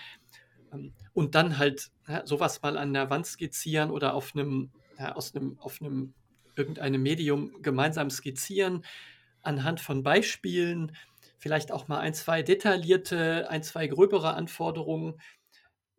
ähm, 0.73 0.93
und 1.13 1.35
dann 1.35 1.57
halt 1.57 1.91
ja, 2.07 2.25
sowas 2.25 2.61
mal 2.61 2.77
an 2.77 2.93
der 2.93 3.09
Wand 3.09 3.25
skizzieren 3.25 3.91
oder 3.91 4.13
auf 4.13 4.35
einem, 4.35 4.71
ja, 4.97 5.15
aus 5.15 5.35
einem, 5.35 5.57
auf 5.59 5.81
einem 5.81 6.13
irgendeinem 6.55 7.01
Medium 7.01 7.61
gemeinsam 7.61 8.09
skizzieren 8.09 8.83
anhand 9.43 9.79
von 9.79 10.03
Beispielen 10.03 10.95
vielleicht 11.37 11.71
auch 11.71 11.87
mal 11.87 11.99
ein, 11.99 12.13
zwei 12.13 12.41
detaillierte, 12.41 13.49
ein, 13.49 13.63
zwei 13.63 13.87
gröbere 13.87 14.33
Anforderungen 14.33 15.19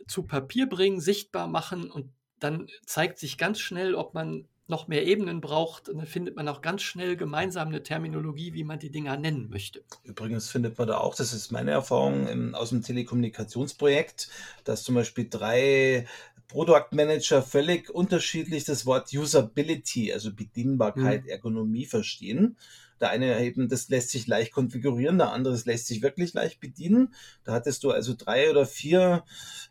zu 0.07 0.25
Papier 0.25 0.69
bringen, 0.69 1.01
sichtbar 1.01 1.47
machen 1.47 1.91
und 1.91 2.11
dann 2.41 2.69
zeigt 2.85 3.19
sich 3.19 3.39
ganz 3.39 3.61
schnell, 3.61 3.95
ob 3.95 4.15
man 4.15 4.49
noch 4.67 4.89
mehr 4.89 5.07
Ebenen 5.07 5.43
braucht, 5.43 5.89
und 5.89 5.99
dann 5.99 6.07
findet 6.07 6.37
man 6.37 6.49
auch 6.49 6.63
ganz 6.63 6.83
schnell 6.83 7.17
gemeinsam 7.17 7.69
eine 7.69 7.83
Terminologie, 7.83 8.55
wie 8.55 8.65
man 8.65 8.79
die 8.79 8.91
Dinger 8.91 9.17
nennen 9.17 9.51
möchte. 9.51 9.85
Übrigens 10.05 10.49
findet 10.49 10.79
man 10.79 10.89
da 10.89 10.99
auch, 10.99 11.15
das 11.15 11.35
ist 11.35 11.53
meine 11.53 11.73
Erfahrung 11.73 12.27
im, 12.29 12.55
aus 12.55 12.71
dem 12.71 12.83
Telekommunikationsprojekt, 12.83 14.31
dass 14.65 14.83
zum 14.83 14.95
Beispiel 14.95 15.29
drei 15.29 16.07
Product 16.49 16.87
Manager 16.93 17.43
völlig 17.43 17.91
unterschiedlich 17.91 18.65
das 18.65 18.87
Wort 18.87 19.13
Usability, 19.13 20.13
also 20.13 20.33
Bedienbarkeit, 20.33 21.25
mhm. 21.25 21.29
Ergonomie 21.29 21.87
verstehen. 21.87 22.57
Der 23.01 23.11
eine 23.11 23.43
eben, 23.45 23.69
das 23.69 23.89
lässt 23.89 24.11
sich 24.11 24.27
leicht 24.27 24.53
konfigurieren, 24.53 25.19
der 25.19 25.33
andere, 25.33 25.53
das 25.53 25.67
lässt 25.67 25.87
sich 25.87 26.03
wirklich 26.03 26.33
leicht 26.33 26.61
bedienen. 26.61 27.15
Da 27.45 27.53
hattest 27.53 27.85
du 27.85 27.91
also 27.91 28.15
drei 28.17 28.51
oder 28.51 28.67
vier, 28.67 29.25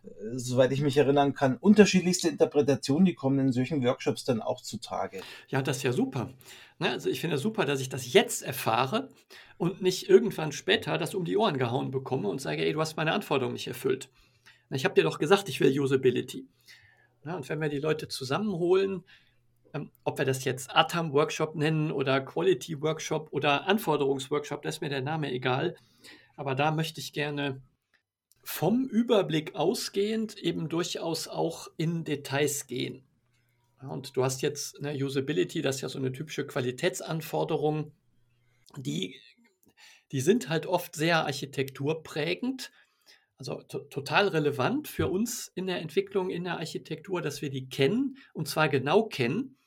äh, 0.03 0.09
soweit 0.33 0.71
ich 0.71 0.81
mich 0.81 0.97
erinnern 0.97 1.33
kann, 1.33 1.57
unterschiedlichste 1.57 2.27
Interpretationen, 2.29 3.05
die 3.05 3.15
kommen 3.15 3.39
in 3.39 3.51
solchen 3.51 3.83
Workshops 3.83 4.25
dann 4.25 4.41
auch 4.41 4.61
zutage. 4.61 5.21
Ja, 5.47 5.61
das 5.61 5.77
ist 5.77 5.83
ja 5.83 5.93
super. 5.93 6.33
Ne, 6.79 6.89
also 6.89 7.09
ich 7.09 7.21
finde 7.21 7.37
es 7.37 7.41
super, 7.41 7.65
dass 7.65 7.79
ich 7.79 7.89
das 7.89 8.11
jetzt 8.11 8.41
erfahre 8.41 9.09
und 9.57 9.81
nicht 9.81 10.09
irgendwann 10.09 10.51
später 10.51 10.97
das 10.97 11.15
um 11.15 11.23
die 11.25 11.37
Ohren 11.37 11.57
gehauen 11.57 11.91
bekomme 11.91 12.27
und 12.27 12.41
sage, 12.41 12.65
ey, 12.65 12.73
du 12.73 12.81
hast 12.81 12.97
meine 12.97 13.13
Anforderungen 13.13 13.53
nicht 13.53 13.67
erfüllt. 13.67 14.09
Ich 14.69 14.85
habe 14.85 14.95
dir 14.95 15.03
doch 15.03 15.19
gesagt, 15.19 15.49
ich 15.49 15.59
will 15.59 15.79
Usability. 15.79 16.47
Und 17.23 17.47
wenn 17.47 17.61
wir 17.61 17.69
die 17.69 17.79
Leute 17.79 18.07
zusammenholen, 18.07 19.03
ob 20.03 20.19
wir 20.19 20.25
das 20.25 20.43
jetzt 20.43 20.75
ATAM-Workshop 20.75 21.55
nennen 21.55 21.91
oder 21.91 22.21
Quality-Workshop 22.21 23.29
oder 23.31 23.67
Anforderungsworkshop, 23.67 24.61
das 24.61 24.75
ist 24.75 24.81
mir 24.81 24.89
der 24.89 25.01
Name 25.01 25.31
egal. 25.31 25.75
Aber 26.35 26.55
da 26.55 26.71
möchte 26.71 26.99
ich 26.99 27.13
gerne 27.13 27.61
vom 28.43 28.87
Überblick 28.87 29.55
ausgehend 29.55 30.37
eben 30.37 30.69
durchaus 30.69 31.27
auch 31.27 31.69
in 31.77 32.03
Details 32.03 32.67
gehen. 32.67 33.03
Und 33.79 34.15
du 34.15 34.23
hast 34.23 34.41
jetzt 34.41 34.79
eine 34.83 34.93
Usability, 34.93 35.61
das 35.61 35.77
ist 35.77 35.81
ja 35.81 35.89
so 35.89 35.99
eine 35.99 36.11
typische 36.11 36.45
Qualitätsanforderung, 36.45 37.91
die, 38.77 39.19
die 40.11 40.21
sind 40.21 40.49
halt 40.49 40.67
oft 40.67 40.95
sehr 40.95 41.25
architekturprägend. 41.25 42.71
Also 43.37 43.61
total 43.63 44.29
relevant 44.29 44.87
für 44.87 45.07
uns 45.07 45.51
in 45.55 45.67
der 45.67 45.81
Entwicklung, 45.81 46.29
in 46.29 46.45
der 46.45 46.59
Architektur, 46.59 47.21
dass 47.21 47.41
wir 47.41 47.49
die 47.49 47.67
kennen 47.67 48.17
und 48.33 48.47
zwar 48.47 48.69
genau 48.69 49.03
kennen 49.03 49.57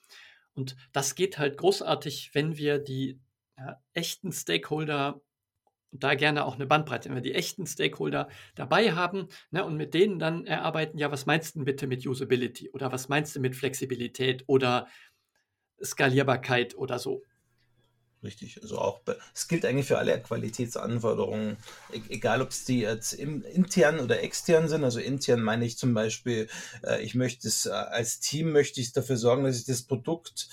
und 0.57 0.76
das 0.92 1.14
geht 1.14 1.38
halt 1.38 1.59
großartig, 1.59 2.30
wenn 2.32 2.57
wir 2.57 2.78
die 2.78 3.20
ja, 3.59 3.80
echten 3.92 4.32
Stakeholder 4.32 5.20
da 5.92 6.14
gerne 6.14 6.44
auch 6.44 6.57
eine 6.57 6.66
Bandbreite, 6.66 7.09
wenn 7.09 7.16
wir 7.16 7.22
die 7.22 7.34
echten 7.34 7.66
Stakeholder 7.66 8.28
dabei 8.54 8.92
haben 8.92 9.28
ne, 9.50 9.64
und 9.64 9.76
mit 9.76 9.94
denen 9.94 10.18
dann 10.18 10.46
erarbeiten, 10.46 10.98
ja, 10.98 11.11
was 11.11 11.26
meinst 11.26 11.57
du 11.57 11.64
bitte 11.64 11.86
mit 11.86 12.07
Usability 12.07 12.70
oder 12.70 12.92
was 12.92 13.09
meinst 13.09 13.36
du 13.36 13.40
mit 13.40 13.57
Flexibilität 13.57 14.44
oder 14.46 14.88
Skalierbarkeit 15.82 16.76
oder 16.76 16.98
so. 16.98 17.22
Richtig, 18.26 18.60
also 18.60 18.78
auch, 18.78 19.02
es 19.32 19.46
gilt 19.46 19.64
eigentlich 19.64 19.86
für 19.86 19.98
alle 19.98 20.20
Qualitätsanforderungen, 20.20 21.58
e-, 21.92 22.00
egal 22.08 22.42
ob 22.42 22.50
es 22.50 22.64
die 22.64 22.80
jetzt 22.80 23.12
intern 23.12 24.00
oder 24.00 24.20
extern 24.20 24.68
sind. 24.68 24.82
Also 24.82 24.98
intern 24.98 25.40
meine 25.40 25.64
ich 25.64 25.78
zum 25.78 25.94
Beispiel, 25.94 26.48
äh, 26.82 27.00
ich 27.02 27.14
möchte 27.14 27.46
es 27.46 27.66
äh, 27.66 27.70
als 27.70 28.18
Team 28.18 28.50
möchte 28.50 28.80
ich 28.80 28.92
dafür 28.92 29.16
sorgen, 29.16 29.44
dass 29.44 29.58
ich 29.58 29.64
das 29.64 29.82
Produkt 29.82 30.48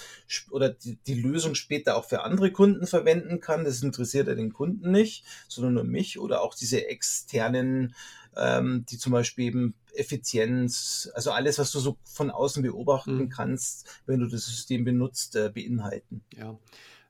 oder 0.52 0.70
die, 0.70 0.98
die 1.08 1.20
Lösung 1.20 1.56
später 1.56 1.98
auch 1.98 2.06
für 2.06 2.22
andere 2.22 2.52
Kunden 2.52 2.86
verwenden 2.86 3.40
kann. 3.40 3.66
Das 3.66 3.82
interessiert 3.82 4.28
ja 4.28 4.36
den 4.36 4.54
Kunden 4.54 4.92
nicht, 4.92 5.26
sondern 5.48 5.74
nur 5.74 5.84
mich 5.84 6.20
oder 6.20 6.44
auch 6.44 6.54
diese 6.54 6.88
externen, 6.88 7.96
ähm, 8.38 8.86
die 8.88 9.00
zum 9.00 9.14
Beispiel 9.14 9.46
eben 9.46 9.74
Effizienz, 9.96 11.10
also 11.16 11.32
alles, 11.32 11.58
was 11.58 11.72
du 11.72 11.80
so 11.80 11.98
von 12.04 12.30
außen 12.30 12.62
beobachten 12.62 13.18
mhm. 13.18 13.30
kannst, 13.30 13.88
wenn 14.06 14.20
du 14.20 14.28
das 14.28 14.46
System 14.46 14.84
benutzt, 14.84 15.36
äh, 15.36 15.52
beinhalten. 15.52 16.24
Ja. 16.38 16.60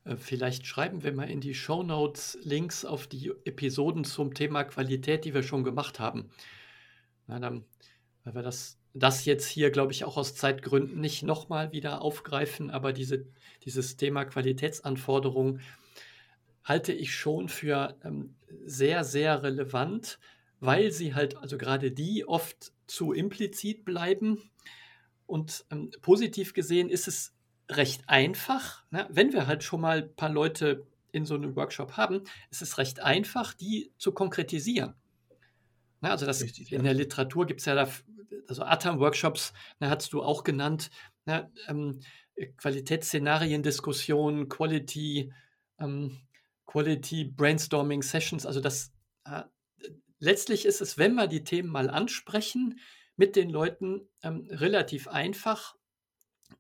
Äh, 0.06 0.18
vielleicht 0.18 0.66
schreiben 0.68 1.04
wir 1.04 1.14
mal 1.14 1.30
in 1.30 1.42
die 1.42 1.54
Show 1.54 1.84
Notes 1.84 2.38
Links 2.44 2.86
auf 2.86 3.08
die 3.08 3.32
Episoden 3.46 4.04
zum 4.04 4.34
Thema 4.34 4.64
Qualität, 4.64 5.26
die 5.26 5.34
wir 5.34 5.44
schon 5.44 5.64
gemacht 5.64 6.00
haben. 6.00 6.30
Na, 7.28 7.40
dann, 7.40 7.66
weil 8.24 8.36
wir 8.36 8.42
das, 8.42 8.80
das 8.94 9.26
jetzt 9.26 9.48
hier, 9.48 9.72
glaube 9.72 9.92
ich, 9.92 10.04
auch 10.04 10.18
aus 10.18 10.36
Zeitgründen 10.36 11.00
nicht 11.00 11.24
nochmal 11.24 11.72
wieder 11.72 12.02
aufgreifen, 12.02 12.70
aber 12.70 12.94
diese, 12.94 13.26
dieses 13.64 13.98
Thema 13.98 14.26
Qualitätsanforderungen 14.26 15.62
halte 16.64 16.94
ich 16.94 17.14
schon 17.16 17.50
für 17.50 17.98
ähm, 18.04 18.36
sehr, 18.66 19.04
sehr 19.04 19.44
relevant, 19.44 20.20
weil 20.60 20.92
sie 20.92 21.14
halt, 21.14 21.36
also 21.38 21.58
gerade 21.58 21.92
die 21.92 22.26
oft 22.26 22.72
zu 22.88 23.12
implizit 23.12 23.84
bleiben. 23.84 24.50
Und 25.26 25.66
ähm, 25.72 25.92
positiv 26.02 26.54
gesehen 26.54 26.90
ist 26.90 27.08
es 27.08 27.34
recht 27.70 28.08
einfach. 28.08 28.84
Ne? 28.92 29.08
Wenn 29.10 29.34
wir 29.34 29.48
halt 29.48 29.64
schon 29.64 29.82
mal 29.82 30.04
ein 30.04 30.16
paar 30.16 30.30
Leute 30.30 30.86
in 31.12 31.26
so 31.26 31.36
einem 31.36 31.56
Workshop 31.56 31.98
haben, 31.98 32.24
ist 32.50 32.62
es 32.62 32.78
recht 32.78 33.00
einfach, 33.00 33.54
die 33.54 33.92
zu 33.98 34.12
konkretisieren. 34.12 34.96
Ne? 36.02 36.12
Also 36.12 36.26
das, 36.26 36.42
Richtig, 36.42 36.72
in 36.72 36.80
ja. 36.80 36.84
der 36.84 36.94
Literatur 36.94 37.46
gibt 37.46 37.60
es 37.62 37.66
ja 37.66 37.76
da, 37.76 37.88
also 38.48 38.64
ATAM-Workshops, 38.64 39.54
ne, 39.80 39.90
hast 39.90 40.12
du 40.12 40.22
auch 40.22 40.44
genannt, 40.44 40.90
ne? 41.26 41.52
ähm, 41.68 42.02
Qualitätsszenarien-Diskussionen, 42.58 44.50
Quality, 44.50 45.32
ähm, 45.80 46.20
Quality 46.66 47.26
Brainstorming 47.26 48.02
Sessions, 48.02 48.46
also 48.46 48.60
das 48.60 48.92
äh, 49.26 49.44
letztlich 50.20 50.66
ist 50.66 50.82
es, 50.82 50.98
wenn 50.98 51.14
wir 51.14 51.28
die 51.28 51.44
Themen 51.44 51.70
mal 51.70 51.90
ansprechen, 51.90 52.80
mit 53.16 53.36
den 53.36 53.50
Leuten 53.50 54.10
ähm, 54.24 54.48
relativ 54.50 55.08
einfach 55.08 55.76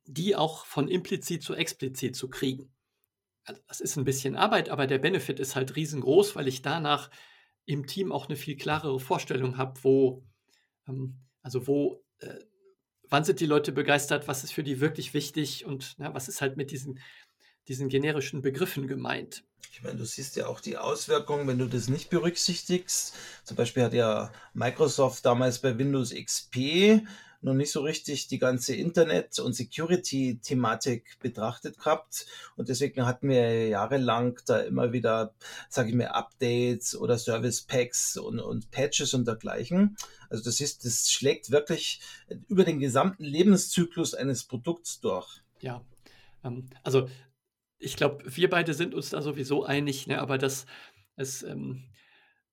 die 0.05 0.35
auch 0.35 0.65
von 0.65 0.87
implizit 0.87 1.43
zu 1.43 1.55
explizit 1.55 2.15
zu 2.15 2.29
kriegen. 2.29 2.73
Also 3.45 3.61
das 3.67 3.81
ist 3.81 3.97
ein 3.97 4.05
bisschen 4.05 4.35
Arbeit, 4.35 4.69
aber 4.69 4.87
der 4.87 4.99
Benefit 4.99 5.39
ist 5.39 5.55
halt 5.55 5.75
riesengroß, 5.75 6.35
weil 6.35 6.47
ich 6.47 6.61
danach 6.61 7.09
im 7.65 7.87
Team 7.87 8.11
auch 8.11 8.27
eine 8.27 8.35
viel 8.35 8.55
klarere 8.55 8.99
Vorstellung 8.99 9.57
habe, 9.57 9.83
wo, 9.83 10.23
ähm, 10.87 11.19
also 11.41 11.67
wo, 11.67 12.03
äh, 12.19 12.39
wann 13.09 13.23
sind 13.23 13.39
die 13.39 13.45
Leute 13.45 13.71
begeistert, 13.71 14.27
was 14.27 14.43
ist 14.43 14.53
für 14.53 14.63
die 14.63 14.79
wirklich 14.79 15.13
wichtig 15.13 15.65
und 15.65 15.95
na, 15.97 16.13
was 16.13 16.27
ist 16.27 16.41
halt 16.41 16.57
mit 16.57 16.71
diesen, 16.71 16.99
diesen 17.67 17.89
generischen 17.89 18.41
Begriffen 18.41 18.87
gemeint. 18.87 19.43
Ich 19.71 19.81
meine, 19.81 19.97
du 19.97 20.05
siehst 20.05 20.35
ja 20.35 20.47
auch 20.47 20.59
die 20.59 20.77
Auswirkungen, 20.77 21.47
wenn 21.47 21.57
du 21.57 21.67
das 21.67 21.87
nicht 21.87 22.09
berücksichtigst. 22.09 23.15
Zum 23.43 23.57
Beispiel 23.57 23.83
hat 23.83 23.93
ja 23.93 24.31
Microsoft 24.53 25.25
damals 25.25 25.59
bei 25.59 25.77
Windows 25.77 26.13
XP 26.13 27.01
noch 27.43 27.53
nicht 27.53 27.71
so 27.71 27.81
richtig 27.81 28.27
die 28.27 28.39
ganze 28.39 28.75
Internet- 28.75 29.39
und 29.39 29.53
Security-Thematik 29.53 31.19
betrachtet 31.19 31.77
gehabt. 31.77 32.25
Und 32.55 32.69
deswegen 32.69 33.05
hatten 33.05 33.27
wir 33.27 33.67
jahrelang 33.67 34.39
da 34.45 34.59
immer 34.59 34.93
wieder, 34.93 35.33
sage 35.69 35.89
ich 35.89 35.95
mal, 35.95 36.07
Updates 36.07 36.95
oder 36.95 37.17
Service 37.17 37.61
Packs 37.61 38.17
und, 38.17 38.39
und 38.39 38.71
Patches 38.71 39.13
und 39.13 39.27
dergleichen. 39.27 39.97
Also 40.29 40.43
das 40.43 40.61
ist, 40.61 40.85
das 40.85 41.11
schlägt 41.11 41.51
wirklich 41.51 42.01
über 42.47 42.63
den 42.63 42.79
gesamten 42.79 43.23
Lebenszyklus 43.23 44.13
eines 44.13 44.45
Produkts 44.45 45.01
durch. 45.01 45.41
Ja, 45.59 45.83
ähm, 46.43 46.69
also 46.83 47.09
ich 47.77 47.97
glaube, 47.97 48.23
wir 48.25 48.49
beide 48.49 48.73
sind 48.73 48.93
uns 48.93 49.09
da 49.09 49.21
sowieso 49.21 49.65
einig, 49.65 50.07
ne? 50.07 50.21
aber 50.21 50.37
das, 50.37 50.65
es, 51.17 51.43
ähm, 51.43 51.83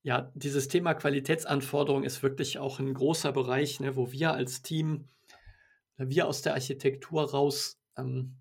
ja, 0.03 0.31
dieses 0.35 0.69
Thema 0.69 0.95
Qualitätsanforderung 0.95 2.05
ist 2.05 2.23
wirklich 2.23 2.59
auch 2.59 2.79
ein 2.79 2.95
großer 2.95 3.33
Bereich, 3.33 3.81
ne, 3.81 3.97
wo 3.97 4.13
wir 4.13 4.33
als 4.33 4.63
Team, 4.63 5.09
äh, 5.99 6.07
wir 6.09 6.27
aus 6.27 6.43
der 6.43 6.55
Architektur 6.55 7.31
raus 7.31 7.81
ähm, 7.97 8.37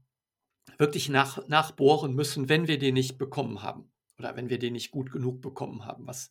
wirklich 0.77 1.09
nach, 1.09 1.47
nachbohren 1.47 2.13
müssen, 2.15 2.47
wenn 2.49 2.67
wir 2.67 2.79
den 2.79 2.93
nicht 2.93 3.17
bekommen 3.17 3.61
haben 3.61 3.91
oder 4.17 4.35
wenn 4.35 4.49
wir 4.49 4.59
den 4.59 4.73
nicht 4.73 4.91
gut 4.91 5.11
genug 5.11 5.41
bekommen 5.41 5.85
haben, 5.85 6.07
was 6.07 6.29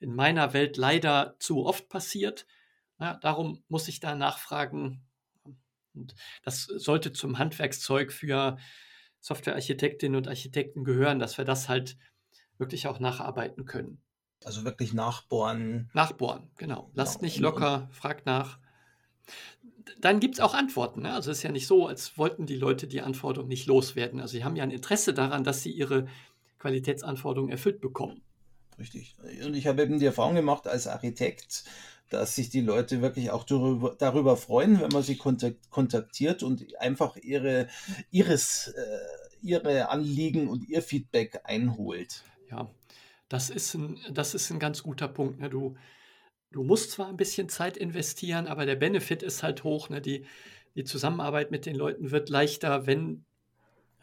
in 0.00 0.14
meiner 0.14 0.52
Welt 0.52 0.76
leider 0.76 1.36
zu 1.38 1.64
oft 1.64 1.88
passiert. 1.88 2.46
Ja, 3.00 3.14
darum 3.14 3.62
muss 3.68 3.88
ich 3.88 4.00
da 4.00 4.14
nachfragen. 4.14 5.06
Und 5.94 6.14
das 6.42 6.64
sollte 6.64 7.12
zum 7.12 7.38
Handwerkszeug 7.38 8.12
für 8.12 8.58
Softwarearchitektinnen 9.20 10.16
und 10.16 10.28
Architekten 10.28 10.84
gehören, 10.84 11.18
dass 11.18 11.38
wir 11.38 11.46
das 11.46 11.68
halt 11.68 11.96
wirklich 12.58 12.86
auch 12.86 13.00
nacharbeiten 13.00 13.64
können. 13.64 14.02
Also 14.46 14.64
wirklich 14.64 14.94
nachbohren. 14.94 15.90
Nachbohren, 15.92 16.44
genau. 16.56 16.88
Lasst 16.94 17.20
nicht 17.20 17.40
locker, 17.40 17.88
fragt 17.90 18.26
nach. 18.26 18.60
Dann 20.00 20.20
gibt 20.20 20.36
es 20.36 20.40
auch 20.40 20.54
Antworten. 20.54 21.02
Ne? 21.02 21.12
Also 21.12 21.32
es 21.32 21.38
ist 21.38 21.42
ja 21.42 21.50
nicht 21.50 21.66
so, 21.66 21.88
als 21.88 22.16
wollten 22.16 22.46
die 22.46 22.54
Leute 22.54 22.86
die 22.86 23.00
Anforderungen 23.00 23.48
nicht 23.48 23.66
loswerden. 23.66 24.20
Also 24.20 24.36
sie 24.36 24.44
haben 24.44 24.54
ja 24.54 24.62
ein 24.62 24.70
Interesse 24.70 25.12
daran, 25.14 25.42
dass 25.42 25.64
sie 25.64 25.72
ihre 25.72 26.06
Qualitätsanforderungen 26.60 27.50
erfüllt 27.50 27.80
bekommen. 27.80 28.22
Richtig. 28.78 29.16
Und 29.44 29.54
ich 29.54 29.66
habe 29.66 29.82
eben 29.82 29.98
die 29.98 30.06
Erfahrung 30.06 30.36
gemacht 30.36 30.68
als 30.68 30.86
Architekt, 30.86 31.64
dass 32.10 32.36
sich 32.36 32.48
die 32.48 32.60
Leute 32.60 33.02
wirklich 33.02 33.32
auch 33.32 33.42
darüber, 33.42 33.96
darüber 33.98 34.36
freuen, 34.36 34.80
wenn 34.80 34.92
man 34.92 35.02
sie 35.02 35.16
kontaktiert 35.16 36.44
und 36.44 36.64
einfach 36.78 37.16
ihre, 37.16 37.66
ihres, 38.12 38.68
äh, 38.68 38.98
ihre 39.42 39.88
Anliegen 39.88 40.46
und 40.46 40.68
ihr 40.68 40.82
Feedback 40.82 41.40
einholt. 41.42 42.22
Ja, 42.48 42.70
das 43.28 43.50
ist 43.50 43.74
ein, 43.74 43.98
das 44.10 44.34
ist 44.34 44.50
ein 44.50 44.58
ganz 44.58 44.82
guter 44.82 45.08
Punkt. 45.08 45.40
Ne? 45.40 45.50
Du, 45.50 45.76
du 46.52 46.62
musst 46.62 46.92
zwar 46.92 47.08
ein 47.08 47.16
bisschen 47.16 47.48
Zeit 47.48 47.76
investieren, 47.76 48.46
aber 48.46 48.66
der 48.66 48.76
Benefit 48.76 49.22
ist 49.22 49.42
halt 49.42 49.64
hoch. 49.64 49.88
Ne? 49.88 50.00
Die, 50.00 50.26
die 50.74 50.84
Zusammenarbeit 50.84 51.50
mit 51.50 51.66
den 51.66 51.76
Leuten 51.76 52.10
wird 52.10 52.28
leichter, 52.28 52.86
wenn, 52.86 53.24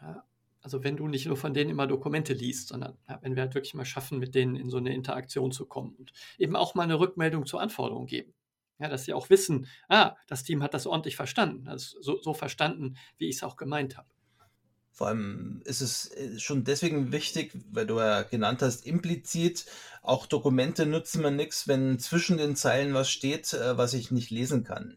ja, 0.00 0.24
also 0.60 0.82
wenn 0.82 0.96
du 0.96 1.08
nicht 1.08 1.26
nur 1.26 1.36
von 1.36 1.54
denen 1.54 1.70
immer 1.70 1.86
Dokumente 1.86 2.32
liest, 2.32 2.68
sondern 2.68 2.96
ja, 3.08 3.18
wenn 3.22 3.36
wir 3.36 3.42
halt 3.42 3.54
wirklich 3.54 3.74
mal 3.74 3.84
schaffen, 3.84 4.18
mit 4.18 4.34
denen 4.34 4.56
in 4.56 4.70
so 4.70 4.78
eine 4.78 4.94
Interaktion 4.94 5.52
zu 5.52 5.66
kommen 5.66 5.94
und 5.96 6.12
eben 6.38 6.56
auch 6.56 6.74
mal 6.74 6.84
eine 6.84 6.98
Rückmeldung 6.98 7.46
zur 7.46 7.60
Anforderung 7.60 8.06
geben. 8.06 8.34
Ja, 8.80 8.88
dass 8.88 9.04
sie 9.04 9.12
auch 9.12 9.30
wissen, 9.30 9.68
ah, 9.88 10.16
das 10.26 10.42
Team 10.42 10.62
hat 10.62 10.74
das 10.74 10.86
ordentlich 10.86 11.14
verstanden, 11.14 11.68
also 11.68 12.02
so, 12.02 12.20
so 12.20 12.34
verstanden, 12.34 12.96
wie 13.18 13.28
ich 13.28 13.36
es 13.36 13.42
auch 13.44 13.56
gemeint 13.56 13.96
habe. 13.96 14.08
Vor 14.94 15.08
allem 15.08 15.60
ist 15.64 15.80
es 15.80 16.12
äh, 16.12 16.38
schon 16.38 16.62
deswegen 16.62 17.10
wichtig, 17.10 17.50
weil 17.72 17.84
du 17.84 17.98
ja 17.98 18.22
genannt 18.22 18.62
hast, 18.62 18.86
implizit, 18.86 19.66
auch 20.02 20.26
Dokumente 20.26 20.86
nützen 20.86 21.20
mir 21.20 21.32
nichts, 21.32 21.66
wenn 21.66 21.98
zwischen 21.98 22.38
den 22.38 22.54
Zeilen 22.54 22.94
was 22.94 23.10
steht, 23.10 23.52
äh, 23.54 23.76
was 23.76 23.92
ich 23.92 24.12
nicht 24.12 24.30
lesen 24.30 24.62
kann. 24.62 24.96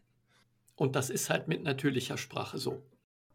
Und 0.76 0.94
das 0.94 1.10
ist 1.10 1.30
halt 1.30 1.48
mit 1.48 1.64
natürlicher 1.64 2.16
Sprache 2.16 2.58
so. 2.58 2.80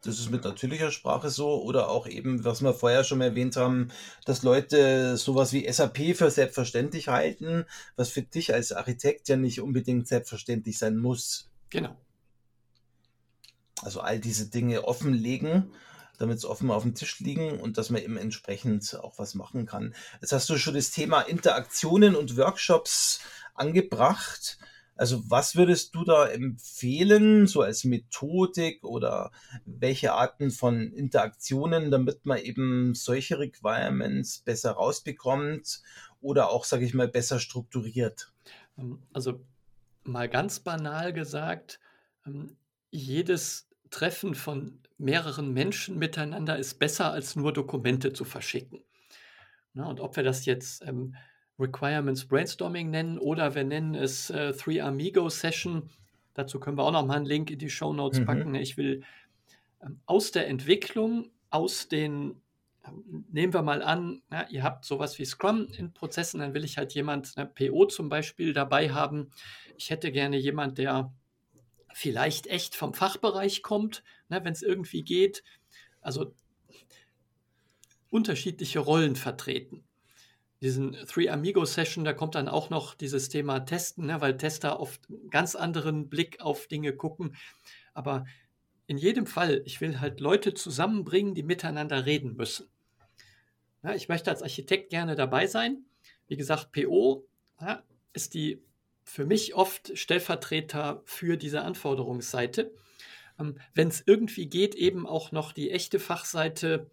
Das 0.03 0.20
ist 0.20 0.32
mit 0.32 0.45
natürlicher 0.45 0.91
Sprache 0.91 1.30
so 1.30 1.61
oder 1.61 1.89
auch 1.89 2.07
eben, 2.07 2.45
was 2.45 2.61
wir 2.61 2.74
vorher 2.74 3.03
schon 3.03 3.20
erwähnt 3.20 3.57
haben, 3.57 3.89
dass 4.26 4.43
Leute 4.43 5.18
sowas 5.18 5.51
wie 5.51 5.70
SAP 5.70 6.16
für 6.16 6.32
selbstverständlich 6.32 7.09
halten, 7.09 7.66
was 7.97 8.09
für 8.09 8.22
dich 8.22 8.53
als 8.53 8.72
Architekt 8.72 9.28
ja 9.28 9.36
nicht 9.36 9.59
unbedingt 9.59 10.07
selbstverständlich 10.07 10.78
sein 10.78 10.97
muss. 10.97 11.49
Genau. 11.70 11.97
Also 13.82 13.99
all 13.99 14.20
diese 14.20 14.49
Dinge 14.49 14.86
offenlegen 14.86 15.74
damit 16.18 16.38
es 16.38 16.45
offen 16.45 16.72
auf 16.72 16.84
dem 16.84 16.95
Tisch 16.95 17.20
liegen 17.20 17.59
und 17.59 17.78
dass 17.78 17.89
man 17.89 18.01
eben 18.01 18.18
entsprechend 18.18 18.99
auch 19.01 19.18
was 19.18 19.36
machen 19.36 19.66
kann. 19.66 19.93
Jetzt 20.22 20.32
hast 20.32 20.49
du 20.49 20.57
schon 20.57 20.76
das 20.76 20.91
Thema 20.91 21.22
Interaktionen 21.22 22.16
und 22.16 22.38
Workshops 22.38 23.20
angebracht. 23.55 24.57
Also 24.95 25.24
was 25.30 25.55
würdest 25.55 25.95
du 25.95 26.03
da 26.03 26.28
empfehlen, 26.28 27.47
so 27.47 27.61
als 27.61 27.84
Methodik 27.84 28.84
oder 28.84 29.32
welche 29.66 30.14
Arten 30.14 30.51
von 30.51 30.91
Interaktionen, 30.91 31.89
damit 31.89 32.26
man 32.26 32.38
eben 32.38 32.93
solche 32.93 33.39
Requirements 33.39 34.39
besser 34.39 34.72
rausbekommt 34.72 35.82
oder 36.22 36.51
auch, 36.51 36.64
sage 36.64 36.86
ich 36.86 36.93
mal, 36.93 37.07
besser 37.07 37.39
strukturiert? 37.39 38.32
Ähm, 38.78 39.01
also 39.14 39.41
mal 40.03 40.30
ganz 40.30 40.59
banal 40.59 41.11
gesagt, 41.11 41.80
ähm, 42.26 42.55
jedes 42.91 43.68
Treffen 43.93 44.33
von 44.33 44.79
mehreren 44.97 45.53
Menschen 45.53 45.99
miteinander 45.99 46.57
ist 46.57 46.79
besser, 46.79 47.11
als 47.11 47.35
nur 47.35 47.53
Dokumente 47.53 48.11
zu 48.11 48.25
verschicken. 48.25 48.83
Na, 49.73 49.85
und 49.85 49.99
ob 49.99 50.15
wir 50.15 50.23
das 50.23 50.45
jetzt 50.45 50.83
ähm, 50.85 51.15
Requirements 51.59 52.25
Brainstorming 52.25 52.89
nennen 52.89 53.19
oder 53.19 53.53
wir 53.53 53.63
nennen 53.63 53.93
es 53.93 54.31
äh, 54.31 54.53
Three 54.53 54.81
Amigo 54.81 55.29
Session, 55.29 55.89
dazu 56.33 56.59
können 56.59 56.77
wir 56.77 56.83
auch 56.83 56.91
noch 56.91 57.05
mal 57.05 57.17
einen 57.17 57.25
Link 57.25 57.51
in 57.51 57.59
die 57.59 57.69
Show 57.69 57.93
Notes 57.93 58.19
mhm. 58.19 58.25
packen. 58.25 58.55
Ich 58.55 58.77
will 58.77 59.03
ähm, 59.81 59.99
aus 60.07 60.31
der 60.31 60.47
Entwicklung, 60.47 61.29
aus 61.51 61.87
den 61.87 62.41
nehmen 63.31 63.53
wir 63.53 63.61
mal 63.61 63.81
an, 63.81 64.23
ja, 64.31 64.45
ihr 64.49 64.63
habt 64.63 64.85
sowas 64.85 65.17
wie 65.19 65.25
Scrum 65.25 65.67
in 65.77 65.93
Prozessen, 65.93 66.39
dann 66.39 66.53
will 66.53 66.65
ich 66.65 66.77
halt 66.77 66.93
jemand, 66.93 67.33
eine 67.37 67.45
PO 67.45 67.85
zum 67.85 68.09
Beispiel, 68.09 68.53
dabei 68.53 68.89
haben. 68.91 69.31
Ich 69.77 69.89
hätte 69.89 70.11
gerne 70.11 70.37
jemand, 70.37 70.79
der 70.79 71.13
vielleicht 71.93 72.47
echt 72.47 72.75
vom 72.75 72.93
Fachbereich 72.93 73.61
kommt, 73.61 74.03
ne, 74.29 74.43
wenn 74.43 74.53
es 74.53 74.61
irgendwie 74.61 75.03
geht. 75.03 75.43
Also 76.01 76.35
unterschiedliche 78.09 78.79
Rollen 78.79 79.15
vertreten. 79.15 79.83
Diesen 80.61 80.93
Three 81.07 81.29
Amigo 81.29 81.65
Session, 81.65 82.05
da 82.05 82.13
kommt 82.13 82.35
dann 82.35 82.47
auch 82.47 82.69
noch 82.69 82.95
dieses 82.95 83.29
Thema 83.29 83.59
Testen, 83.61 84.05
ne, 84.05 84.21
weil 84.21 84.37
Tester 84.37 84.79
oft 84.79 85.01
einen 85.09 85.29
ganz 85.29 85.55
anderen 85.55 86.09
Blick 86.09 86.41
auf 86.41 86.67
Dinge 86.67 86.93
gucken. 86.93 87.35
Aber 87.93 88.25
in 88.87 88.97
jedem 88.97 89.25
Fall, 89.25 89.61
ich 89.65 89.81
will 89.81 89.99
halt 89.99 90.19
Leute 90.19 90.53
zusammenbringen, 90.53 91.35
die 91.35 91.43
miteinander 91.43 92.05
reden 92.05 92.35
müssen. 92.35 92.67
Ja, 93.83 93.93
ich 93.93 94.07
möchte 94.07 94.31
als 94.31 94.41
Architekt 94.41 94.89
gerne 94.89 95.15
dabei 95.15 95.47
sein. 95.47 95.85
Wie 96.27 96.37
gesagt, 96.37 96.71
PO 96.71 97.25
ja, 97.59 97.83
ist 98.13 98.33
die 98.33 98.61
für 99.04 99.26
mich 99.26 99.56
oft 99.56 99.97
Stellvertreter 99.97 101.01
für 101.06 101.38
diese 101.38 101.62
Anforderungsseite. 101.62 102.72
Ähm, 103.39 103.60
Wenn 103.74 103.88
es 103.89 104.04
irgendwie 104.06 104.47
geht, 104.47 104.76
eben 104.76 105.08
auch 105.08 105.32
noch 105.32 105.51
die 105.51 105.72
echte 105.72 105.99
Fachseite 105.99 106.89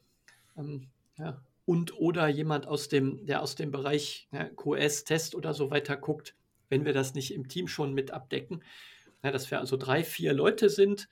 ähm, 0.57 0.89
ja, 1.19 1.41
und 1.67 1.99
oder 1.99 2.29
jemand 2.29 2.67
aus 2.67 2.89
dem, 2.89 3.27
der 3.27 3.43
aus 3.43 3.55
dem 3.55 3.71
Bereich 3.71 4.29
ja, 4.33 4.45
QS, 4.45 5.05
Test 5.05 5.35
oder 5.35 5.55
so 5.55 5.71
weiter 5.71 5.97
guckt, 5.97 6.35
wenn 6.69 6.85
wir 6.85 6.93
das 6.93 7.15
nicht 7.15 7.33
im 7.35 7.49
Team 7.49 7.69
schon 7.69 7.95
mit 7.95 8.11
abdecken. 8.11 8.63
Ja, 9.23 9.31
dass 9.31 9.51
wir 9.51 9.61
also 9.61 9.77
drei, 9.77 10.03
vier 10.03 10.33
Leute 10.33 10.71
sind. 10.71 11.09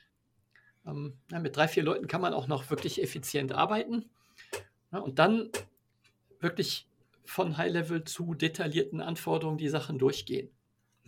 Ähm, 0.86 1.18
ja, 1.30 1.38
mit 1.40 1.56
drei, 1.56 1.68
vier 1.68 1.82
Leuten 1.82 2.06
kann 2.06 2.20
man 2.20 2.32
auch 2.32 2.46
noch 2.46 2.70
wirklich 2.70 3.02
effizient 3.02 3.52
arbeiten. 3.52 4.08
Ja, 4.92 5.00
und 5.00 5.18
dann 5.18 5.50
wirklich 6.40 6.86
von 7.24 7.58
High-Level 7.58 8.04
zu 8.04 8.34
detaillierten 8.34 9.02
Anforderungen 9.02 9.58
die 9.58 9.68
Sachen 9.68 9.98
durchgehen. 9.98 10.50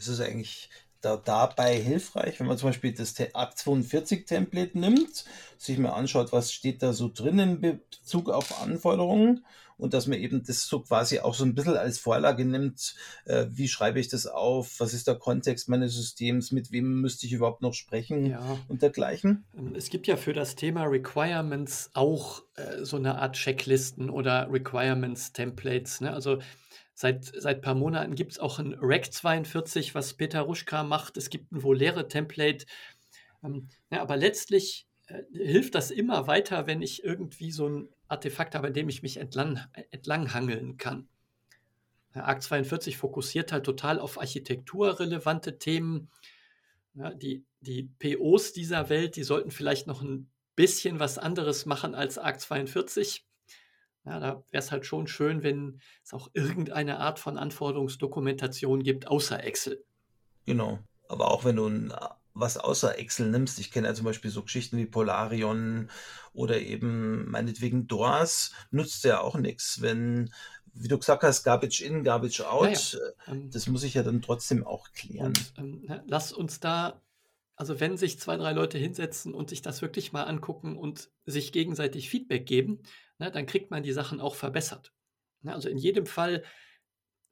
Ist 0.00 0.08
es 0.08 0.20
eigentlich 0.20 0.70
da, 1.00 1.16
dabei 1.16 1.76
hilfreich, 1.76 2.40
wenn 2.40 2.46
man 2.46 2.58
zum 2.58 2.70
Beispiel 2.70 2.92
das 2.92 3.14
Akt 3.34 3.58
42 3.58 4.26
Template 4.26 4.78
nimmt, 4.78 5.24
sich 5.58 5.78
mal 5.78 5.90
anschaut, 5.90 6.32
was 6.32 6.52
steht 6.52 6.82
da 6.82 6.92
so 6.92 7.10
drin 7.12 7.38
in 7.38 7.60
Bezug 7.60 8.30
auf 8.30 8.62
Anforderungen 8.62 9.44
und 9.76 9.94
dass 9.94 10.06
man 10.06 10.18
eben 10.18 10.44
das 10.44 10.66
so 10.66 10.80
quasi 10.80 11.20
auch 11.20 11.34
so 11.34 11.44
ein 11.44 11.54
bisschen 11.54 11.76
als 11.76 11.98
Vorlage 11.98 12.44
nimmt, 12.44 12.94
äh, 13.24 13.46
wie 13.50 13.68
schreibe 13.68 13.98
ich 13.98 14.08
das 14.08 14.26
auf, 14.26 14.78
was 14.78 14.92
ist 14.92 15.06
der 15.06 15.14
Kontext 15.16 15.68
meines 15.68 15.94
Systems, 15.94 16.52
mit 16.52 16.70
wem 16.70 17.00
müsste 17.00 17.26
ich 17.26 17.32
überhaupt 17.32 17.62
noch 17.62 17.74
sprechen 17.74 18.26
ja. 18.26 18.58
und 18.68 18.82
dergleichen. 18.82 19.44
Ähm, 19.56 19.74
es 19.74 19.88
gibt 19.88 20.06
ja 20.06 20.16
für 20.16 20.34
das 20.34 20.54
Thema 20.54 20.84
Requirements 20.84 21.90
auch 21.94 22.42
äh, 22.56 22.84
so 22.84 22.96
eine 22.96 23.18
Art 23.18 23.36
Checklisten 23.36 24.10
oder 24.10 24.48
Requirements-Templates. 24.52 26.02
Ne? 26.02 26.12
Also 26.12 26.38
Seit, 27.00 27.32
seit 27.34 27.56
ein 27.56 27.62
paar 27.62 27.74
Monaten 27.74 28.14
gibt 28.14 28.32
es 28.32 28.38
auch 28.38 28.58
ein 28.58 28.76
Rack 28.78 29.10
42, 29.10 29.94
was 29.94 30.12
Peter 30.12 30.42
Ruschka 30.42 30.82
macht. 30.82 31.16
Es 31.16 31.30
gibt 31.30 31.50
ein 31.50 31.62
Volere-Template. 31.62 32.66
Ähm, 33.42 33.70
ja, 33.90 34.02
aber 34.02 34.18
letztlich 34.18 34.86
äh, 35.06 35.22
hilft 35.32 35.74
das 35.74 35.90
immer 35.90 36.26
weiter, 36.26 36.66
wenn 36.66 36.82
ich 36.82 37.02
irgendwie 37.02 37.52
so 37.52 37.70
ein 37.70 37.88
Artefakt 38.06 38.54
habe, 38.54 38.66
in 38.66 38.74
dem 38.74 38.90
ich 38.90 39.02
mich 39.02 39.16
entlang, 39.16 39.60
entlang 39.90 40.34
hangeln 40.34 40.76
kann. 40.76 41.08
Ja, 42.14 42.24
Arc 42.24 42.42
42 42.42 42.98
fokussiert 42.98 43.50
halt 43.50 43.64
total 43.64 43.98
auf 43.98 44.20
architekturrelevante 44.20 45.58
Themen. 45.58 46.10
Ja, 46.92 47.14
die, 47.14 47.46
die 47.62 47.84
POs 47.98 48.52
dieser 48.52 48.90
Welt, 48.90 49.16
die 49.16 49.24
sollten 49.24 49.50
vielleicht 49.50 49.86
noch 49.86 50.02
ein 50.02 50.30
bisschen 50.54 51.00
was 51.00 51.16
anderes 51.16 51.64
machen 51.64 51.94
als 51.94 52.18
Arc 52.18 52.42
42. 52.42 53.24
Ja, 54.04 54.18
da 54.18 54.42
wäre 54.50 54.62
es 54.62 54.72
halt 54.72 54.86
schon 54.86 55.06
schön, 55.06 55.42
wenn 55.42 55.80
es 56.02 56.14
auch 56.14 56.30
irgendeine 56.32 56.98
Art 57.00 57.18
von 57.18 57.36
Anforderungsdokumentation 57.36 58.82
gibt, 58.82 59.08
außer 59.08 59.42
Excel. 59.44 59.84
Genau. 60.46 60.78
Aber 61.08 61.30
auch 61.30 61.44
wenn 61.44 61.56
du 61.56 61.66
ein, 61.66 61.92
was 62.32 62.56
außer 62.56 62.98
Excel 62.98 63.30
nimmst, 63.30 63.58
ich 63.58 63.70
kenne 63.70 63.88
ja 63.88 63.94
zum 63.94 64.06
Beispiel 64.06 64.30
so 64.30 64.42
Geschichten 64.42 64.78
wie 64.78 64.86
Polarion 64.86 65.90
oder 66.32 66.60
eben 66.60 67.30
meinetwegen 67.30 67.86
DORS, 67.88 68.52
nutzt 68.70 69.04
ja 69.04 69.20
auch 69.20 69.36
nichts, 69.36 69.82
wenn, 69.82 70.32
wie 70.72 70.88
du 70.88 70.98
gesagt 70.98 71.22
hast, 71.22 71.44
Garbage 71.44 71.82
in, 71.82 72.02
Garbage 72.02 72.40
out, 72.40 72.92
ja, 72.92 73.32
ähm, 73.32 73.50
das 73.50 73.66
muss 73.66 73.82
ich 73.82 73.94
ja 73.94 74.02
dann 74.02 74.22
trotzdem 74.22 74.66
auch 74.66 74.92
klären. 74.92 75.34
Und, 75.58 75.88
ähm, 75.88 76.02
lass 76.06 76.32
uns 76.32 76.60
da 76.60 77.00
also 77.60 77.78
wenn 77.78 77.98
sich 77.98 78.18
zwei, 78.18 78.38
drei 78.38 78.52
Leute 78.52 78.78
hinsetzen 78.78 79.34
und 79.34 79.50
sich 79.50 79.60
das 79.60 79.82
wirklich 79.82 80.12
mal 80.12 80.22
angucken 80.22 80.78
und 80.78 81.10
sich 81.26 81.52
gegenseitig 81.52 82.08
Feedback 82.08 82.46
geben, 82.46 82.78
ne, 83.20 83.30
dann 83.30 83.46
kriegt 83.46 83.70
man 83.70 83.82
die 83.82 83.92
Sachen 83.92 84.20
auch 84.20 84.34
verbessert. 84.34 84.92
Ne, 85.42 85.54
also 85.54 85.68
in 85.68 85.78
jedem 85.78 86.06
Fall, 86.06 86.42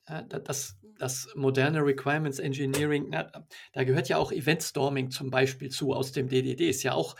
äh, 0.07 0.23
das, 0.27 0.79
das 0.99 1.29
moderne 1.35 1.85
Requirements 1.85 2.39
Engineering, 2.39 3.09
na, 3.11 3.33
da 3.73 3.85
gehört 3.85 4.09
ja 4.09 4.19
auch 4.19 4.31
Event 4.31 4.63
Storming 4.63 5.11
zum 5.11 5.31
Beispiel 5.31 5.71
zu 5.71 5.93
aus 5.95 6.13
dem 6.13 6.29
DDD, 6.29 6.69
ist 6.69 6.83
ja 6.83 6.93
auch 6.93 7.17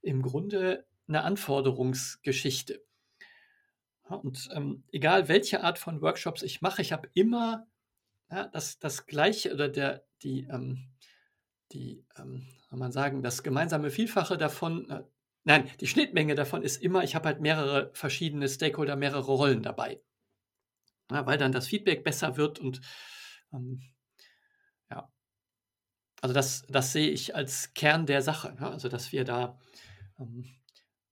im 0.00 0.22
Grunde 0.22 0.86
eine 1.08 1.22
Anforderungsgeschichte. 1.22 2.82
Und 4.08 4.48
ähm, 4.54 4.84
egal 4.92 5.28
welche 5.28 5.64
Art 5.64 5.78
von 5.78 6.00
Workshops 6.00 6.42
ich 6.42 6.62
mache, 6.62 6.80
ich 6.80 6.92
habe 6.92 7.08
immer 7.14 7.66
ja, 8.30 8.46
das, 8.46 8.78
das 8.78 9.06
gleiche 9.06 9.52
oder 9.52 9.68
der, 9.68 10.04
die, 10.22 10.46
ähm, 10.50 10.90
die, 11.72 12.04
ähm, 12.16 12.46
soll 12.68 12.78
man 12.78 12.92
sagen, 12.92 13.22
das 13.22 13.42
gemeinsame 13.42 13.90
Vielfache 13.90 14.36
davon, 14.36 14.88
äh, 14.90 15.02
nein, 15.46 15.70
die 15.80 15.86
Schnittmenge 15.86 16.34
davon 16.34 16.62
ist 16.62 16.82
immer, 16.82 17.04
ich 17.04 17.14
habe 17.14 17.26
halt 17.28 17.40
mehrere 17.40 17.90
verschiedene 17.94 18.48
Stakeholder, 18.48 18.96
mehrere 18.96 19.32
Rollen 19.32 19.62
dabei. 19.62 20.02
Ja, 21.10 21.24
weil 21.26 21.38
dann 21.38 21.52
das 21.52 21.68
Feedback 21.68 22.04
besser 22.04 22.36
wird 22.36 22.58
und 22.58 22.80
ähm, 23.52 23.80
ja, 24.90 25.08
also 26.20 26.34
das, 26.34 26.66
das 26.68 26.92
sehe 26.92 27.10
ich 27.10 27.36
als 27.36 27.74
Kern 27.74 28.06
der 28.06 28.22
Sache. 28.22 28.56
Ja, 28.60 28.70
also 28.70 28.88
dass 28.88 29.12
wir 29.12 29.24
da 29.24 29.58
ähm, 30.18 30.44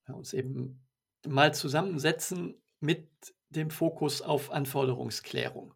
ja, 0.09 0.15
uns 0.15 0.33
eben 0.33 0.85
mal 1.27 1.55
zusammensetzen 1.55 2.61
mit 2.81 3.09
dem 3.51 3.71
Fokus 3.71 4.21
auf 4.21 4.51
Anforderungsklärung. 4.51 5.75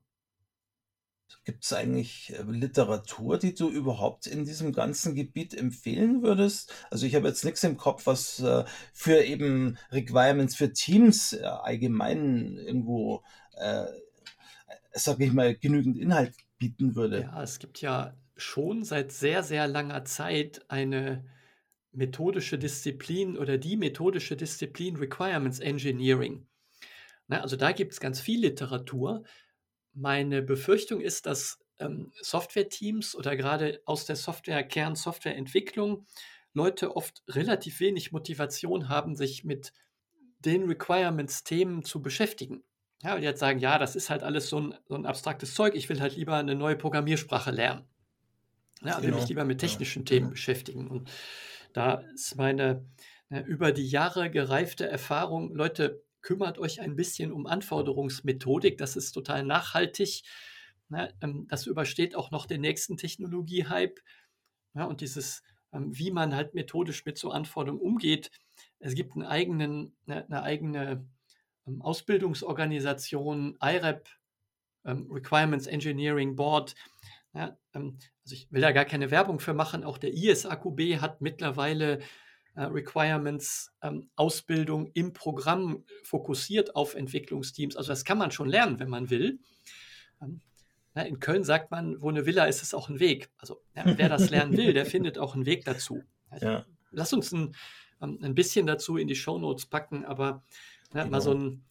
Gibt 1.45 1.65
es 1.65 1.73
eigentlich 1.73 2.33
äh, 2.35 2.43
Literatur, 2.43 3.39
die 3.39 3.55
du 3.55 3.71
überhaupt 3.71 4.27
in 4.27 4.45
diesem 4.45 4.73
ganzen 4.73 5.15
Gebiet 5.15 5.55
empfehlen 5.55 6.23
würdest? 6.23 6.73
Also 6.91 7.07
ich 7.07 7.15
habe 7.15 7.29
jetzt 7.29 7.45
nichts 7.45 7.65
im 7.65 7.77
Kopf, 7.77 8.07
was 8.07 8.41
äh, 8.41 8.65
für 8.93 9.23
eben 9.23 9.79
Requirements 9.91 10.57
für 10.57 10.73
Teams 10.73 11.33
äh, 11.33 11.43
allgemein 11.43 12.57
irgendwo, 12.59 13.23
äh, 13.57 13.87
sage 14.93 15.25
ich 15.25 15.33
mal, 15.33 15.55
genügend 15.55 15.97
Inhalt 15.99 16.35
bieten 16.59 16.95
würde. 16.95 17.23
Ja, 17.23 17.43
es 17.43 17.59
gibt 17.59 17.81
ja 17.81 18.15
schon 18.37 18.85
seit 18.85 19.13
sehr, 19.13 19.43
sehr 19.43 19.67
langer 19.67 20.05
Zeit 20.05 20.65
eine 20.69 21.25
methodische 21.93 22.59
Disziplin 22.59 23.37
oder 23.37 23.59
die 23.59 23.77
methodische 23.77 24.37
Disziplin 24.37 24.97
Requirements 24.97 25.61
Engineering. 25.61 26.47
Na, 27.27 27.41
also 27.41 27.57
da 27.57 27.73
gibt 27.73 27.93
es 27.93 28.01
ganz 28.01 28.21
viel 28.21 28.41
Literatur. 28.41 29.25
Meine 30.01 30.43
Befürchtung 30.43 31.01
ist, 31.01 31.27
dass 31.27 31.59
ähm, 31.79 32.13
Software-Teams 32.21 33.15
oder 33.15 33.37
gerade 33.37 33.81
aus 33.85 34.07
der 34.07 34.17
Software, 34.17 34.63
Kern-Softwareentwicklung 34.63 36.07
Leute 36.55 36.97
oft 36.97 37.23
relativ 37.29 37.81
wenig 37.81 38.13
Motivation 38.13 38.89
haben, 38.89 39.17
sich 39.17 39.45
mit 39.45 39.73
den 40.41 40.65
Requirements-Themen 40.65 41.83
zu 41.83 42.01
beschäftigen. 42.01 42.63
Ja, 43.03 43.15
und 43.15 43.23
jetzt 43.23 43.41
sagen, 43.41 43.61
ja, 43.61 43.79
das 43.79 43.97
ist 43.97 44.11
halt 44.11 44.23
alles 44.23 44.49
so 44.49 44.61
ein, 44.61 44.75
so 44.89 44.95
ein 44.95 45.07
abstraktes 45.07 45.55
Zeug, 45.55 45.75
ich 45.75 45.89
will 45.89 46.01
halt 46.01 46.17
lieber 46.17 46.37
eine 46.37 46.55
neue 46.55 46.77
Programmiersprache 46.77 47.51
lernen. 47.51 47.85
Ja, 48.83 48.97
will 48.99 49.07
genau. 49.07 49.17
mich 49.19 49.29
lieber 49.29 49.45
mit 49.45 49.61
technischen 49.61 50.03
ja. 50.03 50.07
Themen 50.07 50.27
genau. 50.27 50.33
beschäftigen. 50.33 50.89
Und 50.89 51.11
da 51.73 52.03
ist 52.15 52.37
meine 52.37 52.85
äh, 53.31 53.41
über 53.41 53.73
die 53.73 53.89
Jahre 53.89 54.31
gereifte 54.31 54.89
Erfahrung, 54.89 55.55
Leute, 55.55 56.03
kümmert 56.23 56.59
euch 56.59 56.81
ein 56.81 56.97
bisschen 56.97 57.33
um 57.33 57.47
Anforderungsmethodik, 57.47 58.79
das 58.79 58.97
ist 58.97 59.13
total 59.13 59.45
nachhaltig. 59.45 60.23
Ne? 60.89 61.15
Ähm, 61.21 61.47
das 61.49 61.67
übersteht 61.67 62.15
auch 62.15 62.31
noch 62.31 62.47
den 62.47 62.61
nächsten 62.61 62.97
Technologie-Hype. 62.97 64.01
Ja, 64.75 64.85
und 64.85 65.01
dieses, 65.01 65.43
ähm, 65.73 65.97
wie 65.97 66.11
man 66.11 66.35
halt 66.35 66.55
methodisch 66.55 67.05
mit 67.05 67.19
so 67.19 67.31
Anforderungen 67.31 67.81
umgeht. 67.81 68.31
Es 68.79 68.95
gibt 68.95 69.15
einen 69.15 69.25
eigenen, 69.25 69.97
eine, 70.07 70.25
eine 70.27 70.43
eigene 70.43 71.07
ähm, 71.67 71.83
Ausbildungsorganisation, 71.83 73.59
IREP, 73.63 74.09
Requirements 74.85 75.67
Engineering 75.67 76.35
Board. 76.35 76.75
Also 77.35 77.93
ich 78.31 78.51
will 78.51 78.63
da 78.63 78.73
gar 78.73 78.87
keine 78.87 79.11
Werbung 79.11 79.39
für 79.39 79.53
machen. 79.53 79.85
Auch 79.85 79.99
der 79.99 80.15
ISAQB 80.15 81.03
hat 81.03 81.21
mittlerweile 81.21 81.99
Requirements, 82.67 83.73
ähm, 83.83 84.11
Ausbildung 84.17 84.91
im 84.95 85.13
Programm 85.13 85.85
fokussiert 86.03 86.75
auf 86.77 86.95
Entwicklungsteams. 86.95 87.77
Also 87.77 87.89
das 87.89 88.05
kann 88.05 88.19
man 88.19 88.31
schon 88.31 88.49
lernen, 88.49 88.79
wenn 88.79 88.89
man 88.89 89.11
will. 89.11 89.39
Ähm, 90.21 90.41
na, 90.95 91.03
in 91.03 91.21
Köln 91.21 91.45
sagt 91.45 91.71
man, 91.71 92.01
wo 92.01 92.09
eine 92.09 92.27
Villa 92.27 92.47
ist, 92.47 92.63
ist 92.63 92.75
auch 92.75 92.89
ein 92.89 92.99
Weg. 93.01 93.31
Also 93.39 93.61
ja, 93.77 93.85
wer 93.97 94.09
das 94.09 94.31
lernen 94.31 94.57
will, 94.57 94.73
der 94.73 94.87
findet 94.87 95.19
auch 95.19 95.35
einen 95.35 95.47
Weg 95.47 95.65
dazu. 95.65 96.03
Also, 96.31 96.47
ja. 96.47 96.67
Lass 96.91 97.13
uns 97.13 97.33
ein, 97.33 97.55
ähm, 98.03 98.19
ein 98.23 98.35
bisschen 98.35 98.67
dazu 98.67 98.97
in 98.97 99.09
die 99.09 99.15
Shownotes 99.15 99.67
packen, 99.67 100.05
aber 100.05 100.43
Ja, 100.95 101.03
Genau. 101.05 101.11
mal 101.11 101.21
so 101.21 101.33
ein, 101.35 101.65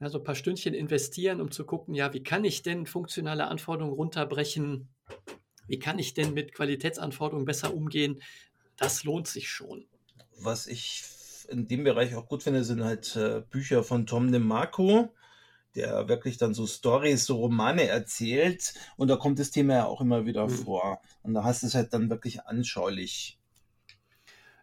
ja, 0.00 0.08
so 0.10 0.18
ein 0.18 0.24
paar 0.24 0.34
Stündchen 0.34 0.74
investieren, 0.74 1.40
um 1.40 1.50
zu 1.50 1.64
gucken, 1.64 1.94
ja, 1.94 2.12
wie 2.12 2.22
kann 2.22 2.44
ich 2.44 2.62
denn 2.62 2.86
funktionale 2.86 3.48
Anforderungen 3.48 3.94
runterbrechen? 3.94 4.88
Wie 5.66 5.78
kann 5.78 5.98
ich 5.98 6.14
denn 6.14 6.34
mit 6.34 6.54
Qualitätsanforderungen 6.54 7.46
besser 7.46 7.74
umgehen? 7.74 8.22
Das 8.76 9.04
lohnt 9.04 9.26
sich 9.26 9.50
schon. 9.50 9.86
Was 10.40 10.66
ich 10.66 11.04
in 11.48 11.66
dem 11.68 11.84
Bereich 11.84 12.14
auch 12.14 12.26
gut 12.28 12.42
finde, 12.42 12.64
sind 12.64 12.84
halt 12.84 13.16
äh, 13.16 13.42
Bücher 13.50 13.82
von 13.84 14.06
Tom 14.06 14.30
DeMarco, 14.32 15.14
der 15.76 16.08
wirklich 16.08 16.38
dann 16.38 16.54
so 16.54 16.66
Stories, 16.66 17.26
so 17.26 17.36
Romane 17.38 17.88
erzählt. 17.88 18.74
Und 18.96 19.08
da 19.08 19.16
kommt 19.16 19.38
das 19.40 19.50
Thema 19.52 19.74
ja 19.74 19.86
auch 19.86 20.00
immer 20.00 20.26
wieder 20.26 20.48
Mhm. 20.48 20.50
vor. 20.50 21.00
Und 21.22 21.34
da 21.34 21.44
hast 21.44 21.62
du 21.62 21.68
es 21.68 21.74
halt 21.74 21.92
dann 21.94 22.10
wirklich 22.10 22.42
anschaulich. 22.46 23.38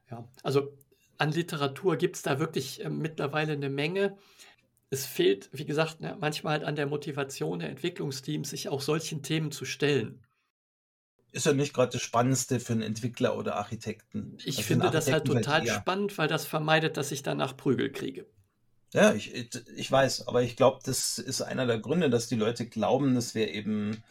Ja, 0.10 0.28
also 0.44 0.78
an 1.18 1.32
Literatur 1.32 1.98
gibt 1.98 2.16
es 2.18 2.22
da 2.22 2.40
wirklich 2.40 2.84
äh, 2.84 2.90
mittlerweile 2.90 3.54
eine 3.54 3.70
Menge. 3.70 4.18
Es 4.92 5.08
fehlt, 5.08 5.50
wie 5.54 5.66
gesagt, 5.66 6.02
ne, 6.02 6.18
manchmal 6.20 6.56
halt 6.56 6.66
an 6.66 6.78
der 6.78 6.88
Motivation 6.88 7.60
der 7.60 7.72
Entwicklungsteams, 7.72 8.52
sich 8.52 8.70
auch 8.70 8.82
solchen 8.82 9.24
Themen 9.24 9.52
zu 9.52 9.66
stellen. 9.66 10.25
Ist 11.36 11.46
ja 11.46 11.52
nicht 11.52 11.74
gerade 11.74 11.92
das 11.92 12.02
Spannendste 12.02 12.62
für 12.62 12.72
einen 12.72 12.82
Entwickler 12.82 13.38
oder 13.38 13.58
Architekten. 13.58 14.38
Ich 14.46 14.56
Also 14.58 14.62
finde 14.62 14.90
das 14.90 15.12
halt 15.12 15.26
total 15.26 15.68
spannend, 15.68 16.18
weil 16.18 16.30
das 16.30 16.46
vermeidet, 16.46 16.96
dass 16.96 17.12
ich 17.12 17.24
danach 17.24 17.58
Prügel 17.58 17.92
kriege. 17.92 18.26
Ja, 18.94 19.14
ich, 19.14 19.34
ich 19.76 19.92
weiß, 19.92 20.30
aber 20.30 20.44
ich 20.44 20.56
glaube, 20.56 20.80
das 20.86 21.18
ist 21.18 21.42
einer 21.42 21.66
der 21.66 21.80
Gründe, 21.80 22.10
dass 22.10 22.30
die 22.30 22.38
Leute 22.38 22.66
glauben, 22.66 23.16
das 23.16 23.36
wäre 23.36 23.50
eben, 23.50 24.02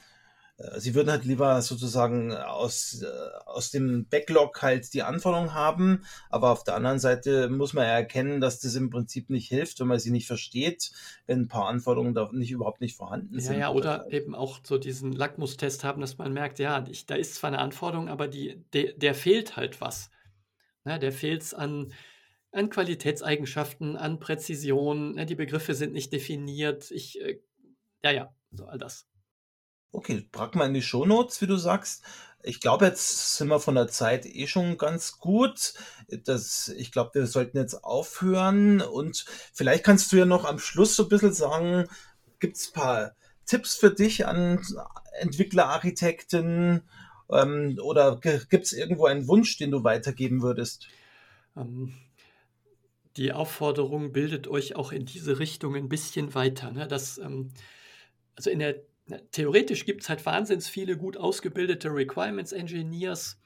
sie 0.79 0.95
würden 0.95 1.11
halt 1.11 1.25
lieber 1.25 1.61
sozusagen 1.63 2.33
aus, 2.33 3.03
äh, 3.03 3.07
aus 3.47 3.71
dem 3.71 4.07
Backlog 4.09 4.63
halt 4.63 4.95
die 4.95 5.03
Anforderungen 5.03 5.53
haben, 5.55 6.05
aber 6.31 6.51
auf 6.51 6.63
der 6.65 6.77
anderen 6.77 6.99
Seite 7.01 7.49
muss 7.49 7.73
man 7.73 7.85
ja 7.85 7.91
erkennen, 7.91 8.41
dass 8.41 8.61
das 8.61 8.75
im 8.77 8.91
Prinzip 8.91 9.31
nicht 9.31 9.49
hilft, 9.49 9.81
wenn 9.81 9.89
man 9.89 9.99
sie 9.99 10.13
nicht 10.13 10.27
versteht, 10.27 10.93
wenn 11.27 11.43
ein 11.43 11.49
paar 11.49 11.67
Anforderungen 11.67 12.15
da 12.15 12.31
nicht 12.33 12.53
überhaupt 12.53 12.81
nicht 12.81 12.97
vorhanden 12.97 13.41
Ja, 13.41 13.43
sind. 13.43 13.59
ja, 13.59 13.73
oder 13.73 14.13
eben 14.13 14.35
auch 14.35 14.61
so 14.63 14.79
diesen 14.79 15.13
Lackmustest 15.13 15.83
haben, 15.83 16.01
dass 16.01 16.19
man 16.19 16.33
merkt, 16.33 16.59
ja, 16.61 16.87
ich, 16.89 17.07
da 17.07 17.17
ist 17.17 17.35
zwar 17.35 17.49
eine 17.49 17.59
Anforderung, 17.59 18.09
aber 18.09 18.29
die, 18.29 18.63
der, 18.73 18.93
der 18.93 19.15
fehlt 19.15 19.57
halt 19.57 19.81
was. 19.81 20.11
Ne, 20.85 20.99
der 20.99 21.13
fehlt 21.13 21.43
es 21.43 21.55
an, 21.55 21.93
an 22.53 22.71
Qualitätseigenschaften, 22.71 23.97
an 23.97 24.21
Präzision, 24.21 25.13
ne, 25.13 25.27
die 25.27 25.35
Begriffe 25.35 25.75
sind 25.75 25.95
nicht 25.95 26.13
definiert. 26.13 26.91
Ich, 26.91 27.21
äh, 27.21 27.41
ja, 28.05 28.11
ja, 28.13 28.35
so 28.53 28.67
all 28.67 28.79
das. 28.79 29.09
Okay, 29.95 30.27
pack 30.33 30.57
mal 30.57 30.67
in 30.67 30.75
die 30.75 30.83
Shownotes, 30.83 31.41
wie 31.41 31.47
du 31.47 31.57
sagst. 31.57 32.03
Ich 32.43 32.59
glaube, 32.61 32.85
jetzt 32.85 33.37
sind 33.37 33.47
wir 33.47 33.61
von 33.61 33.77
der 33.77 33.87
Zeit 33.87 34.27
eh 34.27 34.49
schon 34.49 34.77
ganz 34.77 35.21
gut. 35.21 35.75
Das, 36.09 36.67
ich 36.77 36.91
glaube, 36.91 37.15
wir 37.15 37.27
sollten 37.29 37.59
jetzt 37.59 37.85
aufhören 37.85 38.83
und 38.83 39.25
vielleicht 39.53 39.85
kannst 39.85 40.11
du 40.11 40.17
ja 40.17 40.25
noch 40.25 40.47
am 40.47 40.59
Schluss 40.59 40.97
so 40.97 41.05
ein 41.05 41.09
bisschen 41.09 41.33
sagen, 41.33 41.87
gibt 42.41 42.57
es 42.57 42.69
ein 42.69 42.73
paar 42.73 43.13
Tipps 43.47 43.77
für 43.77 43.93
dich 43.93 44.27
an 44.27 44.67
Entwickler, 45.21 45.67
Architekten 45.67 46.83
ähm, 47.31 47.79
oder 47.81 48.19
gibt 48.19 48.65
es 48.65 48.73
irgendwo 48.73 49.07
einen 49.07 49.29
Wunsch, 49.29 49.59
den 49.59 49.71
du 49.71 49.85
weitergeben 49.85 50.43
würdest? 50.43 50.89
Ähm, 51.57 51.95
die 53.17 53.33
Aufforderung 53.33 54.11
bildet 54.11 54.49
euch 54.49 54.75
auch 54.75 54.91
in 54.91 55.07
diese 55.07 55.39
Richtung 55.39 55.77
ein 55.77 55.89
bisschen 55.89 56.35
weiter. 56.35 56.73
Ne? 56.73 56.89
Das, 56.89 57.17
ähm, 57.19 57.53
also 58.35 58.51
in 58.51 58.59
der 58.59 58.83
theoretisch 59.33 59.85
gibt 59.85 60.03
es 60.03 60.09
halt 60.09 60.25
wahnsinnig 60.25 60.65
viele 60.65 60.97
gut 60.97 61.17
ausgebildete 61.17 61.89
Requirements 61.89 62.53
Engineers, 62.53 63.39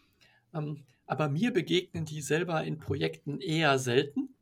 ähm, 0.55 0.85
aber 1.07 1.29
mir 1.29 1.53
begegnen 1.53 2.05
die 2.05 2.21
selber 2.23 2.63
in 2.65 2.79
Projekten 2.79 3.41
eher 3.41 3.79
selten. 3.79 4.35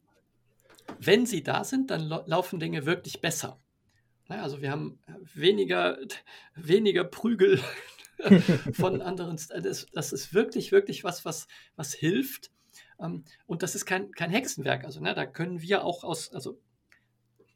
Wenn 0.98 1.26
sie 1.26 1.42
da 1.42 1.64
sind, 1.64 1.90
dann 1.90 2.02
lau- 2.02 2.24
laufen 2.26 2.60
Dinge 2.60 2.86
wirklich 2.86 3.20
besser. 3.20 3.60
Na, 4.28 4.42
also 4.42 4.60
wir 4.60 4.70
haben 4.70 4.98
weniger, 5.34 5.98
weniger 6.54 7.04
Prügel 7.04 7.60
von 8.72 9.00
anderen. 9.02 9.36
Das, 9.62 9.86
das 9.92 10.12
ist 10.12 10.34
wirklich, 10.34 10.72
wirklich 10.72 11.04
was, 11.04 11.24
was, 11.24 11.46
was 11.76 11.94
hilft. 11.94 12.50
Ähm, 13.00 13.24
und 13.46 13.62
das 13.62 13.74
ist 13.74 13.86
kein, 13.86 14.10
kein 14.12 14.30
Hexenwerk. 14.30 14.84
Also 14.84 15.00
ne, 15.00 15.14
da 15.14 15.26
können 15.26 15.62
wir 15.62 15.84
auch 15.84 16.02
aus, 16.02 16.32
also 16.32 16.58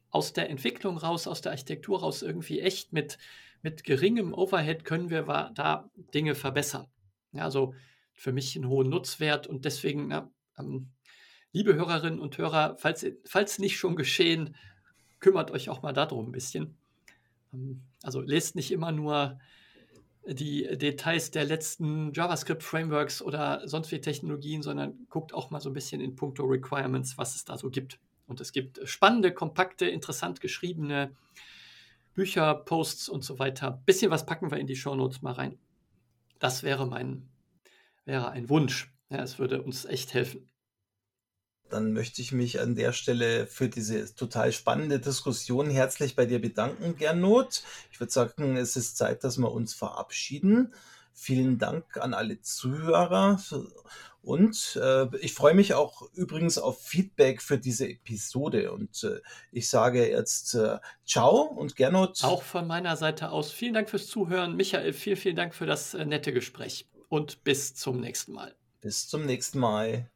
aus 0.09 0.33
der 0.33 0.49
Entwicklung 0.49 0.97
raus, 0.97 1.27
aus 1.27 1.41
der 1.41 1.51
Architektur 1.53 2.01
raus 2.01 2.21
irgendwie 2.21 2.59
echt 2.59 2.93
mit, 2.93 3.17
mit 3.61 3.83
geringem 3.83 4.33
Overhead 4.33 4.85
können 4.85 5.09
wir 5.09 5.23
da 5.53 5.89
Dinge 6.13 6.35
verbessern. 6.35 6.87
Also 7.33 7.73
für 8.13 8.31
mich 8.31 8.55
einen 8.55 8.67
hohen 8.67 8.89
Nutzwert 8.89 9.47
und 9.47 9.65
deswegen, 9.65 10.07
na, 10.07 10.29
ähm, 10.57 10.89
liebe 11.53 11.73
Hörerinnen 11.73 12.19
und 12.19 12.37
Hörer, 12.37 12.75
falls, 12.77 13.05
falls 13.25 13.59
nicht 13.59 13.77
schon 13.77 13.95
geschehen, 13.95 14.55
kümmert 15.19 15.51
euch 15.51 15.69
auch 15.69 15.81
mal 15.81 15.93
darum 15.93 16.29
ein 16.29 16.31
bisschen. 16.31 16.77
Ähm, 17.53 17.81
also 18.03 18.21
lest 18.21 18.55
nicht 18.55 18.71
immer 18.71 18.91
nur 18.91 19.39
die 20.25 20.67
Details 20.77 21.31
der 21.31 21.45
letzten 21.45 22.13
JavaScript-Frameworks 22.13 23.21
oder 23.21 23.67
sonst 23.67 23.91
wie 23.91 24.01
Technologien, 24.01 24.61
sondern 24.61 25.07
guckt 25.09 25.33
auch 25.33 25.49
mal 25.49 25.61
so 25.61 25.69
ein 25.69 25.73
bisschen 25.73 25.99
in 25.99 26.15
puncto 26.15 26.43
Requirements, 26.43 27.17
was 27.17 27.35
es 27.35 27.43
da 27.43 27.57
so 27.57 27.69
gibt. 27.71 27.99
Und 28.27 28.39
es 28.39 28.51
gibt 28.51 28.87
spannende, 28.87 29.33
kompakte, 29.33 29.87
interessant 29.87 30.39
geschriebene 30.39 31.15
Bücher, 32.13 32.53
Posts 32.55 33.09
und 33.09 33.23
so 33.23 33.39
weiter. 33.39 33.81
Bisschen 33.85 34.11
was 34.11 34.25
packen 34.25 34.51
wir 34.51 34.59
in 34.59 34.67
die 34.67 34.75
Shownotes 34.75 35.21
mal 35.21 35.33
rein. 35.33 35.57
Das 36.39 36.63
wäre 36.63 36.87
mein, 36.87 37.29
wäre 38.05 38.31
ein 38.31 38.49
Wunsch. 38.49 38.93
Ja, 39.09 39.21
es 39.23 39.39
würde 39.39 39.61
uns 39.61 39.85
echt 39.85 40.13
helfen. 40.13 40.49
Dann 41.69 41.93
möchte 41.93 42.21
ich 42.21 42.33
mich 42.33 42.59
an 42.59 42.75
der 42.75 42.91
Stelle 42.91 43.47
für 43.47 43.69
diese 43.69 44.13
total 44.13 44.51
spannende 44.51 44.99
Diskussion 44.99 45.69
herzlich 45.69 46.15
bei 46.17 46.25
dir 46.25 46.41
bedanken, 46.41 46.97
Gernot. 46.97 47.63
Ich 47.91 47.99
würde 47.99 48.11
sagen, 48.11 48.57
es 48.57 48.75
ist 48.75 48.97
Zeit, 48.97 49.23
dass 49.23 49.37
wir 49.37 49.51
uns 49.51 49.73
verabschieden. 49.73 50.73
Vielen 51.23 51.59
Dank 51.59 51.97
an 51.97 52.15
alle 52.15 52.41
Zuhörer. 52.41 53.39
Und 54.23 54.79
äh, 54.81 55.15
ich 55.17 55.35
freue 55.35 55.53
mich 55.53 55.75
auch 55.75 56.01
übrigens 56.13 56.57
auf 56.57 56.81
Feedback 56.81 57.43
für 57.43 57.59
diese 57.59 57.87
Episode. 57.87 58.71
Und 58.71 59.03
äh, 59.03 59.21
ich 59.51 59.69
sage 59.69 60.09
jetzt 60.09 60.55
äh, 60.55 60.79
Ciao 61.05 61.43
und 61.43 61.75
Gernot. 61.75 62.23
Auch 62.23 62.41
von 62.41 62.65
meiner 62.65 62.95
Seite 62.95 63.29
aus 63.29 63.51
vielen 63.51 63.75
Dank 63.75 63.91
fürs 63.91 64.07
Zuhören. 64.07 64.55
Michael, 64.55 64.93
vielen, 64.93 65.15
vielen 65.15 65.35
Dank 65.35 65.53
für 65.53 65.67
das 65.67 65.93
äh, 65.93 66.05
nette 66.05 66.33
Gespräch. 66.33 66.89
Und 67.07 67.43
bis 67.43 67.75
zum 67.75 67.99
nächsten 67.99 68.31
Mal. 68.31 68.55
Bis 68.81 69.07
zum 69.07 69.27
nächsten 69.27 69.59
Mal. 69.59 70.09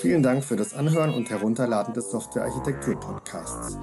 Vielen 0.00 0.22
Dank 0.22 0.42
für 0.42 0.56
das 0.56 0.72
Anhören 0.72 1.12
und 1.12 1.28
Herunterladen 1.28 1.92
des 1.92 2.10
Software-Architektur-Podcasts. 2.10 3.78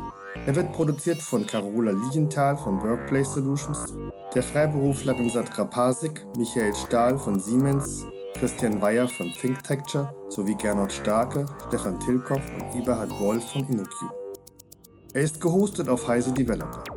Er 0.47 0.55
wird 0.55 0.73
produziert 0.73 1.21
von 1.21 1.45
Carola 1.45 1.91
Lienthal 1.91 2.57
von 2.57 2.81
Workplace 2.81 3.35
Solutions, 3.35 3.93
der 4.33 4.41
Freiberufler 4.41 5.15
Sandra 5.29 5.65
Pasik, 5.65 6.25
Michael 6.35 6.73
Stahl 6.73 7.19
von 7.19 7.39
Siemens, 7.39 8.07
Christian 8.33 8.81
Weyer 8.81 9.07
von 9.07 9.31
ThinkTecture 9.31 10.11
sowie 10.29 10.55
Gernot 10.55 10.91
Starke, 10.91 11.45
Stefan 11.67 11.99
Tilkoff 11.99 12.41
und 12.55 12.81
Eberhard 12.81 13.11
Wolf 13.19 13.51
von 13.51 13.67
InnoQ. 13.69 14.11
Er 15.13 15.21
ist 15.21 15.39
gehostet 15.39 15.87
auf 15.87 16.07
Heise 16.07 16.31
Developer. 16.31 16.96